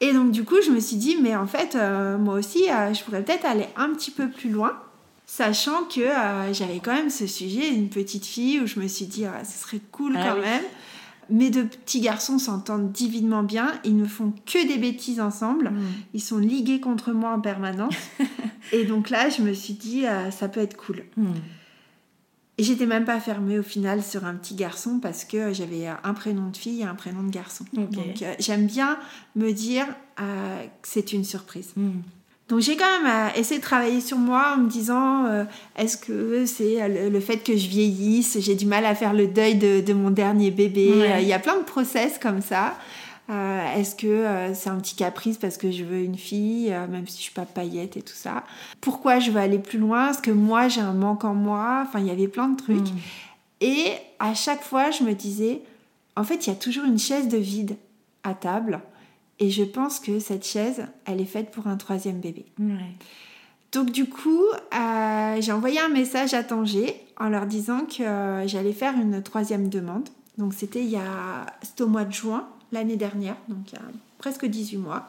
Et 0.02 0.12
donc, 0.12 0.32
du 0.32 0.44
coup, 0.44 0.58
je 0.66 0.72
me 0.72 0.82
suis 0.82 0.98
dit, 0.98 1.16
mais 1.22 1.38
en 1.38 1.48
fait, 1.48 1.78
moi 2.20 2.34
aussi, 2.34 2.64
je 2.66 3.04
pourrais 3.04 3.24
peut-être 3.24 3.46
aller 3.46 3.68
un 3.78 3.90
petit 3.90 4.10
peu 4.10 4.30
plus 4.30 4.50
loin 4.50 4.74
sachant 5.32 5.86
que 5.86 6.02
j'avais 6.52 6.80
quand 6.80 6.94
même 6.94 7.10
ce 7.10 7.26
sujet, 7.26 7.70
une 7.70 7.90
petite 7.90 8.26
fille, 8.26 8.60
où 8.60 8.68
je 8.68 8.80
me 8.80 8.88
suis 8.88 9.06
dit, 9.06 9.26
ah, 9.26 9.46
ce 9.46 9.58
serait 9.58 9.80
cool 9.92 10.18
ah 10.18 10.28
quand 10.28 10.42
même 10.42 10.64
mes 11.32 11.50
deux 11.50 11.66
petits 11.66 12.02
garçons 12.02 12.38
s'entendent 12.38 12.92
divinement 12.92 13.44
bien. 13.44 13.74
Ils 13.84 13.96
ne 13.96 14.06
font 14.06 14.34
que 14.46 14.68
des 14.68 14.78
bêtises 14.78 15.20
ensemble. 15.20 15.70
Mm. 15.70 15.82
Ils 16.14 16.22
sont 16.22 16.38
ligués 16.38 16.80
contre 16.80 17.12
moi 17.14 17.32
en 17.32 17.40
permanence. 17.40 17.96
et 18.74 18.86
donc 18.86 19.10
là, 19.10 19.30
je 19.30 19.42
me 19.42 19.54
suis 19.54 19.74
dit, 19.74 20.06
euh, 20.06 20.30
ça 20.30 20.50
peut 20.50 20.60
être 20.60 20.78
cool. 20.78 21.04
Mm. 21.18 21.32
Et 22.58 22.64
j'étais 22.64 22.86
même 22.86 23.06
pas 23.06 23.20
fermée 23.20 23.58
au 23.58 23.64
final 23.64 24.04
sur 24.04 24.26
un 24.26 24.36
petit 24.36 24.56
garçon 24.56 25.00
parce 25.02 25.26
que 25.26 25.54
j'avais 25.54 25.88
un 25.88 26.14
prénom 26.14 26.50
de 26.50 26.58
fille 26.58 26.82
et 26.82 26.84
un 26.84 26.96
prénom 26.96 27.24
de 27.24 27.32
garçon. 27.32 27.66
Donc 27.74 28.22
euh, 28.22 28.34
j'aime 28.40 28.68
bien 28.68 29.00
me 29.36 29.52
dire 29.52 29.88
euh, 30.20 30.64
que 30.64 30.88
c'est 30.88 31.14
une 31.14 31.24
surprise. 31.24 31.72
Mm. 31.76 32.02
Donc 32.52 32.60
j'ai 32.60 32.76
quand 32.76 33.02
même 33.02 33.10
euh, 33.10 33.40
essayé 33.40 33.62
de 33.62 33.64
travailler 33.64 34.02
sur 34.02 34.18
moi 34.18 34.56
en 34.56 34.58
me 34.58 34.70
disant 34.70 35.26
euh, 35.26 35.46
est-ce 35.78 35.96
que 35.96 36.46
c'est 36.46 36.82
euh, 36.82 37.10
le, 37.10 37.20
fait 37.22 37.38
que 37.38 37.56
je 37.56 37.70
vieillisse, 37.70 38.38
j'ai 38.42 38.56
du 38.56 38.66
mal 38.66 38.86
à 38.86 38.94
faire 38.94 39.14
le 39.14 39.28
deuil 39.28 39.56
de, 39.56 39.94
mon 39.94 40.10
dernier 40.10 40.52
bébé. 40.52 40.92
Il 41.22 41.28
y 41.28 41.32
a 41.32 41.40
plein 41.40 41.58
de 41.58 41.64
process 41.64 42.20
comme 42.20 42.42
ça. 42.42 42.76
est-ce 43.30 43.96
que 43.96 44.26
c'est 44.54 44.70
un 44.70 44.76
petit 44.80 44.96
caprice 44.96 45.38
parce 45.38 45.56
que 45.56 45.72
je 45.72 45.86
veux 45.86 46.00
une 46.00 46.18
fille, 46.18 46.76
même 46.90 47.08
si 47.08 47.20
je 47.20 47.24
suis 47.24 47.34
pas 47.34 47.46
paillette 47.46 47.96
et 47.96 48.02
tout 48.02 48.16
ça? 48.16 48.44
Pourquoi 48.82 49.20
je 49.20 49.32
veux 49.32 49.40
aller 49.40 49.60
plus 49.60 49.80
loin? 49.80 50.12
Est-ce 50.12 50.22
que 50.22 50.32
moi 50.32 50.68
j'ai 50.68 50.82
un 50.82 50.94
manque 50.94 51.24
en 51.24 51.34
moi? 51.34 51.86
Enfin, 51.88 52.00
il 52.00 52.08
y 52.08 52.12
avait 52.12 52.28
plein 52.28 52.50
de 52.50 52.58
trucs. 52.58 52.80
Mm. 52.80 52.98
Et 53.62 53.94
à 54.20 54.34
chaque 54.34 54.64
fois, 54.64 54.92
je 54.92 55.04
me 55.04 55.14
disais, 55.14 55.62
en 56.18 56.26
fait, 56.26 56.48
il 56.48 56.50
y 56.50 56.54
a 56.54 56.56
toujours 56.60 56.84
une 56.84 57.00
chaise 57.00 57.30
de 57.30 57.38
vide 57.38 57.78
à 58.24 58.34
table. 58.34 58.82
Et 59.42 59.50
je 59.50 59.64
pense 59.64 60.00
que 60.00 60.20
cette 60.20 60.46
chaise, 60.46 60.86
elle 61.06 61.20
est 61.20 61.26
faite 61.26 61.50
pour 61.50 61.66
un 61.66 61.76
troisième 61.76 62.20
bébé. 62.20 62.46
Donc 63.72 63.92
du 63.92 64.08
coup, 64.08 64.46
euh, 64.74 65.42
j'ai 65.42 65.52
envoyé 65.52 65.80
un 65.80 65.90
message 65.90 66.36
à 66.36 66.44
Tanger 66.44 66.96
en 67.18 67.28
leur 67.28 67.48
disant 67.48 67.86
que 67.86 68.04
euh, 68.04 68.48
j'allais 68.48 68.72
faire 68.72 68.94
une 68.96 69.24
troisième 69.24 69.68
demande. 69.68 70.08
Donc 70.38 70.54
c'était 70.54 70.84
il 70.84 70.90
y 70.90 70.98
a, 70.98 71.48
au 71.80 71.88
mois 71.88 72.06
de 72.06 72.14
juin 72.14 72.48
l'année 72.72 72.98
dernière, 72.98 73.36
donc 73.48 73.72
il 73.72 73.76
y 73.76 73.78
a 73.78 73.82
presque 74.20 74.46
18 74.46 74.78
mois. 74.78 75.08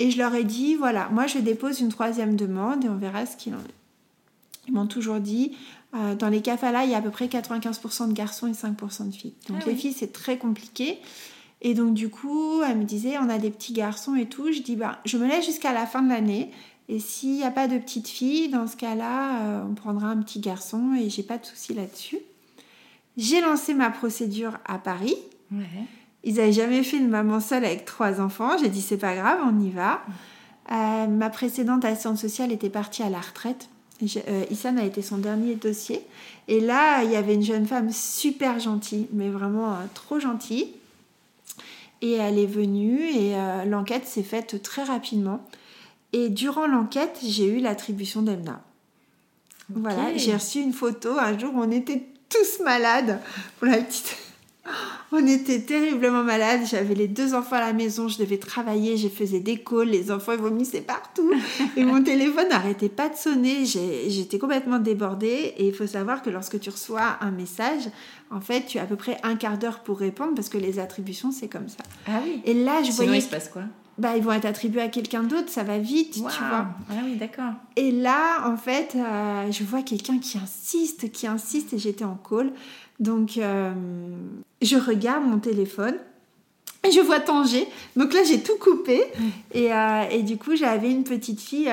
Et 0.00 0.10
je 0.10 0.18
leur 0.18 0.34
ai 0.34 0.44
dit, 0.44 0.74
voilà, 0.74 1.08
moi 1.10 1.28
je 1.28 1.38
dépose 1.38 1.80
une 1.80 1.90
troisième 1.90 2.34
demande 2.34 2.84
et 2.84 2.88
on 2.88 2.96
verra 2.96 3.24
ce 3.24 3.36
qu'il 3.36 3.54
en 3.54 3.58
est. 3.58 4.66
Ils 4.66 4.74
m'ont 4.74 4.88
toujours 4.88 5.20
dit, 5.20 5.56
euh, 5.94 6.16
dans 6.16 6.28
les 6.28 6.42
CAFALA, 6.42 6.84
il 6.84 6.90
y 6.90 6.94
a 6.94 6.98
à 6.98 7.02
peu 7.02 7.10
près 7.10 7.26
95% 7.26 8.08
de 8.08 8.12
garçons 8.14 8.48
et 8.48 8.52
5% 8.52 9.10
de 9.10 9.14
filles. 9.14 9.34
Donc 9.48 9.58
ah 9.62 9.66
les 9.68 9.76
filles, 9.76 9.92
c'est 9.92 10.12
très 10.12 10.38
compliqué. 10.38 10.98
Et 11.62 11.74
donc, 11.74 11.94
du 11.94 12.10
coup, 12.10 12.62
elle 12.62 12.78
me 12.78 12.84
disait, 12.84 13.16
on 13.18 13.28
a 13.28 13.38
des 13.38 13.50
petits 13.50 13.72
garçons 13.72 14.14
et 14.14 14.26
tout. 14.26 14.52
Je 14.52 14.60
dis, 14.60 14.76
bah, 14.76 14.98
je 15.04 15.16
me 15.16 15.26
laisse 15.26 15.46
jusqu'à 15.46 15.72
la 15.72 15.86
fin 15.86 16.02
de 16.02 16.10
l'année. 16.10 16.50
Et 16.88 16.98
s'il 16.98 17.32
n'y 17.32 17.44
a 17.44 17.50
pas 17.50 17.68
de 17.68 17.78
petite 17.78 18.08
fille, 18.08 18.48
dans 18.48 18.66
ce 18.66 18.76
cas-là, 18.76 19.40
euh, 19.40 19.64
on 19.68 19.74
prendra 19.74 20.08
un 20.08 20.18
petit 20.18 20.40
garçon 20.40 20.94
et 20.94 21.08
j'ai 21.08 21.22
pas 21.22 21.38
de 21.38 21.46
souci 21.46 21.72
là-dessus. 21.72 22.18
J'ai 23.16 23.40
lancé 23.40 23.72
ma 23.72 23.90
procédure 23.90 24.58
à 24.66 24.78
Paris. 24.78 25.16
Ils 26.24 26.34
n'avaient 26.34 26.52
jamais 26.52 26.82
fait 26.82 26.98
une 26.98 27.08
maman 27.08 27.40
seule 27.40 27.64
avec 27.64 27.84
trois 27.84 28.20
enfants. 28.20 28.58
J'ai 28.58 28.68
dit, 28.68 28.82
c'est 28.82 28.98
pas 28.98 29.14
grave, 29.14 29.38
on 29.46 29.60
y 29.60 29.70
va. 29.70 30.02
Euh, 30.72 31.06
ma 31.06 31.30
précédente 31.30 31.84
assistante 31.84 32.18
sociale 32.18 32.52
était 32.52 32.70
partie 32.70 33.02
à 33.02 33.08
la 33.08 33.20
retraite. 33.20 33.68
Euh, 34.02 34.44
Issam 34.50 34.76
a 34.76 34.84
été 34.84 35.00
son 35.00 35.18
dernier 35.18 35.54
dossier. 35.54 36.00
Et 36.48 36.60
là, 36.60 37.02
il 37.04 37.10
y 37.10 37.16
avait 37.16 37.34
une 37.34 37.42
jeune 37.42 37.66
femme 37.66 37.90
super 37.90 38.58
gentille, 38.58 39.06
mais 39.12 39.30
vraiment 39.30 39.76
trop 39.94 40.18
gentille 40.18 40.74
et 42.02 42.12
elle 42.12 42.38
est 42.38 42.46
venue 42.46 43.02
et 43.02 43.34
euh, 43.34 43.64
l'enquête 43.64 44.06
s'est 44.06 44.22
faite 44.22 44.62
très 44.62 44.84
rapidement. 44.84 45.44
Et 46.12 46.28
durant 46.28 46.66
l'enquête, 46.66 47.18
j'ai 47.26 47.46
eu 47.46 47.60
l'attribution 47.60 48.22
d'Emna. 48.22 48.62
Voilà, 49.70 50.16
j'ai 50.16 50.34
reçu 50.34 50.60
une 50.60 50.72
photo. 50.72 51.18
Un 51.18 51.38
jour, 51.38 51.52
on 51.54 51.70
était 51.70 52.06
tous 52.28 52.62
malades. 52.62 53.20
Pour 53.58 53.68
la 53.68 53.78
petite. 53.78 54.16
On 55.12 55.26
était 55.26 55.60
terriblement 55.60 56.22
malades. 56.24 56.62
J'avais 56.64 56.94
les 56.94 57.08
deux 57.08 57.34
enfants 57.34 57.56
à 57.56 57.60
la 57.60 57.72
maison. 57.72 58.08
Je 58.08 58.18
devais 58.18 58.38
travailler. 58.38 58.96
Je 58.96 59.08
faisais 59.08 59.40
des 59.40 59.58
calls. 59.58 59.88
Les 59.88 60.10
enfants 60.10 60.36
vomissaient 60.36 60.80
partout. 60.80 61.30
Et 61.76 61.84
mon 61.84 62.02
téléphone 62.04 62.48
n'arrêtait 62.48 62.88
pas 62.88 63.08
de 63.08 63.14
sonner. 63.14 63.64
J'étais 63.64 64.38
complètement 64.38 64.78
débordée. 64.78 65.54
Et 65.56 65.68
il 65.68 65.74
faut 65.74 65.86
savoir 65.86 66.22
que 66.22 66.30
lorsque 66.30 66.58
tu 66.58 66.70
reçois 66.70 67.18
un 67.20 67.30
message, 67.30 67.82
en 68.30 68.40
fait, 68.40 68.66
tu 68.66 68.78
as 68.78 68.82
à 68.82 68.86
peu 68.86 68.96
près 68.96 69.18
un 69.22 69.36
quart 69.36 69.58
d'heure 69.58 69.80
pour 69.80 69.98
répondre 69.98 70.34
parce 70.34 70.48
que 70.48 70.58
les 70.58 70.78
attributions, 70.78 71.30
c'est 71.30 71.48
comme 71.48 71.68
ça. 71.68 71.84
Ah 72.06 72.20
oui. 72.24 72.42
Et 72.44 72.54
là, 72.54 72.82
je 72.82 72.90
Sinon, 72.90 73.12
il 73.12 73.22
se 73.22 73.28
passe 73.28 73.48
quoi? 73.48 73.62
Bah, 73.96 74.16
ils 74.16 74.24
vont 74.24 74.32
être 74.32 74.44
attribués 74.44 74.80
à 74.80 74.88
quelqu'un 74.88 75.22
d'autre, 75.22 75.48
ça 75.48 75.62
va 75.62 75.78
vite, 75.78 76.14
tu 76.14 76.20
vois. 76.20 76.32
Ah 76.90 76.94
oui, 77.04 77.14
d'accord. 77.14 77.52
Et 77.76 77.92
là, 77.92 78.48
en 78.48 78.56
fait, 78.56 78.96
euh, 78.96 79.52
je 79.52 79.62
vois 79.62 79.82
quelqu'un 79.82 80.18
qui 80.18 80.36
insiste, 80.36 81.12
qui 81.12 81.28
insiste, 81.28 81.74
et 81.74 81.78
j'étais 81.78 82.04
en 82.04 82.16
call. 82.16 82.52
Donc, 83.00 83.38
euh, 83.38 83.72
je 84.62 84.76
regarde 84.76 85.24
mon 85.24 85.38
téléphone. 85.38 85.96
Et 86.86 86.90
je 86.90 87.00
vois 87.00 87.20
Tanger. 87.20 87.66
Donc 87.96 88.12
là, 88.12 88.20
j'ai 88.24 88.42
tout 88.42 88.58
coupé. 88.60 89.02
Et, 89.52 89.72
euh, 89.72 90.02
et, 90.10 90.22
du 90.22 90.36
coup, 90.36 90.54
j'avais 90.54 90.90
une 90.90 91.04
petite 91.04 91.40
fille 91.40 91.72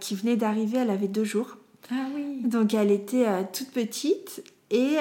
qui 0.00 0.14
venait 0.14 0.36
d'arriver. 0.36 0.78
Elle 0.78 0.90
avait 0.90 1.08
deux 1.08 1.24
jours. 1.24 1.56
Ah 1.90 2.06
oui. 2.14 2.42
Donc, 2.44 2.74
elle 2.74 2.90
était 2.90 3.26
toute 3.52 3.70
petite. 3.70 4.42
Et 4.70 4.98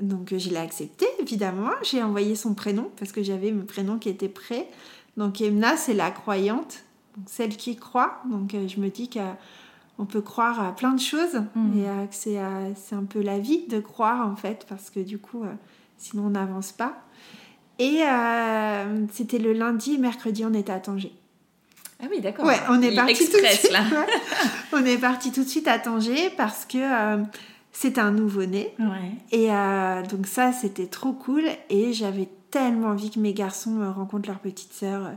donc 0.00 0.36
je 0.36 0.50
l'ai 0.50 0.58
accepté, 0.58 1.06
évidemment. 1.20 1.70
J'ai 1.82 2.02
envoyé 2.02 2.36
son 2.36 2.54
prénom 2.54 2.90
parce 2.98 3.12
que 3.12 3.22
j'avais 3.22 3.50
mon 3.50 3.64
prénom 3.64 3.98
qui 3.98 4.08
était 4.08 4.28
prêt. 4.28 4.68
Donc 5.16 5.40
Emna, 5.40 5.76
c'est 5.76 5.94
la 5.94 6.10
croyante, 6.10 6.84
celle 7.26 7.56
qui 7.56 7.76
croit. 7.76 8.22
Donc 8.30 8.54
euh, 8.54 8.68
je 8.68 8.78
me 8.80 8.88
dis 8.88 9.08
qu'on 9.98 10.06
peut 10.06 10.22
croire 10.22 10.64
à 10.64 10.74
plein 10.74 10.92
de 10.92 11.00
choses 11.00 11.42
mmh. 11.54 11.78
et 11.78 11.88
euh, 11.88 12.06
que 12.06 12.28
euh, 12.28 12.72
c'est 12.74 12.94
un 12.94 13.04
peu 13.04 13.20
la 13.20 13.38
vie 13.38 13.66
de 13.66 13.80
croire 13.80 14.26
en 14.26 14.36
fait 14.36 14.64
parce 14.66 14.88
que 14.88 15.00
du 15.00 15.18
coup, 15.18 15.44
sinon 15.98 16.26
on 16.26 16.30
n'avance 16.30 16.72
pas. 16.72 17.02
Et 17.78 18.02
c'était 19.12 19.38
le 19.38 19.52
lundi 19.52 19.94
et 19.94 19.98
mercredi, 19.98 20.44
on 20.44 20.52
était 20.52 20.72
à 20.72 20.80
Tanger. 20.80 21.12
Ah 22.02 22.06
oui, 22.10 22.20
d'accord. 22.20 22.44
Ouais, 22.44 22.58
on 22.68 22.80
est 22.80 22.94
parti 22.94 23.28
tout 23.28 23.40
de 23.40 23.46
suite. 23.46 23.70
Là. 23.70 23.84
on 24.72 24.84
est 24.84 24.98
parti 24.98 25.30
tout 25.30 25.44
de 25.44 25.48
suite 25.48 25.68
à 25.68 25.78
Tanger 25.78 26.30
parce 26.36 26.64
que 26.64 26.78
c'était 27.78 28.00
un 28.00 28.10
nouveau-né. 28.10 28.74
Et 29.30 29.52
euh, 29.52 30.02
donc 30.02 30.26
ça, 30.26 30.52
c'était 30.52 30.88
trop 30.88 31.12
cool. 31.12 31.44
Et 31.70 31.92
j'avais 31.92 32.28
tellement 32.50 32.88
envie 32.88 33.08
que 33.10 33.20
mes 33.20 33.32
garçons 33.32 33.80
euh, 33.80 33.92
rencontrent 33.92 34.28
leur 34.28 34.40
petite 34.40 34.72
sœur 34.72 35.06
euh, 35.06 35.10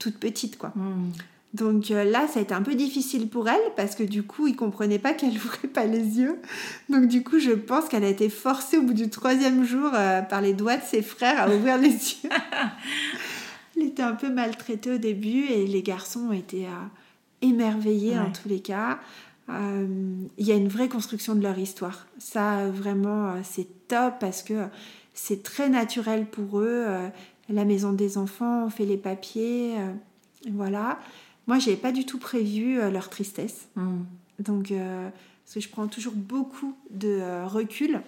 toute 0.00 0.18
petite, 0.18 0.58
quoi. 0.58 0.72
Hmm. 0.74 1.10
Donc 1.52 1.88
là, 1.88 2.28
ça 2.28 2.38
a 2.38 2.42
été 2.42 2.54
un 2.54 2.62
peu 2.62 2.74
difficile 2.74 3.28
pour 3.28 3.48
elle 3.48 3.60
parce 3.76 3.96
que 3.96 4.04
du 4.04 4.22
coup, 4.22 4.46
ils 4.46 4.54
comprenaient 4.54 5.00
pas 5.00 5.14
qu'elle 5.14 5.30
ouvrait 5.36 5.68
pas 5.68 5.84
les 5.84 6.18
yeux. 6.20 6.38
Donc 6.88 7.06
du 7.06 7.24
coup, 7.24 7.38
je 7.38 7.50
pense 7.50 7.88
qu'elle 7.88 8.04
a 8.04 8.08
été 8.08 8.28
forcée 8.28 8.78
au 8.78 8.82
bout 8.82 8.94
du 8.94 9.10
troisième 9.10 9.64
jour 9.64 9.90
par 10.28 10.40
les 10.40 10.52
doigts 10.52 10.76
de 10.76 10.84
ses 10.84 11.02
frères 11.02 11.40
à 11.40 11.48
ouvrir 11.48 11.78
les 11.78 11.88
yeux. 11.88 12.30
elle 13.76 13.82
était 13.82 14.02
un 14.02 14.14
peu 14.14 14.30
maltraitée 14.30 14.92
au 14.92 14.98
début 14.98 15.46
et 15.46 15.66
les 15.66 15.82
garçons 15.82 16.28
ont 16.28 16.32
été 16.32 16.66
émerveillés 17.42 18.18
en 18.18 18.30
tous 18.30 18.48
les 18.48 18.60
cas. 18.60 18.98
Euh, 19.50 19.86
il 20.38 20.46
y 20.46 20.52
a 20.52 20.54
une 20.54 20.68
vraie 20.68 20.88
construction 20.88 21.34
de 21.34 21.42
leur 21.42 21.58
histoire. 21.58 22.06
Ça, 22.18 22.68
vraiment, 22.68 23.30
euh, 23.30 23.40
c'est 23.42 23.88
top 23.88 24.14
parce 24.20 24.42
que 24.42 24.66
c'est 25.14 25.42
très 25.42 25.68
naturel 25.68 26.26
pour 26.26 26.60
eux. 26.60 26.84
Euh, 26.86 27.08
la 27.48 27.64
maison 27.64 27.92
des 27.92 28.16
enfants, 28.16 28.66
on 28.66 28.70
fait 28.70 28.84
les 28.84 28.96
papiers, 28.96 29.74
voilà. 30.52 31.00
Moi, 31.50 31.58
j'avais 31.58 31.76
pas 31.76 31.92
du 31.92 32.06
tout 32.06 32.18
prévu 32.18 32.76
leur 32.90 33.10
tristesse. 33.10 33.68
Mm. 33.76 34.02
Donc, 34.38 34.68
parce 34.70 35.54
que 35.54 35.60
je 35.60 35.68
prends 35.68 35.86
toujours 35.88 36.14
beaucoup 36.14 36.76
de 36.90 37.44
recul. 37.44 38.00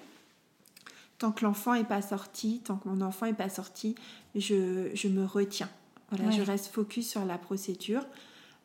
Tant 1.18 1.32
que 1.32 1.44
l'enfant 1.44 1.74
n'est 1.74 1.84
pas 1.84 2.02
sorti, 2.02 2.62
tant 2.64 2.76
que 2.76 2.88
mon 2.88 3.00
enfant 3.00 3.26
n'est 3.26 3.32
pas 3.32 3.48
sorti, 3.48 3.94
je, 4.34 4.90
je 4.94 5.08
me 5.08 5.24
retiens. 5.24 5.68
Voilà, 6.10 6.30
je 6.30 6.42
reste 6.42 6.68
focus 6.68 7.08
sur 7.08 7.24
la 7.24 7.38
procédure. 7.38 8.04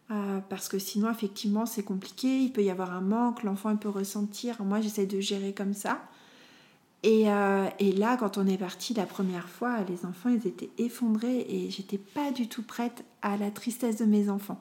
Euh, 0.09 0.39
parce 0.49 0.69
que 0.69 0.79
sinon, 0.79 1.11
effectivement, 1.11 1.65
c'est 1.65 1.83
compliqué. 1.83 2.39
Il 2.39 2.53
peut 2.53 2.63
y 2.63 2.69
avoir 2.69 2.93
un 2.93 3.01
manque, 3.01 3.43
l'enfant 3.43 3.75
peut 3.75 3.89
ressentir. 3.89 4.63
Moi, 4.63 4.79
j'essaie 4.81 5.05
de 5.05 5.19
gérer 5.19 5.53
comme 5.53 5.73
ça. 5.73 6.01
Et, 7.03 7.29
euh, 7.29 7.67
et, 7.79 7.91
là, 7.91 8.17
quand 8.17 8.37
on 8.37 8.47
est 8.47 8.57
parti 8.57 8.93
la 8.93 9.05
première 9.05 9.47
fois, 9.47 9.77
les 9.87 10.05
enfants, 10.05 10.29
ils 10.29 10.47
étaient 10.47 10.71
effondrés 10.77 11.45
et 11.47 11.69
j'étais 11.69 11.99
pas 11.99 12.31
du 12.31 12.47
tout 12.47 12.63
prête 12.63 13.05
à 13.21 13.37
la 13.37 13.51
tristesse 13.51 13.97
de 13.97 14.05
mes 14.05 14.29
enfants. 14.29 14.59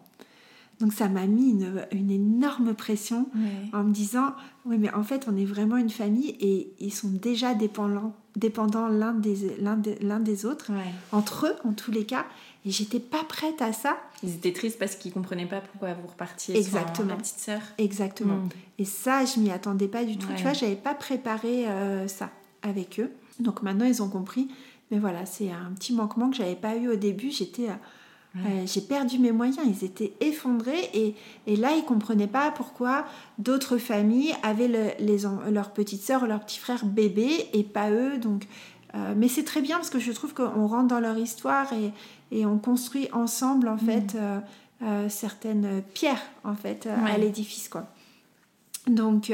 Donc 0.81 0.93
ça 0.93 1.09
m'a 1.09 1.27
mis 1.27 1.51
une, 1.91 2.11
énorme 2.11 2.75
pression 2.75 3.29
en 3.73 3.85
me 3.85 3.93
disant, 3.93 4.35
oui 4.67 4.77
mais 4.79 4.93
en 4.93 5.03
fait 5.03 5.27
on 5.27 5.35
est 5.37 5.47
vraiment 5.47 5.79
une 5.79 5.89
famille 5.89 6.37
et 6.39 6.71
ils 6.81 6.93
sont 6.93 7.09
déjà 7.09 7.55
dépendants, 7.55 8.15
dépendants 8.37 8.89
l'un 8.89 9.15
des, 9.15 9.57
l'un 9.59 9.81
l'un 10.03 10.21
des 10.21 10.45
autres, 10.45 10.71
entre 11.13 11.47
eux 11.47 11.55
en 11.65 11.73
tous 11.73 11.91
les 11.91 12.05
cas. 12.05 12.27
Et 12.67 12.71
j'étais 12.71 12.99
pas 12.99 13.23
prête 13.23 13.63
à 13.63 13.73
ça. 13.73 13.97
Ils 14.25 14.35
étaient 14.35 14.53
tristes 14.53 14.79
parce 14.79 14.97
qu'ils 14.97 15.13
comprenaient 15.13 15.47
pas 15.47 15.61
pourquoi 15.61 15.95
vous 15.95 16.09
repartiez 16.09 16.57
Exactement. 16.57 16.95
sans 16.95 17.05
la 17.05 17.15
petite 17.15 17.39
sœur. 17.39 17.61
Exactement. 17.79 18.35
Hmm. 18.39 18.49
Et 18.79 18.85
ça, 18.85 19.25
je 19.25 19.39
m'y 19.39 19.53
attendais 19.53 19.87
pas 19.87 20.05
du 20.05 20.19
tout. 20.19 20.27
Tu 20.37 20.43
vois, 20.43 20.53
j'avais 20.53 20.75
pas 20.75 20.95
préparé 20.95 21.69
euh, 21.69 22.09
ça 22.09 22.31
avec 22.63 22.99
eux. 22.99 23.13
Donc 23.39 23.63
maintenant, 23.63 23.87
ils 23.87 24.03
ont 24.03 24.09
compris. 24.09 24.49
Mais 24.91 24.99
voilà, 24.99 25.27
c'est 25.27 25.51
un 25.51 25.73
petit 25.77 25.93
manquement 25.93 26.29
que 26.29 26.37
j'avais 26.37 26.57
pas 26.57 26.77
eu 26.77 26.89
au 26.89 26.97
début. 26.97 27.31
J'étais, 27.31 27.69
euh, 27.69 27.75
euh, 28.39 28.67
j'ai 28.67 28.81
perdu 28.81 29.21
mes 29.21 29.31
moyens. 29.33 29.65
Ils 29.65 29.85
étaient 29.85 30.15
effondrés 30.21 30.91
et, 30.93 31.15
et 31.47 31.55
là, 31.55 31.71
ils 31.77 31.85
comprenaient 31.85 32.27
pas 32.27 32.51
pourquoi 32.51 33.07
d'autres 33.39 33.79
familles 33.79 34.35
avaient 34.43 34.69
le, 34.69 34.89
les, 34.99 35.19
leur 35.53 35.73
petite 35.73 36.03
sœur 36.03 36.25
ou 36.25 36.27
leur 36.27 36.45
petit 36.45 36.59
frère 36.59 36.85
bébé 36.85 37.47
et 37.53 37.63
pas 37.63 37.91
eux. 37.91 38.19
Donc, 38.19 38.47
mais 39.17 39.29
c'est 39.29 39.45
très 39.45 39.61
bien 39.61 39.77
parce 39.77 39.91
que 39.91 39.99
je 39.99 40.11
trouve 40.11 40.33
qu'on 40.33 40.67
rentre 40.67 40.89
dans 40.89 41.01
leur 41.01 41.19
histoire 41.19 41.71
et, 41.73 41.93
et 42.31 42.47
on 42.47 42.59
construit 42.59 43.09
ensemble 43.13 43.69
en 43.69 43.77
mm. 43.77 43.79
fait 43.79 44.15
euh, 44.15 44.41
euh, 44.83 45.09
certaines 45.09 45.83
pierres 45.95 46.23
en 46.45 46.55
fait 46.55 46.87
euh, 46.87 46.97
à 47.05 47.19
l'édifice 47.19 47.69
quoi. 47.69 47.87
Donc 48.87 49.33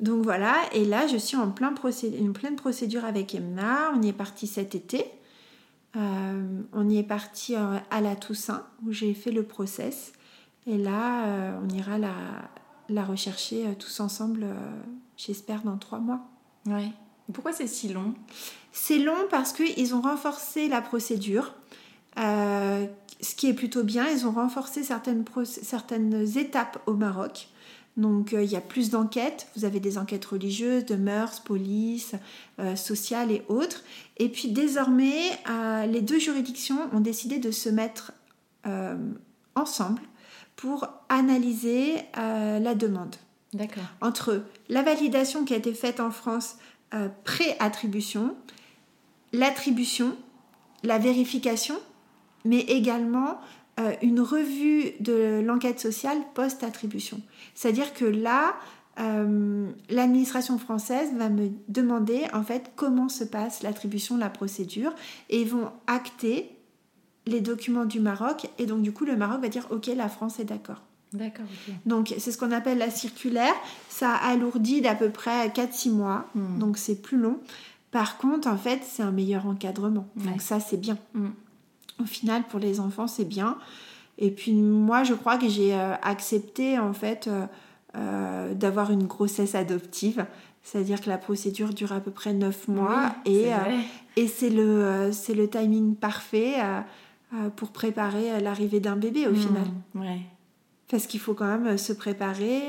donc 0.00 0.22
voilà 0.22 0.54
et 0.74 0.84
là 0.84 1.06
je 1.06 1.16
suis 1.16 1.38
en 1.38 1.50
plein 1.50 1.74
une 2.02 2.34
pleine 2.34 2.56
procédure 2.56 3.06
avec 3.06 3.34
Emna. 3.34 3.90
On 3.94 4.02
y 4.02 4.08
est 4.08 4.12
parti 4.12 4.46
cet 4.46 4.74
été. 4.74 5.06
on 5.94 6.90
y 6.90 6.98
est 6.98 7.02
parti 7.02 7.54
à 7.54 8.00
la 8.02 8.16
Toussaint 8.16 8.66
où 8.84 8.92
j'ai 8.92 9.14
fait 9.14 9.32
le 9.32 9.44
process 9.44 10.12
et 10.66 10.76
là 10.76 11.24
on 11.64 11.74
ira 11.74 11.96
la, 11.96 12.12
la 12.90 13.02
rechercher 13.06 13.64
tous 13.78 14.00
ensemble. 14.00 14.46
J'espère 15.16 15.62
dans 15.62 15.78
trois 15.78 15.98
mois. 15.98 16.20
Ouais. 16.66 16.90
Pourquoi 17.32 17.52
c'est 17.52 17.66
si 17.66 17.88
long? 17.88 18.14
C'est 18.72 18.98
long 18.98 19.26
parce 19.30 19.52
qu'ils 19.52 19.94
ont 19.94 20.00
renforcé 20.00 20.68
la 20.68 20.80
procédure. 20.80 21.54
Euh, 22.18 22.86
ce 23.20 23.34
qui 23.34 23.48
est 23.48 23.54
plutôt 23.54 23.82
bien, 23.82 24.06
ils 24.08 24.26
ont 24.26 24.30
renforcé 24.30 24.82
certaines, 24.82 25.24
certaines 25.44 26.38
étapes 26.38 26.80
au 26.86 26.94
Maroc. 26.94 27.48
Donc 27.96 28.34
euh, 28.34 28.42
il 28.42 28.50
y 28.50 28.56
a 28.56 28.60
plus 28.60 28.90
d'enquêtes, 28.90 29.48
vous 29.56 29.64
avez 29.64 29.80
des 29.80 29.96
enquêtes 29.96 30.26
religieuses, 30.26 30.84
de 30.84 30.96
mœurs, 30.96 31.40
police, 31.40 32.14
euh, 32.60 32.76
sociales 32.76 33.32
et 33.32 33.42
autres. 33.48 33.82
Et 34.18 34.28
puis 34.28 34.48
désormais, 34.48 35.30
les 35.88 36.02
deux 36.02 36.18
juridictions 36.18 36.88
ont 36.92 37.00
décidé 37.00 37.38
de 37.38 37.50
se 37.50 37.68
mettre 37.68 38.12
ensemble 39.54 40.02
pour 40.56 40.88
analyser 41.08 41.96
la 42.14 42.74
demande. 42.74 43.14
D'accord. 43.52 43.84
Entre 44.00 44.42
la 44.68 44.82
validation 44.82 45.44
qui 45.44 45.54
a 45.54 45.56
été 45.56 45.72
faite 45.72 46.00
en 46.00 46.10
France 46.10 46.56
pré-attribution, 47.24 48.34
l'attribution, 49.32 50.16
la 50.82 50.98
vérification 50.98 51.76
mais 52.46 52.60
également 52.60 53.38
euh, 53.78 53.92
une 54.00 54.20
revue 54.20 54.92
de 55.00 55.42
l'enquête 55.44 55.80
sociale 55.80 56.18
post-attribution. 56.34 57.20
C'est-à-dire 57.54 57.92
que 57.92 58.04
là, 58.04 58.54
euh, 58.98 59.68
l'administration 59.90 60.58
française 60.58 61.12
va 61.14 61.28
me 61.28 61.50
demander 61.68 62.22
en 62.32 62.42
fait 62.42 62.72
comment 62.76 63.08
se 63.08 63.24
passe 63.24 63.62
l'attribution, 63.62 64.16
la 64.16 64.30
procédure, 64.30 64.94
et 65.28 65.42
ils 65.42 65.48
vont 65.48 65.70
acter 65.86 66.50
les 67.26 67.40
documents 67.40 67.84
du 67.84 68.00
Maroc, 68.00 68.48
et 68.58 68.66
donc 68.66 68.82
du 68.82 68.92
coup 68.92 69.04
le 69.04 69.16
Maroc 69.16 69.42
va 69.42 69.48
dire 69.48 69.66
ok, 69.70 69.86
la 69.88 70.08
France 70.08 70.38
est 70.38 70.44
d'accord. 70.44 70.82
D'accord. 71.12 71.46
Donc 71.86 72.14
c'est 72.18 72.32
ce 72.32 72.38
qu'on 72.38 72.52
appelle 72.52 72.78
la 72.78 72.90
circulaire. 72.90 73.54
Ça 73.88 74.14
alourdit 74.14 74.80
d'à 74.80 74.94
peu 74.94 75.10
près 75.10 75.48
4-6 75.48 75.90
mois, 75.90 76.26
hmm. 76.34 76.58
donc 76.58 76.78
c'est 76.78 77.00
plus 77.00 77.18
long. 77.18 77.38
Par 77.90 78.18
contre, 78.18 78.48
en 78.48 78.58
fait, 78.58 78.82
c'est 78.84 79.02
un 79.02 79.12
meilleur 79.12 79.46
encadrement. 79.46 80.08
Donc 80.16 80.42
ça, 80.42 80.60
c'est 80.60 80.76
bien. 80.76 80.98
Hmm 81.14 81.30
au 82.00 82.06
final, 82.06 82.42
pour 82.44 82.60
les 82.60 82.80
enfants, 82.80 83.06
c'est 83.06 83.24
bien. 83.24 83.56
Et 84.18 84.30
puis 84.30 84.52
moi, 84.52 85.04
je 85.04 85.14
crois 85.14 85.36
que 85.36 85.48
j'ai 85.48 85.74
euh, 85.74 85.94
accepté 86.02 86.78
en 86.78 86.92
fait 86.92 87.26
euh, 87.26 87.46
euh, 87.96 88.54
d'avoir 88.54 88.90
une 88.90 89.06
grossesse 89.06 89.54
adoptive. 89.54 90.26
C'est-à-dire 90.62 91.00
que 91.00 91.08
la 91.08 91.18
procédure 91.18 91.72
dure 91.72 91.92
à 91.92 92.00
peu 92.00 92.10
près 92.10 92.32
9 92.32 92.68
mois 92.68 93.14
et, 93.24 93.50
et 94.16 94.26
c'est 94.26 94.50
le, 94.50 95.10
le 95.10 95.48
timing 95.48 95.94
parfait 95.94 96.54
pour 97.54 97.70
préparer 97.70 98.40
l'arrivée 98.40 98.80
d'un 98.80 98.96
bébé 98.96 99.28
au 99.28 99.30
mmh, 99.30 99.36
final. 99.36 99.64
Ouais. 99.94 100.22
Parce 100.88 101.06
qu'il 101.06 101.20
faut 101.20 101.34
quand 101.34 101.58
même 101.58 101.78
se 101.78 101.92
préparer 101.92 102.62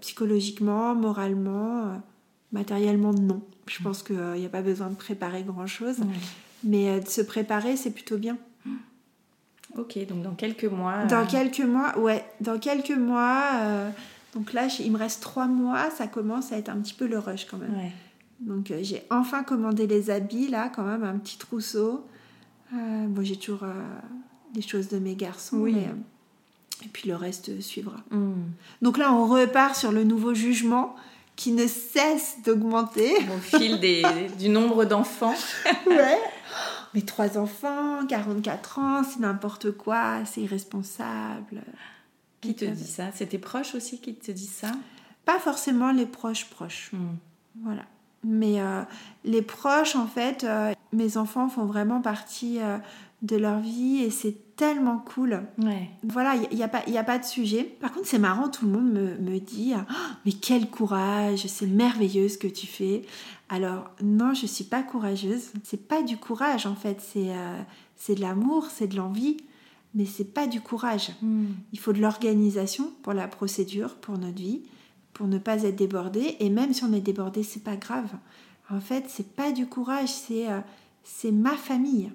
psychologiquement, 0.00 0.94
moralement, 0.94 2.00
matériellement, 2.52 3.12
non. 3.12 3.42
Je 3.66 3.78
mmh. 3.78 3.82
pense 3.84 4.02
qu'il 4.02 4.16
n'y 4.16 4.46
a 4.46 4.48
pas 4.48 4.62
besoin 4.62 4.88
de 4.88 4.96
préparer 4.96 5.44
grand-chose. 5.44 5.98
Mais 6.64 6.90
euh, 6.90 7.00
de 7.00 7.08
se 7.08 7.20
préparer, 7.20 7.76
c'est 7.76 7.90
plutôt 7.90 8.18
bien. 8.18 8.36
Ok, 9.76 9.98
donc 10.08 10.22
dans 10.22 10.34
quelques 10.34 10.64
mois. 10.64 11.04
Dans 11.04 11.22
euh, 11.22 11.26
quelques 11.26 11.60
mois, 11.60 11.96
ouais. 11.98 12.24
Dans 12.40 12.58
quelques 12.58 12.90
mois. 12.90 13.50
Euh, 13.60 13.90
donc 14.34 14.52
là, 14.52 14.66
il 14.80 14.90
me 14.90 14.98
reste 14.98 15.22
trois 15.22 15.46
mois, 15.46 15.90
ça 15.90 16.06
commence 16.06 16.52
à 16.52 16.58
être 16.58 16.68
un 16.68 16.76
petit 16.80 16.94
peu 16.94 17.06
le 17.06 17.18
rush 17.18 17.46
quand 17.46 17.56
même. 17.56 17.90
Donc 18.40 18.72
j'ai 18.82 19.02
enfin 19.10 19.42
commandé 19.42 19.86
les 19.86 20.10
habits, 20.10 20.48
là, 20.48 20.70
quand 20.74 20.84
même, 20.84 21.04
un 21.04 21.18
petit 21.18 21.38
trousseau. 21.38 22.06
bon, 22.72 23.22
j'ai 23.22 23.36
toujours 23.36 23.66
des 24.54 24.62
choses 24.62 24.88
de 24.88 24.98
mes 24.98 25.14
garçons, 25.14 25.58
oui. 25.58 25.76
Et 26.84 26.88
puis 26.88 27.08
le 27.08 27.16
reste 27.16 27.60
suivra. 27.60 27.98
Hmm. 28.10 28.50
Donc 28.82 28.98
là, 28.98 29.12
on 29.12 29.26
repart 29.26 29.74
sur 29.74 29.92
le 29.92 30.04
nouveau 30.04 30.34
jugement 30.34 30.94
qui 31.36 31.52
ne 31.52 31.66
cesse 31.66 32.36
d'augmenter. 32.44 33.12
Au 33.34 33.38
fil 33.38 33.80
des, 33.80 34.02
du 34.38 34.48
nombre 34.48 34.84
d'enfants. 34.84 35.34
ouais. 35.86 36.18
Mais 36.94 37.02
trois 37.02 37.38
enfants, 37.38 38.04
44 38.06 38.78
ans, 38.78 39.02
c'est 39.04 39.20
n'importe 39.20 39.70
quoi, 39.70 40.24
c'est 40.24 40.42
irresponsable. 40.42 41.62
Qui 42.40 42.54
te 42.54 42.64
dit 42.64 42.86
ça? 42.86 43.04
C'est 43.14 43.26
tes 43.26 43.38
proches 43.38 43.74
aussi 43.74 44.00
qui 44.00 44.14
te 44.14 44.32
disent 44.32 44.50
ça? 44.50 44.72
Pas 45.24 45.38
forcément 45.38 45.92
les 45.92 46.06
proches 46.06 46.46
proches. 46.46 46.90
Hmm. 46.92 47.16
Voilà. 47.62 47.84
Mais 48.24 48.60
euh, 48.60 48.82
les 49.24 49.42
proches, 49.42 49.96
en 49.96 50.06
fait, 50.06 50.44
euh, 50.44 50.72
mes 50.92 51.16
enfants 51.16 51.48
font 51.48 51.64
vraiment 51.64 52.00
partie 52.00 52.60
euh, 52.60 52.78
de 53.22 53.36
leur 53.36 53.60
vie 53.60 54.02
et 54.02 54.10
c'est 54.10 54.36
tellement 54.60 54.98
cool. 54.98 55.40
Ouais. 55.56 55.88
Voilà, 56.02 56.34
il 56.50 56.54
n'y 56.54 56.62
a, 56.62 56.68
pas, 56.68 56.82
a 56.86 57.02
pas 57.02 57.18
de 57.18 57.24
sujet. 57.24 57.64
Par 57.64 57.92
contre, 57.92 58.06
c'est 58.06 58.18
marrant, 58.18 58.50
tout 58.50 58.66
le 58.66 58.72
monde 58.72 58.92
me, 58.92 59.16
me 59.16 59.40
dit 59.40 59.72
oh, 59.74 59.80
Mais 60.26 60.32
quel 60.32 60.68
courage, 60.68 61.46
c'est 61.46 61.66
merveilleux 61.66 62.28
ce 62.28 62.36
que 62.36 62.46
tu 62.46 62.66
fais. 62.66 63.00
Alors, 63.48 63.90
non, 64.02 64.34
je 64.34 64.42
ne 64.42 64.48
suis 64.48 64.64
pas 64.64 64.82
courageuse. 64.82 65.52
C'est 65.64 65.88
pas 65.88 66.02
du 66.02 66.18
courage 66.18 66.66
en 66.66 66.74
fait, 66.74 67.00
c'est 67.00 67.30
euh, 67.30 67.62
c'est 67.96 68.16
de 68.16 68.20
l'amour, 68.20 68.66
c'est 68.66 68.86
de 68.86 68.96
l'envie, 68.96 69.38
mais 69.94 70.04
c'est 70.04 70.34
pas 70.34 70.46
du 70.46 70.60
courage. 70.60 71.12
Hmm. 71.22 71.46
Il 71.72 71.78
faut 71.78 71.94
de 71.94 72.00
l'organisation 72.00 72.92
pour 73.02 73.14
la 73.14 73.28
procédure, 73.28 73.94
pour 73.94 74.18
notre 74.18 74.36
vie, 74.36 74.60
pour 75.14 75.26
ne 75.26 75.38
pas 75.38 75.62
être 75.62 75.76
débordé. 75.76 76.36
Et 76.38 76.50
même 76.50 76.74
si 76.74 76.84
on 76.84 76.92
est 76.92 77.00
débordé, 77.00 77.44
c'est 77.44 77.64
pas 77.64 77.76
grave. 77.76 78.10
En 78.68 78.80
fait, 78.80 79.06
c'est 79.08 79.34
pas 79.34 79.52
du 79.52 79.66
courage, 79.66 80.10
c'est 80.10 80.50
euh, 80.50 80.60
c'est 81.02 81.32
ma 81.32 81.56
famille. 81.56 82.12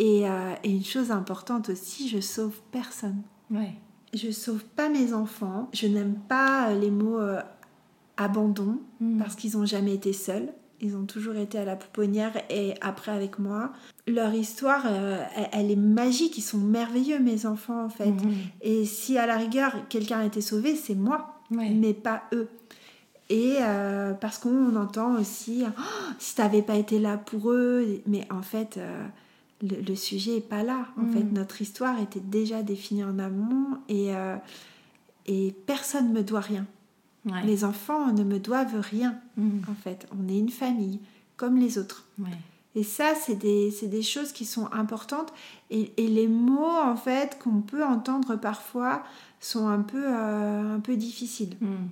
Euh, 0.00 0.54
et, 0.62 0.70
une 0.70 0.84
chose 0.84 1.10
importante 1.10 1.68
aussi, 1.68 2.08
je 2.08 2.20
sauve 2.20 2.60
personne. 2.72 3.22
Ouais. 3.50 3.74
Je 4.12 4.30
sauve 4.30 4.64
pas 4.64 4.88
mes 4.88 5.12
enfants. 5.12 5.68
Je 5.72 5.86
n'aime 5.86 6.14
pas 6.28 6.72
les 6.72 6.90
mots 6.90 7.18
euh, 7.18 7.40
abandon 8.16 8.80
hmm. 9.00 9.18
parce 9.18 9.34
qu'ils 9.34 9.56
n'ont 9.56 9.66
jamais 9.66 9.94
été 9.94 10.12
seuls. 10.12 10.52
Ils 10.80 10.96
ont 10.96 11.04
toujours 11.04 11.36
été 11.36 11.58
à 11.58 11.64
la 11.64 11.76
pouponnière 11.76 12.32
et 12.50 12.74
après 12.80 13.12
avec 13.12 13.38
moi. 13.38 13.72
Leur 14.06 14.34
histoire, 14.34 14.82
euh, 14.86 15.22
elle, 15.52 15.70
est 15.70 15.76
magique. 15.76 16.36
Ils 16.36 16.42
sont 16.42 16.58
merveilleux, 16.58 17.20
mes 17.20 17.46
enfants, 17.46 17.84
en 17.84 17.88
fait. 17.88 18.10
Hmm. 18.10 18.34
Et 18.60 18.84
si 18.84 19.16
à 19.16 19.26
la 19.26 19.36
rigueur, 19.36 19.88
quelqu'un 19.88 20.20
a 20.20 20.24
été 20.26 20.40
sauvé, 20.40 20.74
c'est 20.74 20.96
moi, 20.96 21.40
mais 21.50 21.94
pas 21.94 22.24
eux. 22.32 22.48
Et 23.30 23.56
parce 24.20 24.36
qu'on 24.36 24.76
entend 24.76 25.18
aussi, 25.18 25.64
oh, 25.66 25.82
si 26.18 26.34
tu 26.34 26.42
n'avais 26.42 26.60
pas 26.60 26.74
été 26.74 26.98
là 26.98 27.16
pour 27.16 27.52
eux, 27.52 28.02
mais 28.06 28.26
en 28.30 28.42
fait, 28.42 28.78
le, 29.64 29.94
sujet 29.94 30.34
n'est 30.34 30.40
pas 30.40 30.62
là. 30.62 30.88
En 30.98 31.06
fait, 31.12 31.24
mm. 31.24 31.32
notre 31.32 31.62
histoire 31.62 32.00
était 32.00 32.20
déjà 32.20 32.62
définie 32.62 33.04
en 33.04 33.18
amont 33.18 33.78
et, 33.88 34.14
euh, 34.14 34.36
et 35.26 35.54
personne 35.66 36.08
ne 36.08 36.18
me 36.18 36.22
doit 36.22 36.40
rien. 36.40 36.66
Les 37.44 37.64
enfants 37.64 38.12
ne 38.12 38.22
me 38.22 38.38
doivent 38.38 38.80
rien. 38.80 39.18
Mm. 39.36 39.60
En 39.70 39.74
fait, 39.74 40.06
on 40.18 40.28
est 40.28 40.38
une 40.38 40.50
famille 40.50 41.00
comme 41.36 41.56
les 41.56 41.78
autres. 41.78 42.06
Et 42.76 42.82
ça, 42.82 43.14
c'est 43.14 43.36
des, 43.36 43.72
des, 43.82 44.02
choses 44.02 44.32
qui 44.32 44.44
sont 44.44 44.70
importantes. 44.72 45.32
Et, 45.70 45.92
et 45.96 46.08
les 46.08 46.26
mots, 46.26 46.76
en 46.82 46.96
fait, 46.96 47.38
qu'on 47.38 47.60
peut 47.60 47.84
entendre 47.84 48.36
parfois 48.36 49.04
sont 49.40 49.68
un 49.68 49.80
peu, 49.80 50.04
euh, 50.04 50.76
un 50.76 50.80
peu 50.80 50.96
difficiles. 50.96 51.56
Mm. 51.60 51.86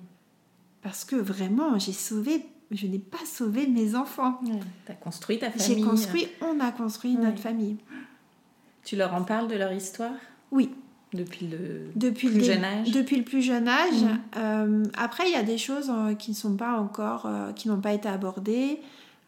Parce 0.82 1.04
que 1.04 1.16
vraiment, 1.16 1.78
j'ai 1.78 1.92
sauvé 1.92 2.44
je 2.72 2.86
n'ai 2.86 2.98
pas 2.98 3.24
sauvé 3.24 3.66
mes 3.66 3.94
enfants. 3.94 4.40
tu 4.44 4.92
as 4.92 4.94
construit 4.94 5.38
ta 5.38 5.50
famille. 5.50 5.76
J'ai 5.76 5.82
construit, 5.82 6.28
on 6.40 6.58
a 6.60 6.72
construit 6.72 7.16
notre 7.16 7.38
famille. 7.38 7.76
Tu 8.84 8.96
leur 8.96 9.14
en 9.14 9.22
parles 9.22 9.48
de 9.48 9.56
leur 9.56 9.72
histoire? 9.72 10.12
Oui. 10.50 10.70
depuis 11.12 11.46
le 11.46 11.90
depuis 11.94 12.28
plus 12.28 12.44
jeune 12.44 12.64
âge? 12.64 12.90
Depuis 12.90 13.16
le 13.16 13.24
plus 13.24 13.42
jeune 13.42 13.68
âge. 13.68 14.02
Mhm. 14.34 14.90
après, 14.96 15.28
il 15.28 15.32
y 15.32 15.36
a 15.36 15.42
des 15.42 15.58
choses 15.58 15.92
qui 16.18 16.30
ne 16.30 16.36
sont 16.36 16.56
pas 16.56 16.78
encore, 16.78 17.28
qui 17.54 17.68
n'ont 17.68 17.80
pas 17.80 17.92
été 17.92 18.08
abordées 18.08 18.80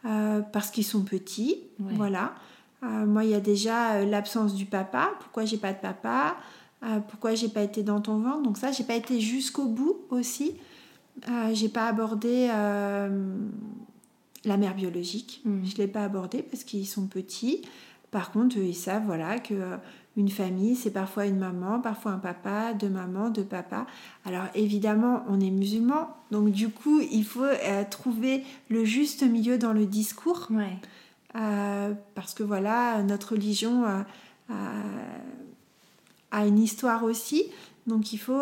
parce 0.03 0.71
qu'ils 0.71 0.85
sont 0.85 1.03
petits. 1.03 1.59
Voilà. 1.79 2.33
moi, 2.81 3.23
il 3.23 3.29
y 3.31 3.35
a 3.35 3.39
déjà 3.39 4.03
l'absence 4.03 4.55
du 4.55 4.65
papa. 4.65 5.11
Pourquoi 5.19 5.45
j'ai 5.45 5.57
pas 5.57 5.73
de 5.73 5.79
papa? 5.79 6.35
Pourquoi 7.09 7.33
j'ai 7.35 7.49
pas 7.49 7.61
été 7.61 7.83
dans 7.83 8.01
ton 8.01 8.17
ventre? 8.19 8.41
Donc 8.41 8.57
ça, 8.57 8.71
j'ai 8.71 8.83
pas 8.83 8.95
été 8.95 9.19
jusqu'au 9.19 9.65
bout 9.65 9.97
aussi. 10.09 10.53
J'ai 11.53 11.69
pas 11.69 11.87
abordé 11.87 12.49
la 14.45 14.57
mère 14.57 14.75
biologique. 14.75 15.41
Mm. 15.43 15.65
Je 15.65 15.77
l'ai 15.77 15.87
pas 15.87 16.03
abordé 16.03 16.43
parce 16.43 16.63
qu'ils 16.63 16.87
sont 16.87 17.07
petits. 17.07 17.61
Par 18.11 18.31
contre, 18.31 18.57
ils 18.57 18.75
savent 18.75 19.03
voilà, 19.05 19.39
que 19.39 19.53
euh, 19.53 19.77
une 20.15 20.29
famille, 20.29 20.75
c'est 20.75 20.91
parfois 20.91 21.25
une 21.25 21.37
maman, 21.37 21.81
parfois 21.81 22.13
un 22.13 22.19
papa, 22.19 22.73
deux 22.73 22.89
mamans, 22.89 23.29
deux 23.29 23.43
papas. 23.43 23.85
Alors 24.23 24.45
évidemment, 24.55 25.23
on 25.27 25.39
est 25.41 25.49
musulman, 25.49 26.15
donc 26.31 26.51
du 26.51 26.69
coup, 26.69 27.01
il 27.01 27.25
faut 27.25 27.43
euh, 27.43 27.83
trouver 27.89 28.43
le 28.69 28.85
juste 28.85 29.23
milieu 29.23 29.57
dans 29.57 29.73
le 29.73 29.85
discours. 29.85 30.47
Euh, 31.35 31.93
parce 32.13 32.33
que 32.33 32.43
voilà, 32.43 33.03
notre 33.03 33.33
religion 33.33 33.83
a 36.31 36.45
une 36.47 36.59
histoire 36.59 37.03
aussi. 37.03 37.51
Donc 37.87 38.13
il 38.13 38.17
faut 38.17 38.41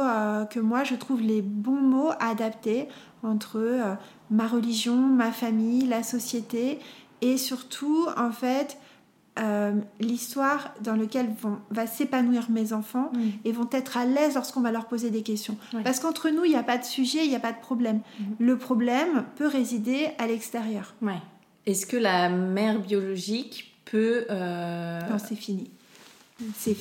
que 0.50 0.60
moi, 0.60 0.84
je 0.84 0.96
trouve 0.96 1.22
les 1.22 1.42
bons 1.42 1.82
mots 1.82 2.12
adaptés 2.20 2.88
entre 3.24 3.98
ma 4.32 4.48
religion, 4.48 4.96
ma 4.96 5.32
famille, 5.32 5.86
la 5.86 6.02
société 6.02 6.80
et 7.22 7.38
surtout 7.38 8.08
en 8.18 8.32
fait 8.32 8.78
euh, 9.40 9.74
l'histoire 10.00 10.76
dans 10.82 10.96
laquelle 10.96 11.28
vont, 11.42 11.58
va 11.72 11.88
s'épanouir 11.88 12.52
mes 12.52 12.72
enfants 12.72 13.12
mm. 13.14 13.30
et 13.46 13.52
vont 13.52 13.70
être 13.72 13.98
à 13.98 14.06
l'aise 14.06 14.36
lorsqu'on 14.36 14.62
va 14.62 14.72
leur 14.72 14.86
poser 14.86 15.10
des 15.10 15.24
questions. 15.24 15.58
Parce 15.84 16.00
qu'entre 16.00 16.30
nous, 16.30 16.46
il 16.46 16.52
n'y 16.52 16.58
a 16.58 16.64
pas 16.64 16.78
de 16.78 16.84
sujet, 16.84 17.24
il 17.24 17.30
n'y 17.30 17.36
a 17.36 17.40
pas 17.40 17.52
de 17.52 17.60
problème. 17.60 18.02
Mm. 18.20 18.24
Le 18.40 18.58
problème 18.58 19.24
peut 19.36 19.48
résider 19.48 20.10
à 20.20 20.28
l'extérieur. 20.28 20.94
Ouais. 21.02 21.20
Est-ce 21.66 21.88
que 21.88 21.98
la 21.98 22.30
mère 22.30 22.80
biologique 22.80 23.74
peut... 23.86 24.26
Euh... 24.30 25.00
Non, 25.10 25.18
c'est 25.18 25.36
fini. 25.36 25.72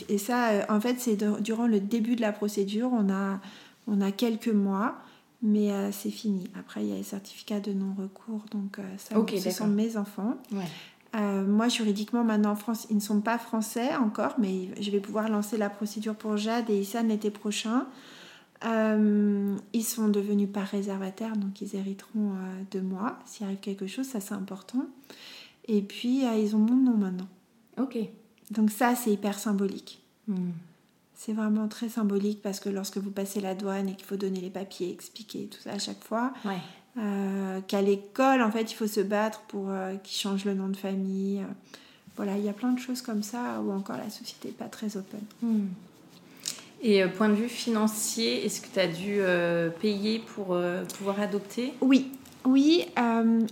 Et 0.09 0.19
ça, 0.19 0.51
euh, 0.51 0.63
en 0.69 0.81
fait, 0.81 1.01
c'est 1.01 1.17
durant 1.41 1.67
le 1.67 1.81
début 1.81 2.17
de 2.17 2.21
la 2.21 2.33
procédure, 2.33 2.91
on 2.93 3.11
a, 3.11 3.41
on 3.87 4.01
a 4.01 4.13
quelques 4.13 4.49
mois. 4.49 5.03
Mais 5.43 5.73
euh, 5.73 5.91
c'est 5.91 6.11
fini. 6.11 6.49
Après, 6.59 6.85
il 6.85 6.89
y 6.89 6.93
a 6.93 6.97
les 6.97 7.03
certificats 7.03 7.59
de 7.59 7.73
non-recours. 7.73 8.45
Donc, 8.53 8.79
euh, 8.79 8.83
ça, 8.97 9.17
ce 9.43 9.51
sont 9.51 9.67
mes 9.67 9.97
enfants. 9.97 10.37
Euh, 11.15 11.45
moi, 11.45 11.69
juridiquement, 11.69 12.23
maintenant 12.25 12.53
en 12.53 12.57
France, 12.57 12.87
ils 12.91 12.97
ne 12.97 13.01
sont 13.01 13.21
pas 13.21 13.39
français 13.39 13.95
encore, 13.97 14.37
mais 14.39 14.69
je 14.81 14.91
vais 14.91 15.01
pouvoir 15.01 15.29
lancer 15.29 15.59
la 15.59 15.69
procédure 15.69 16.15
pour 16.15 16.37
Jade 16.37 16.71
et 16.71 16.81
Issa 16.81 17.03
l'été 17.03 17.31
prochain. 17.31 17.87
ils 18.63 19.85
sont 19.85 20.09
devenus 20.09 20.49
pas 20.51 20.63
réservataires, 20.63 21.37
donc 21.37 21.61
ils 21.61 21.75
hériteront 21.75 22.35
de 22.71 22.81
moi. 22.81 23.19
S'il 23.27 23.45
arrive 23.45 23.59
quelque 23.59 23.89
chose, 23.89 24.07
ça 24.07 24.21
c'est 24.21 24.35
important. 24.35 24.87
Et 25.67 25.83
puis, 25.83 26.23
ils 26.23 26.57
ont 26.57 26.61
mon 26.61 26.77
nom 26.77 26.97
maintenant. 26.97 27.29
Ok. 27.79 27.99
Donc 28.53 28.71
ça, 28.71 28.95
c'est 28.95 29.11
hyper 29.11 29.39
symbolique. 29.39 30.01
Hmm. 30.29 30.51
C'est 31.15 31.33
vraiment 31.33 31.69
très 31.69 31.89
symbolique 31.89 32.43
parce 32.43 32.61
que 32.61 32.69
lorsque 32.69 32.99
vous 32.99 33.11
passez 33.11 33.41
la 33.41 33.55
douane 33.55 33.89
et 33.89 33.95
qu'il 33.95 34.05
faut 34.05 34.17
donner 34.17 34.41
les 34.41 34.51
papiers, 34.51 34.91
expliquer 34.91 35.47
tout 35.47 35.61
ça 35.61 35.71
à 35.73 35.79
chaque 35.79 36.03
fois, 36.03 36.33
euh, 36.99 37.61
qu'à 37.67 37.81
l'école, 37.81 38.43
en 38.43 38.51
fait, 38.51 38.71
il 38.71 38.75
faut 38.75 38.87
se 38.87 39.01
battre 39.01 39.41
pour 39.49 39.71
euh, 39.71 39.95
qu'ils 40.03 40.21
changent 40.21 40.45
le 40.45 40.55
nom 40.55 40.69
de 40.69 40.77
famille. 40.77 41.39
Euh, 41.39 41.47
voilà, 42.17 42.37
il 42.37 42.45
y 42.45 42.49
a 42.49 42.53
plein 42.53 42.73
de 42.73 42.79
choses 42.79 43.03
comme 43.03 43.23
ça 43.23 43.61
où 43.65 43.73
encore 43.73 43.97
la 43.97 44.11
société 44.11 44.49
n'est 44.49 44.55
pas 44.55 44.67
très 44.67 44.97
open. 44.97 45.21
Hmm. 45.41 45.69
Et 46.83 47.07
point 47.07 47.29
de 47.29 47.35
vue 47.35 47.49
financier, 47.49 48.45
est-ce 48.45 48.61
que 48.61 48.67
tu 48.67 48.81
as 48.81 48.89
dû 48.89 49.21
payer 49.81 50.19
pour 50.19 50.57
pouvoir 50.99 51.21
adopter? 51.21 51.73
Oui, 51.81 52.11
oui, 52.45 52.85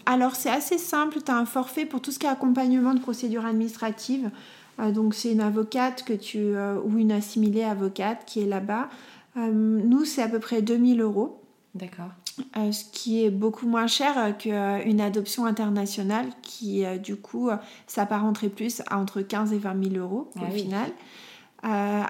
alors 0.05 0.35
c'est 0.35 0.51
assez 0.51 0.79
simple, 0.79 1.19
tu 1.25 1.31
as 1.31 1.37
un 1.37 1.47
forfait 1.47 1.87
pour 1.87 2.03
tout 2.03 2.11
ce 2.11 2.19
qui 2.19 2.27
est 2.27 2.31
accompagnement 2.31 2.93
de 2.93 2.99
procédures 2.99 3.47
administratives. 3.47 4.33
Euh, 4.81 4.91
donc 4.91 5.15
c'est 5.15 5.33
une 5.33 5.41
avocate 5.41 6.05
que 6.05 6.13
tu 6.13 6.39
euh, 6.39 6.81
ou 6.85 6.99
une 6.99 7.13
assimilée 7.13 7.65
avocate 7.65 8.25
qui 8.27 8.41
est 8.41 8.47
là-bas. 8.47 8.89
Euh, 9.37 9.51
nous, 9.51 10.05
c'est 10.05 10.23
à 10.23 10.29
peu 10.29 10.41
près 10.41 10.63
2000 10.63 11.01
euros. 11.01 11.37
D'accord. 11.73 12.11
ce 12.57 12.83
qui 12.91 13.25
est 13.25 13.31
beaucoup 13.31 13.69
moins 13.69 13.87
cher 13.87 14.37
qu'une 14.37 15.01
adoption 15.01 15.47
internationale 15.47 16.27
qui, 16.43 16.85
du 16.99 17.15
coup, 17.15 17.49
s'apparenterait 17.87 18.49
plus 18.49 18.83
à 18.89 18.99
entre 18.99 19.21
15 19.21 19.53
et 19.53 19.59
20 19.59 19.91
000 19.91 20.05
euros 20.05 20.31
au 20.35 20.41
ah 20.45 20.51
final. 20.51 20.91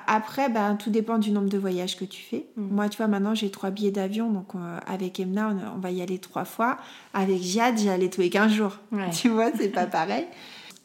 après, 0.06 0.48
ben, 0.48 0.76
tout 0.76 0.88
dépend 0.88 1.18
du 1.18 1.30
nombre 1.30 1.50
de 1.50 1.58
voyages 1.58 1.98
que 1.98 2.06
tu 2.06 2.22
fais. 2.22 2.46
Mm. 2.56 2.74
Moi, 2.74 2.88
tu 2.88 2.96
vois, 2.96 3.06
maintenant, 3.06 3.34
j'ai 3.34 3.50
trois 3.50 3.68
billets 3.68 3.90
d'avion. 3.90 4.30
Donc, 4.30 4.52
avec 4.86 5.20
Emna, 5.20 5.54
on, 5.76 5.78
va 5.78 5.90
y 5.90 6.00
aller 6.00 6.18
trois 6.18 6.46
fois. 6.46 6.78
Avec 7.12 7.42
Jade, 7.42 7.76
j'y 7.76 7.90
allais 7.90 8.08
tous 8.08 8.22
les 8.22 8.30
15 8.30 8.50
jours. 8.50 8.78
Tu 9.12 9.28
vois, 9.28 9.50
c'est 9.54 9.68
pas 9.68 9.84
pareil. 9.84 10.24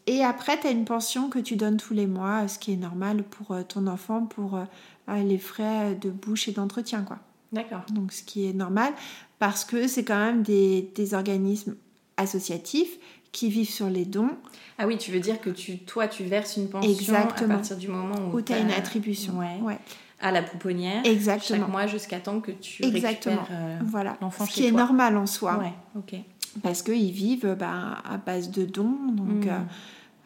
Et 0.08 0.24
après, 0.24 0.60
tu 0.60 0.68
as 0.68 0.72
une 0.72 0.86
pension 0.86 1.30
que 1.30 1.40
tu 1.40 1.56
donnes 1.56 1.78
tous 1.78 1.94
les 1.94 2.08
mois, 2.08 2.48
ce 2.48 2.60
qui 2.60 2.74
est 2.74 2.78
normal 2.78 3.24
pour 3.24 3.52
euh, 3.52 3.64
ton 3.64 3.88
enfant, 3.88 4.26
pour 4.26 4.56
euh, 4.56 5.24
les 5.24 5.38
frais 5.38 5.96
de 5.96 6.10
bouche 6.10 6.48
et 6.48 6.52
d'entretien. 6.52 7.02
quoi. 7.04 7.18
D'accord. 7.52 7.82
Donc, 7.92 8.12
ce 8.12 8.22
qui 8.24 8.48
est 8.48 8.54
normal, 8.54 8.94
parce 9.40 9.66
que 9.66 9.88
c'est 9.88 10.04
quand 10.04 10.20
même 10.20 10.44
des, 10.44 10.92
des, 10.96 11.14
organismes 11.14 11.76
associatifs 12.18 12.98
qui 13.32 13.50
vivent 13.50 13.70
sur 13.70 13.90
les 13.90 14.06
dons. 14.06 14.32
Ah 14.78 14.88
oui, 14.88 14.98
tu 14.98 15.12
veux 15.12 15.20
dire 15.20 15.42
que 15.42 15.50
tu, 15.50 15.80
toi, 15.80 16.08
tu 16.08 16.24
verses 16.24 16.58
une 16.58 16.70
pension 16.70 16.90
Exactement. 16.90 17.54
à 17.54 17.58
partir 17.58 17.78
du 17.78 17.88
moment 17.88 18.16
où, 18.34 18.42
tu 18.42 18.54
as 18.54 18.60
une 18.60 18.72
attribution. 18.72 19.38
Ouais. 19.40 19.60
ouais. 19.62 19.78
À 20.22 20.32
la 20.32 20.42
pouponnière. 20.42 21.06
Exactement. 21.06 21.60
Chaque 21.60 21.70
mois 21.70 21.88
jusqu'à 21.88 22.20
temps 22.20 22.40
que 22.40 22.52
tu 22.52 22.86
Exactement. 22.86 23.36
récupères 23.36 23.58
euh, 23.58 23.80
voilà. 23.86 24.18
l'enfant 24.22 24.46
Ce 24.46 24.52
qui 24.52 24.66
est 24.66 24.72
normal 24.72 25.18
en 25.18 25.26
soi. 25.26 25.58
Ouais, 25.58 25.74
ok. 25.98 26.20
Parce 26.64 26.82
qu'ils 26.82 27.12
vivent 27.12 27.56
bah, 27.60 27.98
à 28.04 28.18
base 28.18 28.52
de 28.52 28.66
dons. 28.66 29.12
Donc... 29.12 29.46
Hmm. 29.46 29.66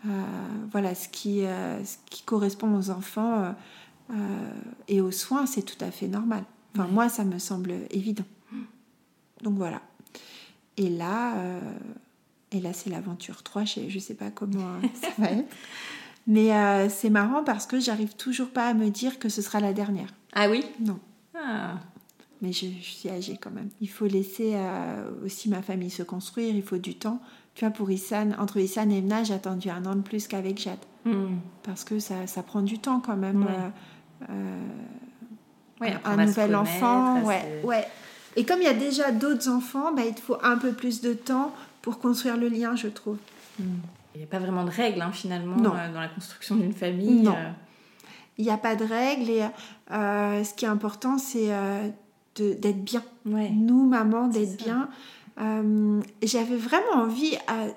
Euh, 0.07 0.09
voilà, 0.71 0.95
ce 0.95 1.09
qui, 1.09 1.45
euh, 1.45 1.83
ce 1.83 1.97
qui 2.09 2.23
correspond 2.23 2.73
aux 2.75 2.89
enfants 2.89 3.53
euh, 4.11 4.15
et 4.87 5.01
aux 5.01 5.11
soins, 5.11 5.45
c'est 5.45 5.61
tout 5.61 5.83
à 5.83 5.91
fait 5.91 6.07
normal. 6.07 6.43
Enfin, 6.75 6.87
moi, 6.87 7.09
ça 7.09 7.25
me 7.25 7.39
semble 7.39 7.73
évident. 7.91 8.23
Donc 9.43 9.55
voilà. 9.55 9.81
Et 10.77 10.89
là, 10.89 11.33
et 12.51 12.61
là 12.61 12.71
c'est 12.73 12.89
l'aventure 12.89 13.43
3, 13.43 13.65
je 13.65 13.93
ne 13.93 13.99
sais 13.99 14.13
pas 14.13 14.31
comment 14.31 14.79
ça 14.93 15.09
va 15.17 15.31
être. 15.31 15.53
Mais 16.27 16.89
c'est 16.89 17.09
marrant 17.09 17.43
parce 17.43 17.65
que 17.65 17.79
j'arrive 17.79 18.15
toujours 18.15 18.49
pas 18.49 18.67
à 18.67 18.73
me 18.73 18.89
dire 18.89 19.19
que 19.19 19.29
ce 19.29 19.41
sera 19.41 19.59
la 19.59 19.73
dernière. 19.73 20.13
Ah 20.33 20.49
oui? 20.49 20.63
Non. 20.79 20.99
Ah. 21.35 21.79
Mais 22.41 22.53
je, 22.53 22.67
je, 22.81 22.89
suis 22.89 23.09
âgée 23.09 23.37
quand 23.39 23.51
même. 23.51 23.69
Il 23.81 23.89
faut 23.89 24.05
laisser 24.05 24.55
aussi 25.25 25.49
ma 25.49 25.61
famille 25.61 25.89
se 25.89 26.03
construire, 26.03 26.55
il 26.55 26.63
faut 26.63 26.77
du 26.77 26.95
temps. 26.95 27.21
Tu 27.59 27.65
vois, 27.65 27.73
pour 27.73 27.91
Issan, 27.91 28.37
entre 28.39 28.57
Issan 28.57 28.89
et 28.89 28.99
Emna, 28.99 29.25
j'ai 29.25 29.33
attendu 29.33 29.69
un 29.69 29.85
an 29.85 29.93
de 29.93 30.01
plus 30.01 30.27
qu'avec 30.27 30.57
Jade. 30.59 30.79
Hmm. 31.03 31.39
Parce 31.63 31.83
que 31.83 31.99
ça, 31.99 32.25
ça, 32.25 32.41
prend 32.41 32.61
du 32.61 32.79
temps 32.79 33.01
quand 33.01 33.17
même. 33.17 33.45
Euh, 33.49 34.29
euh, 35.81 35.93
un 36.05 36.25
nouvel 36.25 36.55
enfant. 36.55 37.21
Ouais, 37.23 37.61
ouais. 37.65 37.85
Et 38.37 38.45
comme 38.45 38.59
il 38.61 38.65
y 38.65 38.69
a 38.69 38.73
déjà 38.73 39.11
d'autres 39.11 39.49
enfants, 39.49 39.93
bah, 39.93 40.03
il 40.07 40.15
te 40.15 40.21
faut 40.21 40.37
un 40.41 40.57
peu 40.57 40.71
plus 40.71 41.01
de 41.01 41.13
temps 41.13 41.53
pour 41.81 41.99
construire 41.99 42.37
le 42.37 42.47
lien, 42.47 42.77
je 42.77 42.87
trouve. 42.87 43.17
Hmm. 43.59 43.79
Il 44.15 44.19
n'y 44.19 44.23
a 44.23 44.27
pas 44.27 44.39
vraiment 44.39 44.63
de 44.63 44.71
règles 44.71 45.01
hein, 45.01 45.11
finalement 45.11 45.57
euh, 45.57 45.93
dans 45.93 45.99
la 45.99 46.07
construction 46.07 46.55
d'une 46.55 46.71
famille. 46.71 47.23
Non. 47.23 47.35
Il 48.37 48.45
n'y 48.45 48.51
a 48.51 48.57
pas 48.57 48.77
de 48.77 48.85
règles 48.85 49.29
et 49.29 49.43
ce 49.89 50.53
qui 50.53 50.63
est 50.63 50.69
important, 50.69 51.17
c'est 51.17 51.51
d'être 52.41 52.83
bien. 52.83 53.03
Nous, 53.25 53.85
maman, 53.85 54.27
d'être 54.27 54.57
bien. 54.57 54.89
Euh, 55.39 56.01
j'avais 56.21 56.57
vraiment 56.57 57.03
envie 57.03 57.35
euh, 57.49 57.69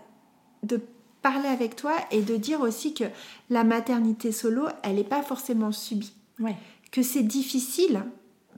de 0.63 0.81
parler 1.23 1.49
avec 1.49 1.77
toi 1.77 1.93
et 2.11 2.23
de 2.23 2.37
dire 2.37 2.61
aussi 2.61 2.95
que 2.95 3.05
la 3.51 3.65
maternité 3.65 4.33
solo, 4.33 4.67
elle 4.83 4.97
n'est 4.97 5.05
pas 5.05 5.23
forcément 5.23 5.73
subie. 5.73 6.15
Que 6.91 7.03
c'est 7.03 7.23
difficile 7.23 8.03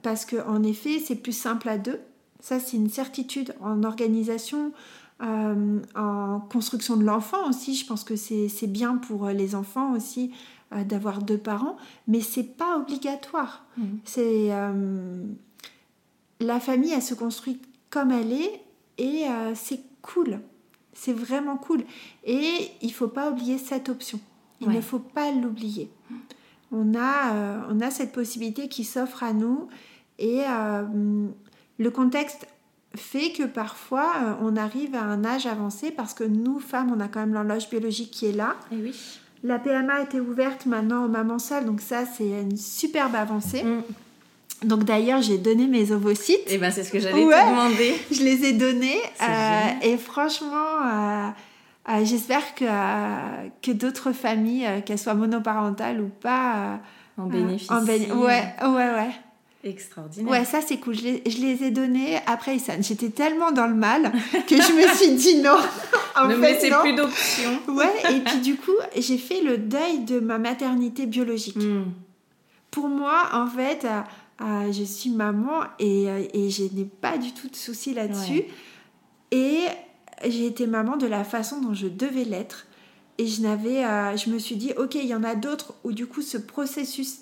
parce 0.01 0.25
qu'en 0.25 0.63
effet, 0.63 0.99
c'est 0.99 1.15
plus 1.15 1.37
simple 1.37 1.69
à 1.69 1.77
deux. 1.77 1.99
Ça, 2.39 2.59
c'est 2.59 2.77
une 2.77 2.89
certitude 2.89 3.53
en 3.61 3.83
organisation, 3.83 4.73
euh, 5.21 5.79
en 5.95 6.39
construction 6.51 6.97
de 6.97 7.03
l'enfant 7.03 7.47
aussi. 7.47 7.75
Je 7.75 7.85
pense 7.85 8.03
que 8.03 8.15
c'est 8.15 8.67
bien 8.67 8.97
pour 8.97 9.27
les 9.27 9.55
enfants 9.55 9.93
aussi 9.93 10.31
d'avoir 10.71 11.21
deux 11.21 11.37
parents, 11.37 11.77
mais 12.07 12.19
c'est 12.21 12.43
pas 12.43 12.77
obligatoire. 12.77 13.65
Mmh. 13.77 13.83
C'est 14.03 14.51
la 16.39 16.59
famille, 16.59 16.91
elle 16.91 17.01
se 17.01 17.13
construit 17.13 17.61
comme 17.89 18.11
elle 18.11 18.31
est 18.31 18.61
et 18.97 19.25
euh, 19.27 19.53
c'est 19.55 19.81
cool. 20.01 20.39
C'est 20.93 21.13
vraiment 21.13 21.57
cool. 21.57 21.83
Et 22.23 22.71
il 22.81 22.93
faut 22.93 23.07
pas 23.07 23.29
oublier 23.31 23.57
cette 23.57 23.89
option. 23.89 24.19
Il 24.61 24.69
ne 24.69 24.81
faut 24.81 24.99
pas 24.99 25.31
l'oublier. 25.31 25.91
On 26.71 26.95
a, 26.95 27.33
euh, 27.33 27.61
on 27.69 27.81
a 27.81 27.91
cette 27.91 28.13
possibilité 28.13 28.69
qui 28.69 28.85
s'offre 28.85 29.23
à 29.23 29.33
nous. 29.33 29.67
Et 30.17 30.43
euh, 30.47 31.27
le 31.77 31.91
contexte 31.91 32.47
fait 32.95 33.33
que 33.33 33.43
parfois 33.43 34.37
on 34.41 34.55
arrive 34.55 34.95
à 34.95 35.03
un 35.03 35.25
âge 35.25 35.45
avancé 35.45 35.91
parce 35.91 36.13
que 36.13 36.23
nous, 36.23 36.59
femmes, 36.59 36.93
on 36.95 37.01
a 37.01 37.09
quand 37.09 37.19
même 37.19 37.33
l'horloge 37.33 37.69
biologique 37.69 38.11
qui 38.11 38.27
est 38.27 38.31
là. 38.31 38.55
Et 38.71 38.77
oui. 38.77 39.19
La 39.43 39.59
PMA 39.59 40.01
était 40.01 40.19
ouverte 40.19 40.65
maintenant 40.65 41.05
aux 41.05 41.09
mamans 41.09 41.37
seules, 41.37 41.65
donc 41.65 41.81
ça, 41.81 42.05
c'est 42.05 42.41
une 42.41 42.57
superbe 42.57 43.13
avancée. 43.13 43.63
Mm. 43.63 43.83
Donc 44.65 44.83
d'ailleurs, 44.83 45.21
j'ai 45.21 45.37
donné 45.37 45.67
mes 45.67 45.91
ovocytes. 45.91 46.39
Et 46.47 46.55
eh 46.55 46.57
ben 46.57 46.71
c'est 46.71 46.83
ce 46.83 46.91
que 46.91 46.99
j'allais 46.99 47.23
te 47.23 47.49
demander. 47.49 47.95
Je 48.11 48.23
les 48.23 48.45
ai 48.45 48.53
donnés 48.53 48.99
euh, 49.21 49.69
et 49.81 49.97
franchement, 49.97 50.81
euh, 50.83 51.29
euh, 51.89 52.05
j'espère 52.05 52.55
que 52.55 52.65
que 53.61 53.71
d'autres 53.71 54.11
familles, 54.11 54.67
qu'elles 54.85 54.99
soient 54.99 55.13
monoparentales 55.13 56.01
ou 56.01 56.09
pas, 56.09 56.79
en 57.17 57.27
bénéficient. 57.27 57.71
Ouais, 57.71 58.43
ouais, 58.61 58.67
ouais. 58.67 59.11
Extraordinaire. 59.63 60.31
Ouais, 60.31 60.45
ça 60.45 60.59
c'est 60.61 60.77
cool. 60.77 60.93
Je 60.93 61.01
les, 61.01 61.23
je 61.25 61.39
les, 61.39 61.63
ai 61.63 61.71
donnés 61.71 62.19
après 62.27 62.55
Issan. 62.55 62.83
J'étais 62.83 63.09
tellement 63.09 63.51
dans 63.51 63.65
le 63.65 63.73
mal 63.73 64.11
que 64.47 64.55
je 64.55 64.71
me 64.73 64.95
suis 64.95 65.15
dit 65.15 65.41
non. 65.41 65.57
en 66.15 66.27
ne 66.27 66.35
fait, 66.35 66.69
plus 66.81 66.93
d'options. 66.93 67.59
Ouais, 67.69 67.91
et 68.11 68.19
puis 68.19 68.37
du 68.43 68.57
coup, 68.57 68.75
j'ai 68.95 69.17
fait 69.17 69.41
le 69.41 69.57
deuil 69.57 70.01
de 70.05 70.19
ma 70.19 70.37
maternité 70.37 71.07
biologique. 71.07 71.55
Hmm. 71.55 71.85
Pour 72.69 72.89
moi, 72.89 73.29
en 73.33 73.47
fait, 73.47 73.87
euh, 74.41 74.71
je 74.71 74.83
suis 74.83 75.09
maman 75.09 75.63
et, 75.79 76.09
euh, 76.09 76.25
et 76.33 76.49
je 76.49 76.63
n'ai 76.63 76.85
pas 76.85 77.17
du 77.17 77.31
tout 77.31 77.47
de 77.47 77.55
soucis 77.55 77.93
là-dessus. 77.93 78.43
Et 79.31 79.65
j'ai 80.25 80.45
été 80.45 80.67
maman 80.67 80.97
de 80.97 81.07
la 81.07 81.23
façon 81.23 81.61
dont 81.61 81.73
je 81.73 81.87
devais 81.87 82.25
l'être. 82.25 82.67
Et 83.17 83.27
je, 83.27 83.41
n'avais, 83.41 83.85
euh, 83.85 84.17
je 84.17 84.29
me 84.29 84.39
suis 84.39 84.57
dit, 84.57 84.73
ok, 84.77 84.95
il 84.95 85.05
y 85.05 85.15
en 85.15 85.23
a 85.23 85.35
d'autres 85.35 85.73
où 85.85 85.93
du 85.93 86.05
coup 86.05 86.21
ce 86.21 86.37
processus 86.37 87.19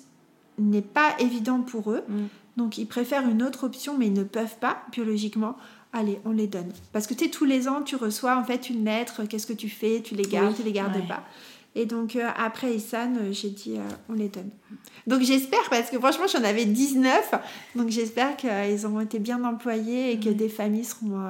n'est 0.58 0.82
pas 0.82 1.14
évident 1.20 1.60
pour 1.60 1.92
eux. 1.92 2.02
Mm. 2.08 2.24
Donc 2.56 2.78
ils 2.78 2.86
préfèrent 2.86 3.28
une 3.28 3.42
autre 3.42 3.64
option, 3.64 3.96
mais 3.96 4.08
ils 4.08 4.12
ne 4.12 4.24
peuvent 4.24 4.58
pas 4.58 4.82
biologiquement. 4.90 5.56
Allez, 5.92 6.20
on 6.24 6.32
les 6.32 6.48
donne. 6.48 6.72
Parce 6.92 7.06
que 7.06 7.14
tu 7.14 7.24
sais, 7.24 7.30
tous 7.30 7.44
les 7.44 7.68
ans, 7.68 7.82
tu 7.82 7.94
reçois 7.94 8.36
en 8.36 8.42
fait 8.42 8.68
une 8.68 8.84
lettre, 8.84 9.24
qu'est-ce 9.24 9.46
que 9.46 9.52
tu 9.52 9.68
fais, 9.68 10.02
tu 10.02 10.16
les 10.16 10.24
gardes, 10.24 10.56
tu 10.56 10.64
les 10.64 10.72
gardes 10.72 11.06
pas. 11.06 11.22
Et 11.76 11.86
donc 11.86 12.16
euh, 12.16 12.28
après 12.36 12.74
Issan, 12.74 13.16
euh, 13.16 13.32
j'ai 13.32 13.50
dit 13.50 13.76
euh, 13.76 13.82
on 14.08 14.12
les 14.12 14.28
donne. 14.28 14.50
Donc 15.06 15.22
j'espère, 15.22 15.68
parce 15.70 15.90
que 15.90 15.98
franchement 15.98 16.26
j'en 16.26 16.44
avais 16.44 16.64
19, 16.64 17.34
donc 17.74 17.88
j'espère 17.90 18.36
qu'ils 18.36 18.86
auront 18.86 19.00
été 19.00 19.18
bien 19.18 19.42
employés 19.44 20.12
et 20.12 20.20
que 20.20 20.30
des 20.30 20.48
familles 20.48 20.84
seront, 20.84 21.20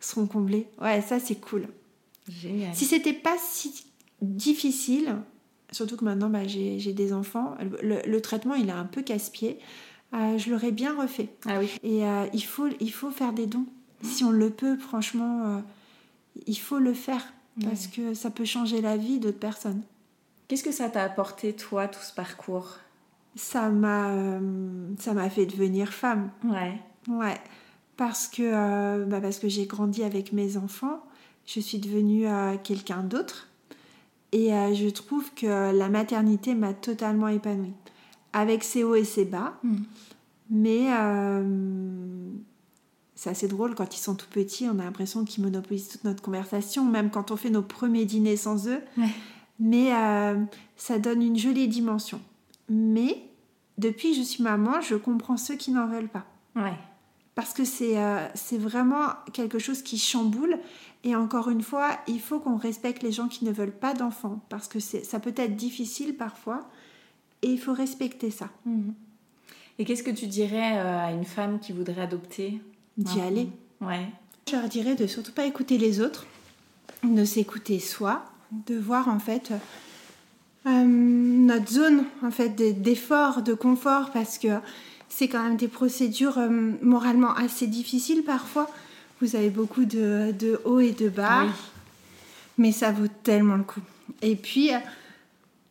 seront 0.00 0.26
comblées. 0.26 0.68
Ouais, 0.80 1.00
ça 1.00 1.18
c'est 1.18 1.36
cool. 1.36 1.66
Génial. 2.28 2.74
Si 2.74 2.84
c'était 2.84 3.14
pas 3.14 3.36
si 3.38 3.86
difficile, 4.20 5.16
surtout 5.72 5.96
que 5.96 6.04
maintenant 6.04 6.28
bah, 6.28 6.46
j'ai 6.46 6.92
des 6.92 7.12
enfants, 7.12 7.56
le, 7.82 8.18
traitement 8.20 8.54
il 8.54 8.68
est 8.68 8.72
un 8.72 8.84
peu 8.84 9.02
casse-pied, 9.02 9.58
je 10.12 10.50
l'aurais 10.50 10.72
bien 10.72 10.94
refait. 10.94 11.30
Ah 11.46 11.58
oui. 11.58 11.70
Et 11.82 12.02
il, 12.32 12.44
faut, 12.44 12.68
il 12.80 12.92
faut 12.92 13.10
faire 13.10 13.32
des 13.32 13.46
dons. 13.46 13.66
Si 14.02 14.24
on 14.24 14.30
le 14.30 14.50
peut, 14.50 14.76
franchement, 14.76 15.62
il 16.46 16.58
faut 16.58 16.78
le 16.78 16.94
faire 16.94 17.24
parce 17.62 17.86
que 17.86 18.14
ça 18.14 18.30
peut 18.30 18.44
changer 18.44 18.80
la 18.80 18.96
vie 18.96 19.18
d'autres 19.18 19.38
personnes. 19.38 19.82
Qu'est-ce 20.48 20.64
que 20.64 20.72
ça 20.72 20.88
t'a 20.88 21.02
apporté, 21.02 21.54
toi, 21.54 21.88
tout 21.88 22.02
ce 22.02 22.12
parcours? 22.12 22.78
Ça 23.36 23.70
m'a 23.70 24.10
euh, 24.10 24.88
ça 24.98 25.14
m'a 25.14 25.30
fait 25.30 25.46
devenir 25.46 25.92
femme. 25.92 26.30
Ouais. 26.44 26.78
Ouais. 27.08 27.40
Parce 27.96 28.28
que, 28.28 28.42
euh, 28.42 29.04
bah 29.06 29.20
parce 29.20 29.38
que 29.38 29.48
j'ai 29.48 29.66
grandi 29.66 30.02
avec 30.02 30.32
mes 30.32 30.56
enfants, 30.56 31.02
je 31.46 31.60
suis 31.60 31.78
devenue 31.78 32.26
euh, 32.26 32.56
quelqu'un 32.62 33.02
d'autre. 33.02 33.48
Et 34.32 34.48
je 34.48 34.88
trouve 34.88 35.32
que 35.34 35.70
la 35.70 35.88
maternité 35.88 36.56
m'a 36.56 36.74
totalement 36.74 37.28
épanouie. 37.28 37.74
Avec 38.32 38.64
ses 38.64 38.82
hauts 38.82 38.96
et 38.96 39.04
ses 39.04 39.24
bas. 39.24 39.54
Mm. 39.62 39.76
Mais 40.50 40.88
c'est 43.24 43.30
assez 43.30 43.48
drôle 43.48 43.74
quand 43.74 43.96
ils 43.96 44.00
sont 44.00 44.14
tout 44.14 44.28
petits, 44.28 44.68
on 44.68 44.78
a 44.78 44.84
l'impression 44.84 45.24
qu'ils 45.24 45.42
monopolisent 45.42 45.88
toute 45.88 46.04
notre 46.04 46.22
conversation, 46.22 46.84
même 46.84 47.08
quand 47.08 47.30
on 47.30 47.36
fait 47.36 47.48
nos 47.48 47.62
premiers 47.62 48.04
dîners 48.04 48.36
sans 48.36 48.68
eux. 48.68 48.82
Mais 49.58 49.94
euh, 49.94 50.38
ça 50.76 50.98
donne 50.98 51.22
une 51.22 51.38
jolie 51.38 51.66
dimension. 51.66 52.20
Mais 52.68 53.22
depuis 53.78 54.10
que 54.10 54.18
je 54.18 54.22
suis 54.22 54.42
maman, 54.42 54.82
je 54.82 54.94
comprends 54.94 55.38
ceux 55.38 55.54
qui 55.54 55.70
n'en 55.70 55.86
veulent 55.86 56.10
pas. 56.10 56.26
Ouais. 56.54 56.74
Parce 57.34 57.54
que 57.54 57.64
c'est 57.64 57.96
euh, 57.96 58.28
c'est 58.34 58.58
vraiment 58.58 59.14
quelque 59.32 59.58
chose 59.58 59.80
qui 59.80 59.96
chamboule. 59.96 60.58
Et 61.02 61.16
encore 61.16 61.48
une 61.48 61.62
fois, 61.62 61.96
il 62.06 62.20
faut 62.20 62.40
qu'on 62.40 62.56
respecte 62.56 63.02
les 63.02 63.12
gens 63.12 63.28
qui 63.28 63.46
ne 63.46 63.52
veulent 63.52 63.72
pas 63.72 63.94
d'enfants. 63.94 64.40
Parce 64.50 64.68
que 64.68 64.80
ça 64.80 65.18
peut 65.18 65.34
être 65.36 65.56
difficile 65.56 66.14
parfois. 66.14 66.68
Et 67.40 67.48
il 67.48 67.58
faut 67.58 67.72
respecter 67.72 68.30
ça. 68.30 68.50
Mhm. 68.66 68.92
Et 69.78 69.86
qu'est-ce 69.86 70.02
que 70.02 70.10
tu 70.10 70.26
dirais 70.26 70.76
euh, 70.76 71.06
à 71.06 71.10
une 71.12 71.24
femme 71.24 71.58
qui 71.58 71.72
voudrait 71.72 72.02
adopter? 72.02 72.60
D'y 72.96 73.20
aller. 73.20 73.48
Ouais. 73.80 74.06
Je 74.48 74.56
leur 74.56 74.68
dirais 74.68 74.94
de 74.94 75.06
surtout 75.06 75.32
pas 75.32 75.46
écouter 75.46 75.78
les 75.78 76.00
autres, 76.00 76.26
de 77.02 77.24
s'écouter 77.24 77.78
soi, 77.78 78.24
de 78.66 78.76
voir 78.76 79.08
en 79.08 79.18
fait 79.18 79.52
euh, 80.66 80.84
notre 80.84 81.70
zone 81.70 82.04
en 82.22 82.30
fait 82.30 82.50
d'effort, 82.80 83.42
de 83.42 83.54
confort, 83.54 84.10
parce 84.10 84.38
que 84.38 84.58
c'est 85.08 85.28
quand 85.28 85.42
même 85.42 85.56
des 85.56 85.68
procédures 85.68 86.38
euh, 86.38 86.72
moralement 86.82 87.34
assez 87.34 87.66
difficiles 87.66 88.22
parfois. 88.22 88.70
Vous 89.20 89.36
avez 89.36 89.50
beaucoup 89.50 89.84
de, 89.84 90.34
de 90.38 90.60
hauts 90.64 90.80
et 90.80 90.92
de 90.92 91.08
bas, 91.08 91.46
mais 92.58 92.72
ça 92.72 92.90
vaut 92.90 93.08
tellement 93.22 93.56
le 93.56 93.62
coup. 93.62 93.80
Et 94.22 94.36
puis, 94.36 94.74
euh, 94.74 94.78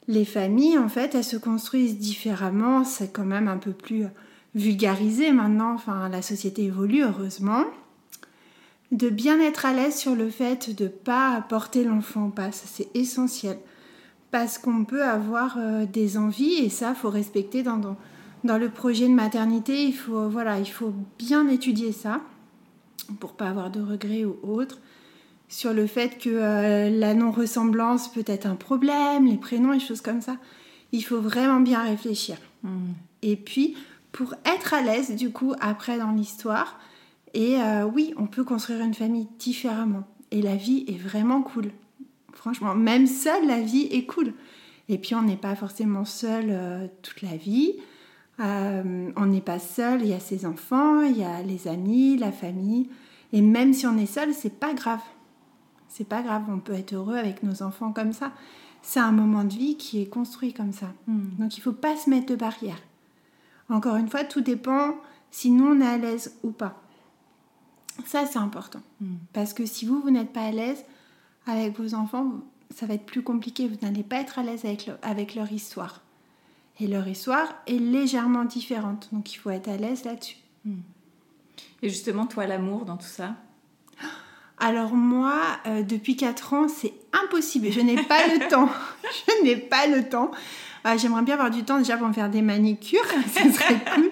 les 0.07 0.25
familles, 0.25 0.77
en 0.77 0.89
fait, 0.89 1.15
elles 1.15 1.23
se 1.23 1.37
construisent 1.37 1.97
différemment. 1.97 2.83
C'est 2.83 3.11
quand 3.11 3.25
même 3.25 3.47
un 3.47 3.57
peu 3.57 3.71
plus 3.71 4.05
vulgarisé 4.55 5.31
maintenant, 5.31 5.73
enfin 5.73 6.09
la 6.09 6.21
société 6.21 6.65
évolue 6.65 7.03
heureusement, 7.03 7.65
de 8.91 9.09
bien 9.09 9.39
être 9.39 9.65
à 9.65 9.73
l'aise 9.73 9.97
sur 9.97 10.15
le 10.15 10.29
fait 10.29 10.75
de 10.75 10.85
ne 10.85 10.89
pas 10.89 11.43
porter 11.49 11.83
l'enfant 11.83 12.27
au 12.27 12.29
pas, 12.29 12.51
ça 12.51 12.65
c'est 12.67 12.89
essentiel. 12.95 13.57
Parce 14.31 14.57
qu'on 14.57 14.85
peut 14.85 15.03
avoir 15.03 15.57
euh, 15.57 15.85
des 15.85 16.17
envies 16.17 16.55
et 16.55 16.69
ça, 16.69 16.93
faut 16.93 17.09
respecter 17.09 17.63
dans, 17.63 17.97
dans, 18.43 18.57
le 18.57 18.69
projet 18.69 19.07
de 19.07 19.13
maternité, 19.13 19.85
il 19.85 19.93
faut, 19.93 20.27
voilà, 20.29 20.59
il 20.59 20.69
faut 20.69 20.93
bien 21.19 21.47
étudier 21.47 21.91
ça 21.91 22.21
pour 23.19 23.33
pas 23.33 23.49
avoir 23.49 23.69
de 23.69 23.81
regrets 23.81 24.25
ou 24.25 24.37
autre. 24.43 24.79
Sur 25.49 25.73
le 25.73 25.85
fait 25.85 26.17
que 26.17 26.29
euh, 26.29 26.89
la 26.89 27.13
non-ressemblance 27.13 28.11
peut 28.11 28.23
être 28.25 28.47
un 28.47 28.55
problème, 28.55 29.27
les 29.27 29.37
prénoms 29.37 29.73
et 29.73 29.79
choses 29.79 30.01
comme 30.01 30.21
ça. 30.21 30.37
Il 30.91 31.01
faut 31.01 31.19
vraiment 31.19 31.59
bien 31.59 31.83
réfléchir. 31.83 32.37
Mmh. 32.63 32.69
Et 33.21 33.35
puis, 33.35 33.75
pour 34.13 34.35
être 34.45 34.73
à 34.73 34.81
l'aise 34.81 35.13
du 35.15 35.31
coup 35.31 35.53
après 35.59 35.97
dans 35.97 36.11
l'histoire. 36.11 36.79
Et 37.33 37.57
euh, 37.57 37.83
oui, 37.83 38.13
on 38.15 38.27
peut 38.27 38.45
construire 38.45 38.79
une 38.81 38.93
famille 38.93 39.27
différemment. 39.39 40.03
Et 40.31 40.41
la 40.41 40.55
vie 40.55 40.85
est 40.87 40.97
vraiment 40.97 41.41
cool. 41.41 41.71
Franchement, 42.31 42.75
même 42.75 43.07
seule, 43.07 43.45
la 43.47 43.59
vie 43.59 43.87
est 43.91 44.05
cool. 44.05 44.33
Et 44.87 44.97
puis 44.97 45.15
on 45.15 45.23
n'est 45.23 45.35
pas 45.35 45.55
forcément 45.55 46.05
seul 46.05 46.45
euh, 46.49 46.87
toute 47.01 47.21
la 47.21 47.35
vie. 47.35 47.73
Euh, 48.39 49.11
on 49.15 49.25
n'est 49.25 49.41
pas 49.41 49.59
seul, 49.59 50.01
il 50.01 50.07
y 50.07 50.13
a 50.13 50.19
ses 50.19 50.45
enfants, 50.45 51.01
il 51.01 51.17
y 51.17 51.23
a 51.23 51.41
les 51.41 51.67
amis, 51.67 52.17
la 52.17 52.31
famille. 52.31 52.89
Et 53.31 53.41
même 53.41 53.73
si 53.73 53.87
on 53.87 53.97
est 53.97 54.05
seul, 54.05 54.33
c'est 54.33 54.59
pas 54.59 54.73
grave. 54.73 55.01
C'est 55.87 56.07
pas 56.07 56.21
grave, 56.21 56.43
on 56.49 56.59
peut 56.59 56.73
être 56.73 56.93
heureux 56.93 57.17
avec 57.17 57.43
nos 57.43 57.63
enfants 57.63 57.91
comme 57.91 58.13
ça. 58.13 58.31
C'est 58.81 58.99
un 58.99 59.11
moment 59.11 59.43
de 59.43 59.53
vie 59.53 59.77
qui 59.77 60.01
est 60.01 60.07
construit 60.07 60.53
comme 60.53 60.73
ça. 60.73 60.87
Hmm. 61.07 61.29
Donc 61.39 61.57
il 61.57 61.61
faut 61.61 61.73
pas 61.73 61.95
se 61.95 62.09
mettre 62.09 62.27
de 62.27 62.35
barrière. 62.35 62.79
Encore 63.69 63.95
une 63.95 64.09
fois, 64.09 64.23
tout 64.23 64.41
dépend 64.41 64.95
si 65.31 65.49
nous 65.49 65.65
on 65.65 65.81
est 65.81 65.87
à 65.87 65.97
l'aise 65.97 66.37
ou 66.43 66.51
pas. 66.51 66.81
Ça, 68.05 68.25
c'est 68.25 68.39
important. 68.39 68.81
Hmm. 69.01 69.15
Parce 69.33 69.53
que 69.53 69.65
si 69.65 69.85
vous, 69.85 70.01
vous 70.01 70.09
n'êtes 70.09 70.33
pas 70.33 70.45
à 70.45 70.51
l'aise 70.51 70.83
avec 71.45 71.77
vos 71.77 71.93
enfants, 71.93 72.31
ça 72.73 72.85
va 72.85 72.95
être 72.95 73.05
plus 73.05 73.23
compliqué. 73.23 73.67
Vous 73.67 73.77
n'allez 73.81 74.03
pas 74.03 74.17
être 74.17 74.39
à 74.39 74.43
l'aise 74.43 74.65
avec, 74.65 74.89
avec 75.01 75.35
leur 75.35 75.51
histoire. 75.51 76.01
Et 76.79 76.87
leur 76.87 77.07
histoire 77.07 77.47
est 77.67 77.77
légèrement 77.77 78.45
différente. 78.45 79.09
Donc 79.11 79.33
il 79.33 79.37
faut 79.37 79.51
être 79.51 79.67
à 79.67 79.77
l'aise 79.77 80.05
là-dessus. 80.05 80.37
Hmm. 80.65 80.81
Et 81.81 81.89
justement, 81.89 82.25
toi, 82.25 82.47
l'amour 82.47 82.85
dans 82.85 82.97
tout 82.97 83.05
ça? 83.05 83.35
Alors 84.57 84.93
moi, 84.93 85.41
euh, 85.67 85.83
depuis 85.83 86.15
4 86.15 86.53
ans, 86.53 86.67
c'est 86.67 86.93
impossible. 87.11 87.71
Je 87.71 87.81
n'ai 87.81 88.01
pas 88.01 88.27
le 88.27 88.47
temps. 88.49 88.69
Je 89.03 89.43
n'ai 89.43 89.57
pas 89.57 89.87
le 89.87 90.07
temps. 90.07 90.31
Ah, 90.83 90.97
j'aimerais 90.97 91.23
bien 91.23 91.35
avoir 91.35 91.49
du 91.49 91.63
temps 91.63 91.77
déjà 91.77 91.97
pour 91.97 92.07
me 92.07 92.13
faire 92.13 92.29
des 92.29 92.41
manicures, 92.41 93.05
ce 93.27 93.51
serait 93.51 93.79
cool. 93.95 94.11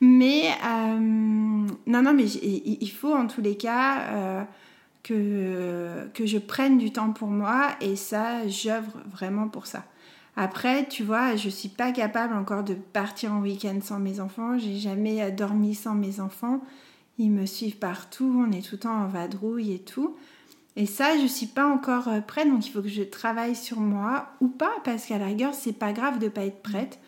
Mais 0.00 0.48
euh, 0.64 0.98
non, 0.98 2.02
non, 2.02 2.12
mais 2.12 2.26
il 2.26 2.90
faut 2.90 3.14
en 3.14 3.26
tous 3.26 3.40
les 3.40 3.56
cas 3.56 4.00
euh, 4.00 4.42
que, 5.02 6.08
que 6.12 6.26
je 6.26 6.38
prenne 6.38 6.76
du 6.76 6.92
temps 6.92 7.12
pour 7.12 7.28
moi 7.28 7.68
et 7.80 7.96
ça, 7.96 8.46
j'œuvre 8.46 8.92
vraiment 9.10 9.48
pour 9.48 9.66
ça. 9.66 9.84
Après, 10.36 10.86
tu 10.86 11.02
vois, 11.02 11.34
je 11.34 11.48
suis 11.48 11.70
pas 11.70 11.92
capable 11.92 12.34
encore 12.34 12.62
de 12.62 12.74
partir 12.74 13.32
en 13.32 13.40
week-end 13.40 13.78
sans 13.82 13.98
mes 13.98 14.20
enfants. 14.20 14.58
J'ai 14.58 14.76
jamais 14.76 15.30
dormi 15.32 15.74
sans 15.74 15.94
mes 15.94 16.20
enfants. 16.20 16.60
Ils 17.18 17.30
me 17.30 17.46
suivent 17.46 17.78
partout. 17.78 18.44
On 18.46 18.52
est 18.52 18.60
tout 18.60 18.74
le 18.74 18.80
temps 18.80 19.02
en 19.02 19.06
vadrouille 19.06 19.72
et 19.72 19.78
tout. 19.78 20.14
Et 20.76 20.84
ça, 20.84 21.16
je 21.16 21.22
ne 21.22 21.28
suis 21.28 21.46
pas 21.46 21.66
encore 21.66 22.08
euh, 22.08 22.20
prête, 22.20 22.48
donc 22.48 22.66
il 22.66 22.70
faut 22.70 22.82
que 22.82 22.88
je 22.88 23.02
travaille 23.02 23.56
sur 23.56 23.80
moi 23.80 24.28
ou 24.40 24.48
pas, 24.48 24.72
parce 24.84 25.06
qu'à 25.06 25.16
la 25.16 25.26
rigueur, 25.26 25.54
c'est 25.54 25.72
pas 25.72 25.92
grave 25.92 26.18
de 26.18 26.26
ne 26.26 26.30
pas 26.30 26.44
être 26.44 26.62
prête. 26.62 26.98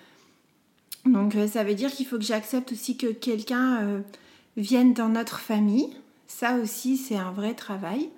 Donc 1.05 1.37
euh, 1.37 1.47
ça 1.47 1.65
veut 1.65 1.75
dire 1.75 1.91
qu'il 1.93 2.07
faut 2.07 2.17
que 2.17 2.25
j'accepte 2.25 2.73
aussi 2.73 2.97
que 2.97 3.09
quelqu'un 3.09 3.83
euh, 3.83 4.01
vienne 4.57 4.95
dans 4.95 5.11
notre 5.11 5.39
famille. 5.39 5.95
Ça 6.27 6.55
aussi, 6.55 6.97
c'est 6.97 7.17
un 7.17 7.31
vrai 7.31 7.53
travail, 7.55 8.09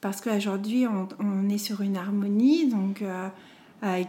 parce 0.00 0.20
qu'aujourd'hui, 0.20 0.86
on, 0.86 1.08
on, 1.18 1.48
est 1.48 1.58
sur 1.58 1.80
une 1.80 1.96
harmonie, 1.96 2.66
donc 2.66 3.02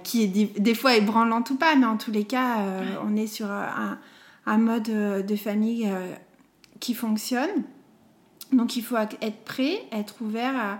qui 0.03 0.23
est 0.23 0.59
des 0.59 0.73
fois 0.73 0.95
ébranlante 0.95 1.49
ou 1.51 1.55
pas, 1.55 1.75
mais 1.75 1.85
en 1.85 1.97
tous 1.97 2.09
les 2.09 2.23
cas, 2.23 2.57
on 3.03 3.15
est 3.15 3.27
sur 3.27 3.51
un, 3.51 3.99
un 4.47 4.57
mode 4.57 4.89
de 5.25 5.35
famille 5.35 5.87
qui 6.79 6.95
fonctionne. 6.95 7.63
Donc 8.51 8.75
il 8.75 8.83
faut 8.83 8.97
être 8.97 9.43
prêt, 9.43 9.83
être 9.91 10.21
ouvert 10.21 10.79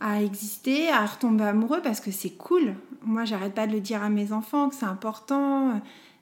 à, 0.00 0.22
exister, 0.22 0.88
à 0.88 1.04
retomber 1.06 1.44
amoureux 1.44 1.80
parce 1.82 2.00
que 2.00 2.10
c'est 2.10 2.30
cool. 2.30 2.74
Moi, 3.02 3.24
j'arrête 3.24 3.54
pas 3.54 3.66
de 3.66 3.72
le 3.72 3.80
dire 3.80 4.02
à 4.02 4.08
mes 4.08 4.32
enfants 4.32 4.68
que 4.68 4.74
c'est 4.74 4.86
important 4.86 5.70
euh, 5.70 5.78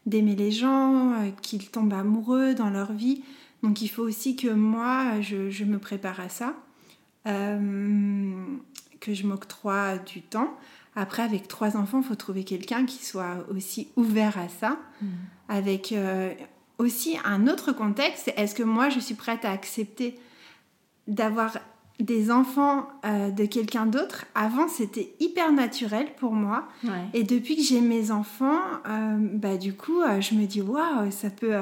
d'aimer 0.07 0.37
les 0.37 0.51
gens, 0.51 1.13
euh, 1.13 1.31
qu'ils 1.43 1.69
tombent 1.71 1.95
amoureux 1.95 2.55
dans 2.55 2.71
leur 2.71 2.93
vie. 2.93 3.23
Donc 3.63 3.83
il 3.83 3.89
faut 3.89 4.03
aussi 4.03 4.37
que 4.37 4.49
moi, 4.49 5.21
je, 5.21 5.65
me 5.65 5.79
prépare 5.79 6.21
à 6.21 6.29
ça, 6.29 6.55
euh, 7.27 8.45
que 9.01 9.15
je 9.15 9.27
m'octroie 9.27 9.99
du 9.99 10.23
temps. 10.23 10.55
Après, 10.97 11.23
avec 11.23 11.49
trois 11.49 11.77
enfants, 11.77 12.01
il 12.03 12.07
faut 12.07 12.15
trouver 12.15 12.45
quelqu'un 12.45 12.85
qui 12.85 13.05
soit 13.05 13.45
aussi 13.51 13.89
ouvert 13.97 14.39
à 14.39 14.49
ça, 14.49 14.79
mmh. 15.03 15.07
avec 15.49 15.95
aussi 16.79 17.17
un 17.25 17.49
autre 17.49 17.73
contexte. 17.73 18.33
Est-ce 18.37 18.55
que 18.55 18.63
moi, 18.63 18.91
je 18.91 19.01
suis 19.01 19.17
prête 19.17 19.45
à 19.45 19.51
accepter 19.51 20.17
d'avoir 21.09 21.59
des 22.01 22.31
enfants 22.31 22.89
euh, 23.05 23.31
de 23.31 23.45
quelqu'un 23.45 23.87
d'autre, 23.87 24.27
avant 24.35 24.69
c'était 24.69 25.15
hyper 25.21 25.53
naturel 25.53 26.09
pour 26.17 26.33
moi. 26.33 26.67
Et 27.13 27.23
depuis 27.23 27.57
que 27.57 27.63
j'ai 27.63 27.81
mes 27.81 28.11
enfants, 28.11 28.61
euh, 28.89 29.17
bah, 29.19 29.57
du 29.57 29.75
coup, 29.75 30.01
euh, 30.01 30.21
je 30.21 30.35
me 30.35 30.47
dis 30.47 30.61
waouh, 30.61 31.11
ça 31.11 31.31
peut, 31.31 31.55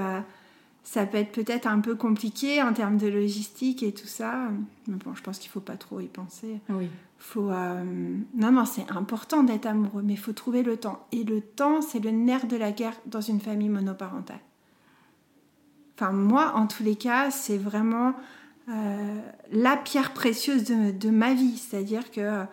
ça 0.85 1.05
peut 1.05 1.19
être 1.19 1.33
peut-être 1.33 1.67
un 1.67 1.81
peu 1.81 1.95
compliqué 1.95 2.63
en 2.63 2.73
termes 2.73 2.97
de 2.97 3.09
logistique 3.09 3.83
et 3.83 3.93
tout 3.93 4.07
ça. 4.07 4.49
Mais 4.89 4.97
bon, 5.05 5.15
je 5.15 5.23
pense 5.23 5.39
qu'il 5.39 5.51
faut 5.51 5.61
pas 5.61 5.77
trop 5.77 6.01
y 6.01 6.09
penser. 6.09 6.61
Oui. 6.71 6.89
Faut, 7.19 7.51
non, 7.51 8.51
non, 8.51 8.65
c'est 8.65 8.91
important 8.91 9.45
d'être 9.45 9.67
amoureux, 9.67 10.03
mais 10.03 10.15
il 10.15 10.19
faut 10.19 10.33
trouver 10.33 10.65
le 10.65 10.77
temps. 10.77 11.07
Et 11.13 11.23
le 11.23 11.41
temps, 11.41 11.81
c'est 11.81 12.01
le 12.01 12.11
nerf 12.11 12.47
de 12.47 12.57
la 12.57 12.73
guerre 12.73 12.97
dans 13.07 13.21
une 13.21 13.41
famille 13.41 13.69
monoparentale. 13.69 14.41
Enfin, 15.95 16.11
moi, 16.11 16.55
en 16.57 16.67
tous 16.67 16.83
les 16.83 16.97
cas, 16.97 17.31
c'est 17.31 17.59
vraiment 17.59 18.15
euh, 18.69 19.19
la 19.51 19.77
pierre 19.77 20.13
précieuse 20.13 20.65
de, 20.65 21.11
ma 21.11 21.35
vie. 21.35 21.57
C'est-à-dire 21.57 22.11
que 22.11 22.45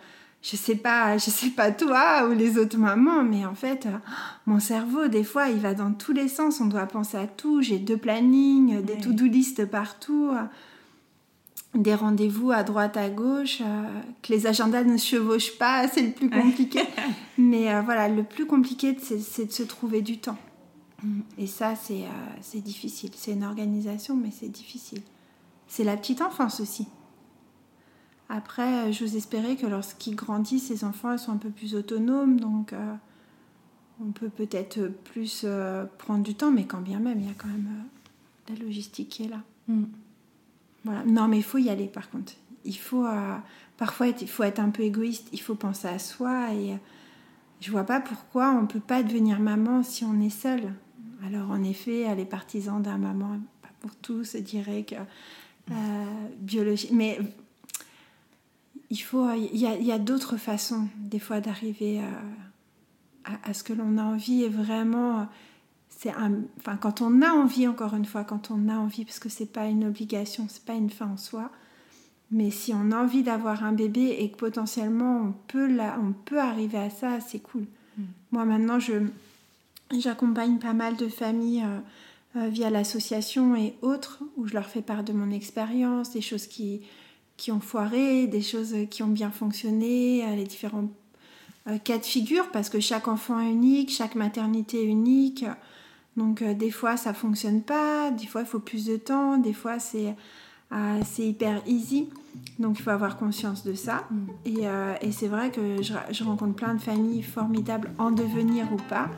je 0.42 0.56
sais 0.56 0.76
pas, 0.76 1.18
je 1.20 1.30
sais 1.30 1.50
pas 1.50 1.72
toi 1.72 2.28
ou 2.28 2.34
les 2.34 2.58
autres 2.58 2.78
mamans, 2.78 3.24
mais 3.24 3.46
en 3.46 3.56
fait, 3.56 3.88
mon 4.46 4.60
cerveau, 4.60 5.08
des 5.08 5.24
fois, 5.24 5.50
il 5.50 5.60
va 5.60 5.74
dans 5.74 5.94
tous 5.94 6.14
les 6.14 6.28
sens. 6.28 6.62
On 6.62 6.66
doit 6.66 6.86
penser 6.86 7.18
à 7.18 7.28
tout. 7.28 7.62
J'ai 7.62 7.80
deux 7.80 7.98
plannings, 7.98 8.82
des 8.82 8.98
to-do 8.98 9.26
list 9.26 9.66
partout, 9.66 10.32
des 11.76 11.94
rendez-vous 11.94 12.52
à 12.52 12.64
droite, 12.64 12.98
à 12.98 13.10
gauche, 13.10 13.62
euh, 13.62 13.84
que 14.22 14.34
les 14.34 14.48
agendas 14.48 14.84
ne 14.84 14.98
chevauchent 14.98 15.58
pas, 15.58 15.88
c'est 15.94 16.02
le 16.02 16.12
plus 16.12 16.30
compliqué. 16.30 16.82
mais 17.38 17.74
euh, 17.74 17.82
voilà, 17.82 18.08
le 18.08 18.24
plus 18.24 18.46
compliqué, 18.46 18.98
c'est 19.00 19.46
de 19.46 19.52
se 19.52 19.64
trouver 19.64 20.02
du 20.02 20.18
temps. 20.18 20.38
Et 21.38 21.48
ça, 21.48 21.76
c'est 22.42 22.60
difficile. 22.60 23.12
C'est 23.16 23.32
une 23.32 23.46
organisation, 23.46 24.18
mais 24.18 24.32
c'est 24.38 24.50
difficile 24.50 25.02
c'est 25.70 25.84
la 25.86 25.96
petite 25.96 26.22
enfance 26.22 26.60
aussi. 26.60 26.88
Après, 28.28 28.90
euh, 28.90 28.92
j'ose 28.92 29.16
espérer 29.16 29.56
que 29.56 29.66
lorsqu'ils 29.66 30.16
grandissent, 30.16 30.68
ces 30.68 30.84
enfants 30.84 31.18
sont 31.18 31.32
un 31.32 31.38
peu 31.38 31.50
plus 31.50 31.76
autonomes, 31.76 32.40
donc 32.40 32.74
euh, 32.74 32.94
on 34.02 34.12
peut 34.12 34.30
peut-être 34.30 34.88
plus 34.88 35.44
euh, 35.46 35.86
prendre 35.98 36.24
du 36.24 36.36
temps, 36.36 36.52
mais 36.52 36.66
quand 36.66 36.82
bien 36.82 37.00
même, 37.00 37.20
il 37.20 37.28
y 37.28 37.30
a 37.30 37.36
quand 37.38 37.48
même 37.48 37.70
la 38.50 38.56
logistique 38.56 39.10
qui 39.10 39.24
est 39.24 39.30
là. 39.30 39.42
Mm. 39.68 39.84
Voilà. 40.86 41.04
Non, 41.06 41.28
mais 41.28 41.38
il 41.38 41.44
faut 41.44 41.58
y 41.60 41.70
aller 41.70 41.88
par 41.88 42.10
contre. 42.10 42.34
Il 42.66 42.78
faut 42.78 43.06
parfois 43.78 44.08
être, 44.10 44.22
il 44.22 44.30
faut 44.30 44.44
être 44.44 44.60
un 44.60 44.70
peu 44.70 44.84
égoïste, 44.84 45.28
il 45.34 45.42
faut 45.42 45.56
penser 45.56 45.88
à 45.88 46.00
soi 46.00 46.54
et 46.54 46.78
je 47.62 47.72
vois 47.72 47.84
pas 47.84 48.00
pourquoi 48.00 48.52
on 48.52 48.66
peut 48.66 48.80
pas 48.80 49.02
devenir 49.02 49.40
maman 49.40 49.82
si 49.84 50.04
on 50.06 50.20
est 50.22 50.30
seul. 50.30 50.74
Alors 51.26 51.52
en 51.52 51.64
effet, 51.64 52.14
les 52.16 52.26
partisans 52.26 52.82
d'un 52.82 52.98
maman, 52.98 53.40
pas 53.62 53.70
pour 53.82 53.96
tous, 53.96 54.36
diraient 54.38 54.84
que 54.84 54.96
euh, 55.72 56.28
biologie. 56.40 56.90
Mais 56.92 57.20
il 58.90 58.98
faut, 58.98 59.30
il 59.34 59.58
y 59.58 59.92
a, 59.92 60.00
d'autres 60.00 60.38
façons 60.38 60.88
des 60.98 61.20
fois 61.20 61.42
d'arriver 61.42 62.02
à, 63.44 63.54
ce 63.54 63.64
que 63.64 63.74
l'on 63.74 63.98
a 63.98 64.04
envie 64.04 64.44
et 64.44 64.50
vraiment, 64.50 65.28
c'est 65.90 66.12
un, 66.12 66.42
enfin 66.58 66.78
quand 66.78 67.02
on 67.02 67.22
a 67.22 67.30
envie 67.30 67.68
encore 67.68 67.94
une 67.94 68.06
fois, 68.06 68.24
quand 68.24 68.50
on 68.50 68.68
a 68.68 68.76
envie, 68.76 69.06
parce 69.06 69.20
que 69.20 69.30
c'est 69.30 69.52
pas 69.52 69.68
une 69.68 69.86
obligation, 69.86 70.48
c'est 70.50 70.66
pas 70.66 70.74
une 70.74 70.90
fin 70.90 71.08
en 71.08 71.18
soi. 71.18 71.52
Mais 72.32 72.52
si 72.52 72.74
on 72.74 72.92
a 72.92 72.98
envie 72.98 73.24
d'avoir 73.24 73.64
un 73.64 73.74
bébé 73.74 74.16
et 74.20 74.32
que 74.32 74.38
potentiellement 74.38 75.22
on 75.22 75.32
peut, 75.48 75.68
là, 75.68 76.00
on 76.02 76.14
peut 76.14 76.40
arriver 76.40 76.78
à 76.78 76.90
ça, 76.90 77.20
c'est 77.20 77.40
cool. 77.40 77.66
Mm. 77.98 78.04
Moi 78.32 78.46
maintenant, 78.46 78.80
je, 78.80 78.94
j'accompagne 79.98 80.60
pas 80.60 80.74
mal 80.74 80.96
de 80.96 81.08
familles 81.08 81.64
euh, 81.64 81.68
euh, 81.68 81.80
via 82.36 82.70
l'association 82.70 83.56
et 83.56 83.74
autres, 83.82 84.20
où 84.38 84.48
je 84.48 84.54
leur 84.54 84.68
fais 84.68 84.82
part 84.82 85.04
de 85.04 85.14
mon 85.14 85.32
expérience, 85.32 86.12
des 86.12 86.22
choses 86.22 86.46
qui, 86.46 86.82
qui 87.40 87.52
ont 87.52 87.62
foiré, 87.62 88.28
des 88.28 88.42
choses 88.42 88.76
qui 88.92 89.02
ont 89.02 89.08
bien 89.08 89.32
fonctionné, 89.32 90.24
euh, 90.26 90.36
les 90.36 90.44
différents 90.44 90.90
euh, 91.68 91.78
cas 91.78 91.98
de 91.98 92.06
figure, 92.06 92.50
parce 92.52 92.70
que 92.70 92.80
chaque 92.80 93.08
enfant 93.08 93.40
est 93.40 93.50
unique, 93.50 93.90
chaque 93.90 94.16
maternité 94.16 94.84
est 94.84 94.88
unique. 94.88 95.46
Donc 96.18 96.44
des 96.44 96.72
fois 96.72 96.98
ça 96.98 97.14
fonctionne 97.14 97.62
pas, 97.62 98.12
des 98.12 98.26
fois 98.26 98.42
il 98.42 98.48
faut 98.48 98.60
plus 98.60 98.86
de 98.86 98.98
temps, 98.98 99.38
des 99.38 99.54
fois 99.54 99.80
c'est 99.80 100.16
hyper 101.18 101.62
easy. 101.66 102.10
Donc 102.58 102.78
il 102.78 102.82
faut 102.82 102.90
avoir 102.90 103.16
conscience 103.16 103.64
de 103.64 103.74
ça. 103.74 104.06
Et, 104.46 105.12
c'est 105.12 105.30
vrai 105.30 105.50
que 105.50 105.82
je, 105.82 106.24
rencontre 106.24 106.56
plein 106.56 106.74
de 106.74 106.82
familles 106.82 107.22
formidables 107.22 107.92
en 108.00 108.12
devenir 108.12 108.68
ou 108.74 108.78
pas. 108.90 109.10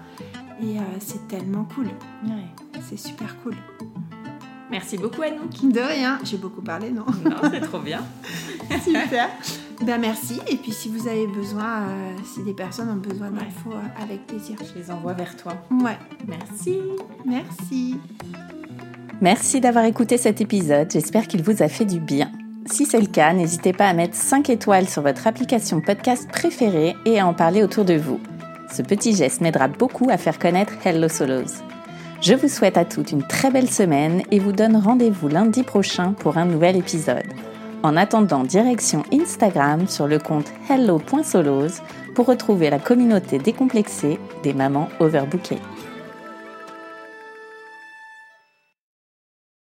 Et 0.62 0.78
c'est 1.00 1.28
tellement 1.28 1.66
cool. 1.76 1.88
Ouais 2.26 2.46
c'est 2.92 2.98
super 2.98 3.36
cool. 3.42 3.56
Merci 4.70 4.98
beaucoup 4.98 5.22
Anouk. 5.22 5.72
De 5.72 5.80
rien, 5.80 6.20
j'ai 6.24 6.38
beaucoup 6.38 6.62
parlé, 6.62 6.92
non 6.92 7.06
Non, 7.26 7.38
c'est 7.52 7.60
trop 7.60 7.80
bien. 7.80 8.02
super. 8.84 9.30
Ben 9.86 10.00
merci. 10.00 10.40
Et 10.48 10.56
puis 10.56 10.72
si 10.72 10.88
vous 10.88 11.08
avez 11.08 11.28
besoin, 11.28 11.82
euh, 11.82 12.16
si 12.24 12.44
des 12.44 12.54
personnes 12.54 12.90
ont 12.90 12.96
besoin 12.96 13.32
d'infos, 13.32 13.74
euh, 13.74 14.04
avec 14.04 14.28
plaisir. 14.28 14.56
Je 14.60 14.80
les 14.80 14.90
envoie 14.90 15.14
vers 15.14 15.36
toi. 15.36 15.54
Ouais. 15.72 15.98
Merci. 16.26 16.80
Merci. 17.26 17.98
Merci 19.20 19.60
d'avoir 19.60 19.86
écouté 19.86 20.18
cet 20.18 20.40
épisode. 20.40 20.90
J'espère 20.90 21.28
qu'il 21.28 21.44
vous 21.44 21.62
a 21.62 21.68
fait 21.68 21.86
du 21.86 22.00
bien. 22.00 22.32
Si 22.66 22.86
c'est 22.86 23.02
le 23.02 23.08
cas, 23.08 23.34
n'hésitez 23.34 23.74
pas 23.74 23.90
à 23.90 23.94
mettre 23.94 24.16
5 24.16 24.50
étoiles 24.50 24.88
sur 24.88 25.02
votre 25.02 25.28
application 25.28 25.82
podcast 25.82 26.30
préférée 26.30 26.96
et 27.06 27.20
à 27.20 27.28
en 27.28 27.34
parler 27.34 27.62
autour 27.62 27.84
de 27.84 27.96
vous. 27.96 28.20
Ce 28.72 28.82
petit 28.82 29.14
geste 29.14 29.42
m'aidera 29.42 29.68
beaucoup 29.68 30.10
à 30.10 30.18
faire 30.18 30.40
connaître 30.40 30.74
Hello 30.86 31.10
Solos. 31.10 31.62
Je 32.22 32.34
vous 32.34 32.48
souhaite 32.48 32.78
à 32.78 32.86
toutes 32.86 33.12
une 33.12 33.24
très 33.24 33.52
belle 33.52 33.70
semaine 33.70 34.24
et 34.32 34.40
vous 34.40 34.54
donne 34.54 34.78
rendez-vous 34.78 35.28
lundi 35.28 35.64
prochain 35.64 36.14
pour 36.14 36.38
un 36.38 36.46
nouvel 36.46 36.78
épisode. 36.78 37.26
En 37.84 37.98
attendant, 37.98 38.44
direction 38.44 39.04
Instagram 39.12 39.88
sur 39.88 40.08
le 40.08 40.20
compte 40.20 40.52
hello.solos 40.70 41.82
pour 42.16 42.28
retrouver 42.28 42.70
la 42.70 42.80
communauté 42.80 43.40
décomplexée 43.40 44.20
des 44.44 44.54
mamans 44.54 44.88
overbookées. 45.00 45.60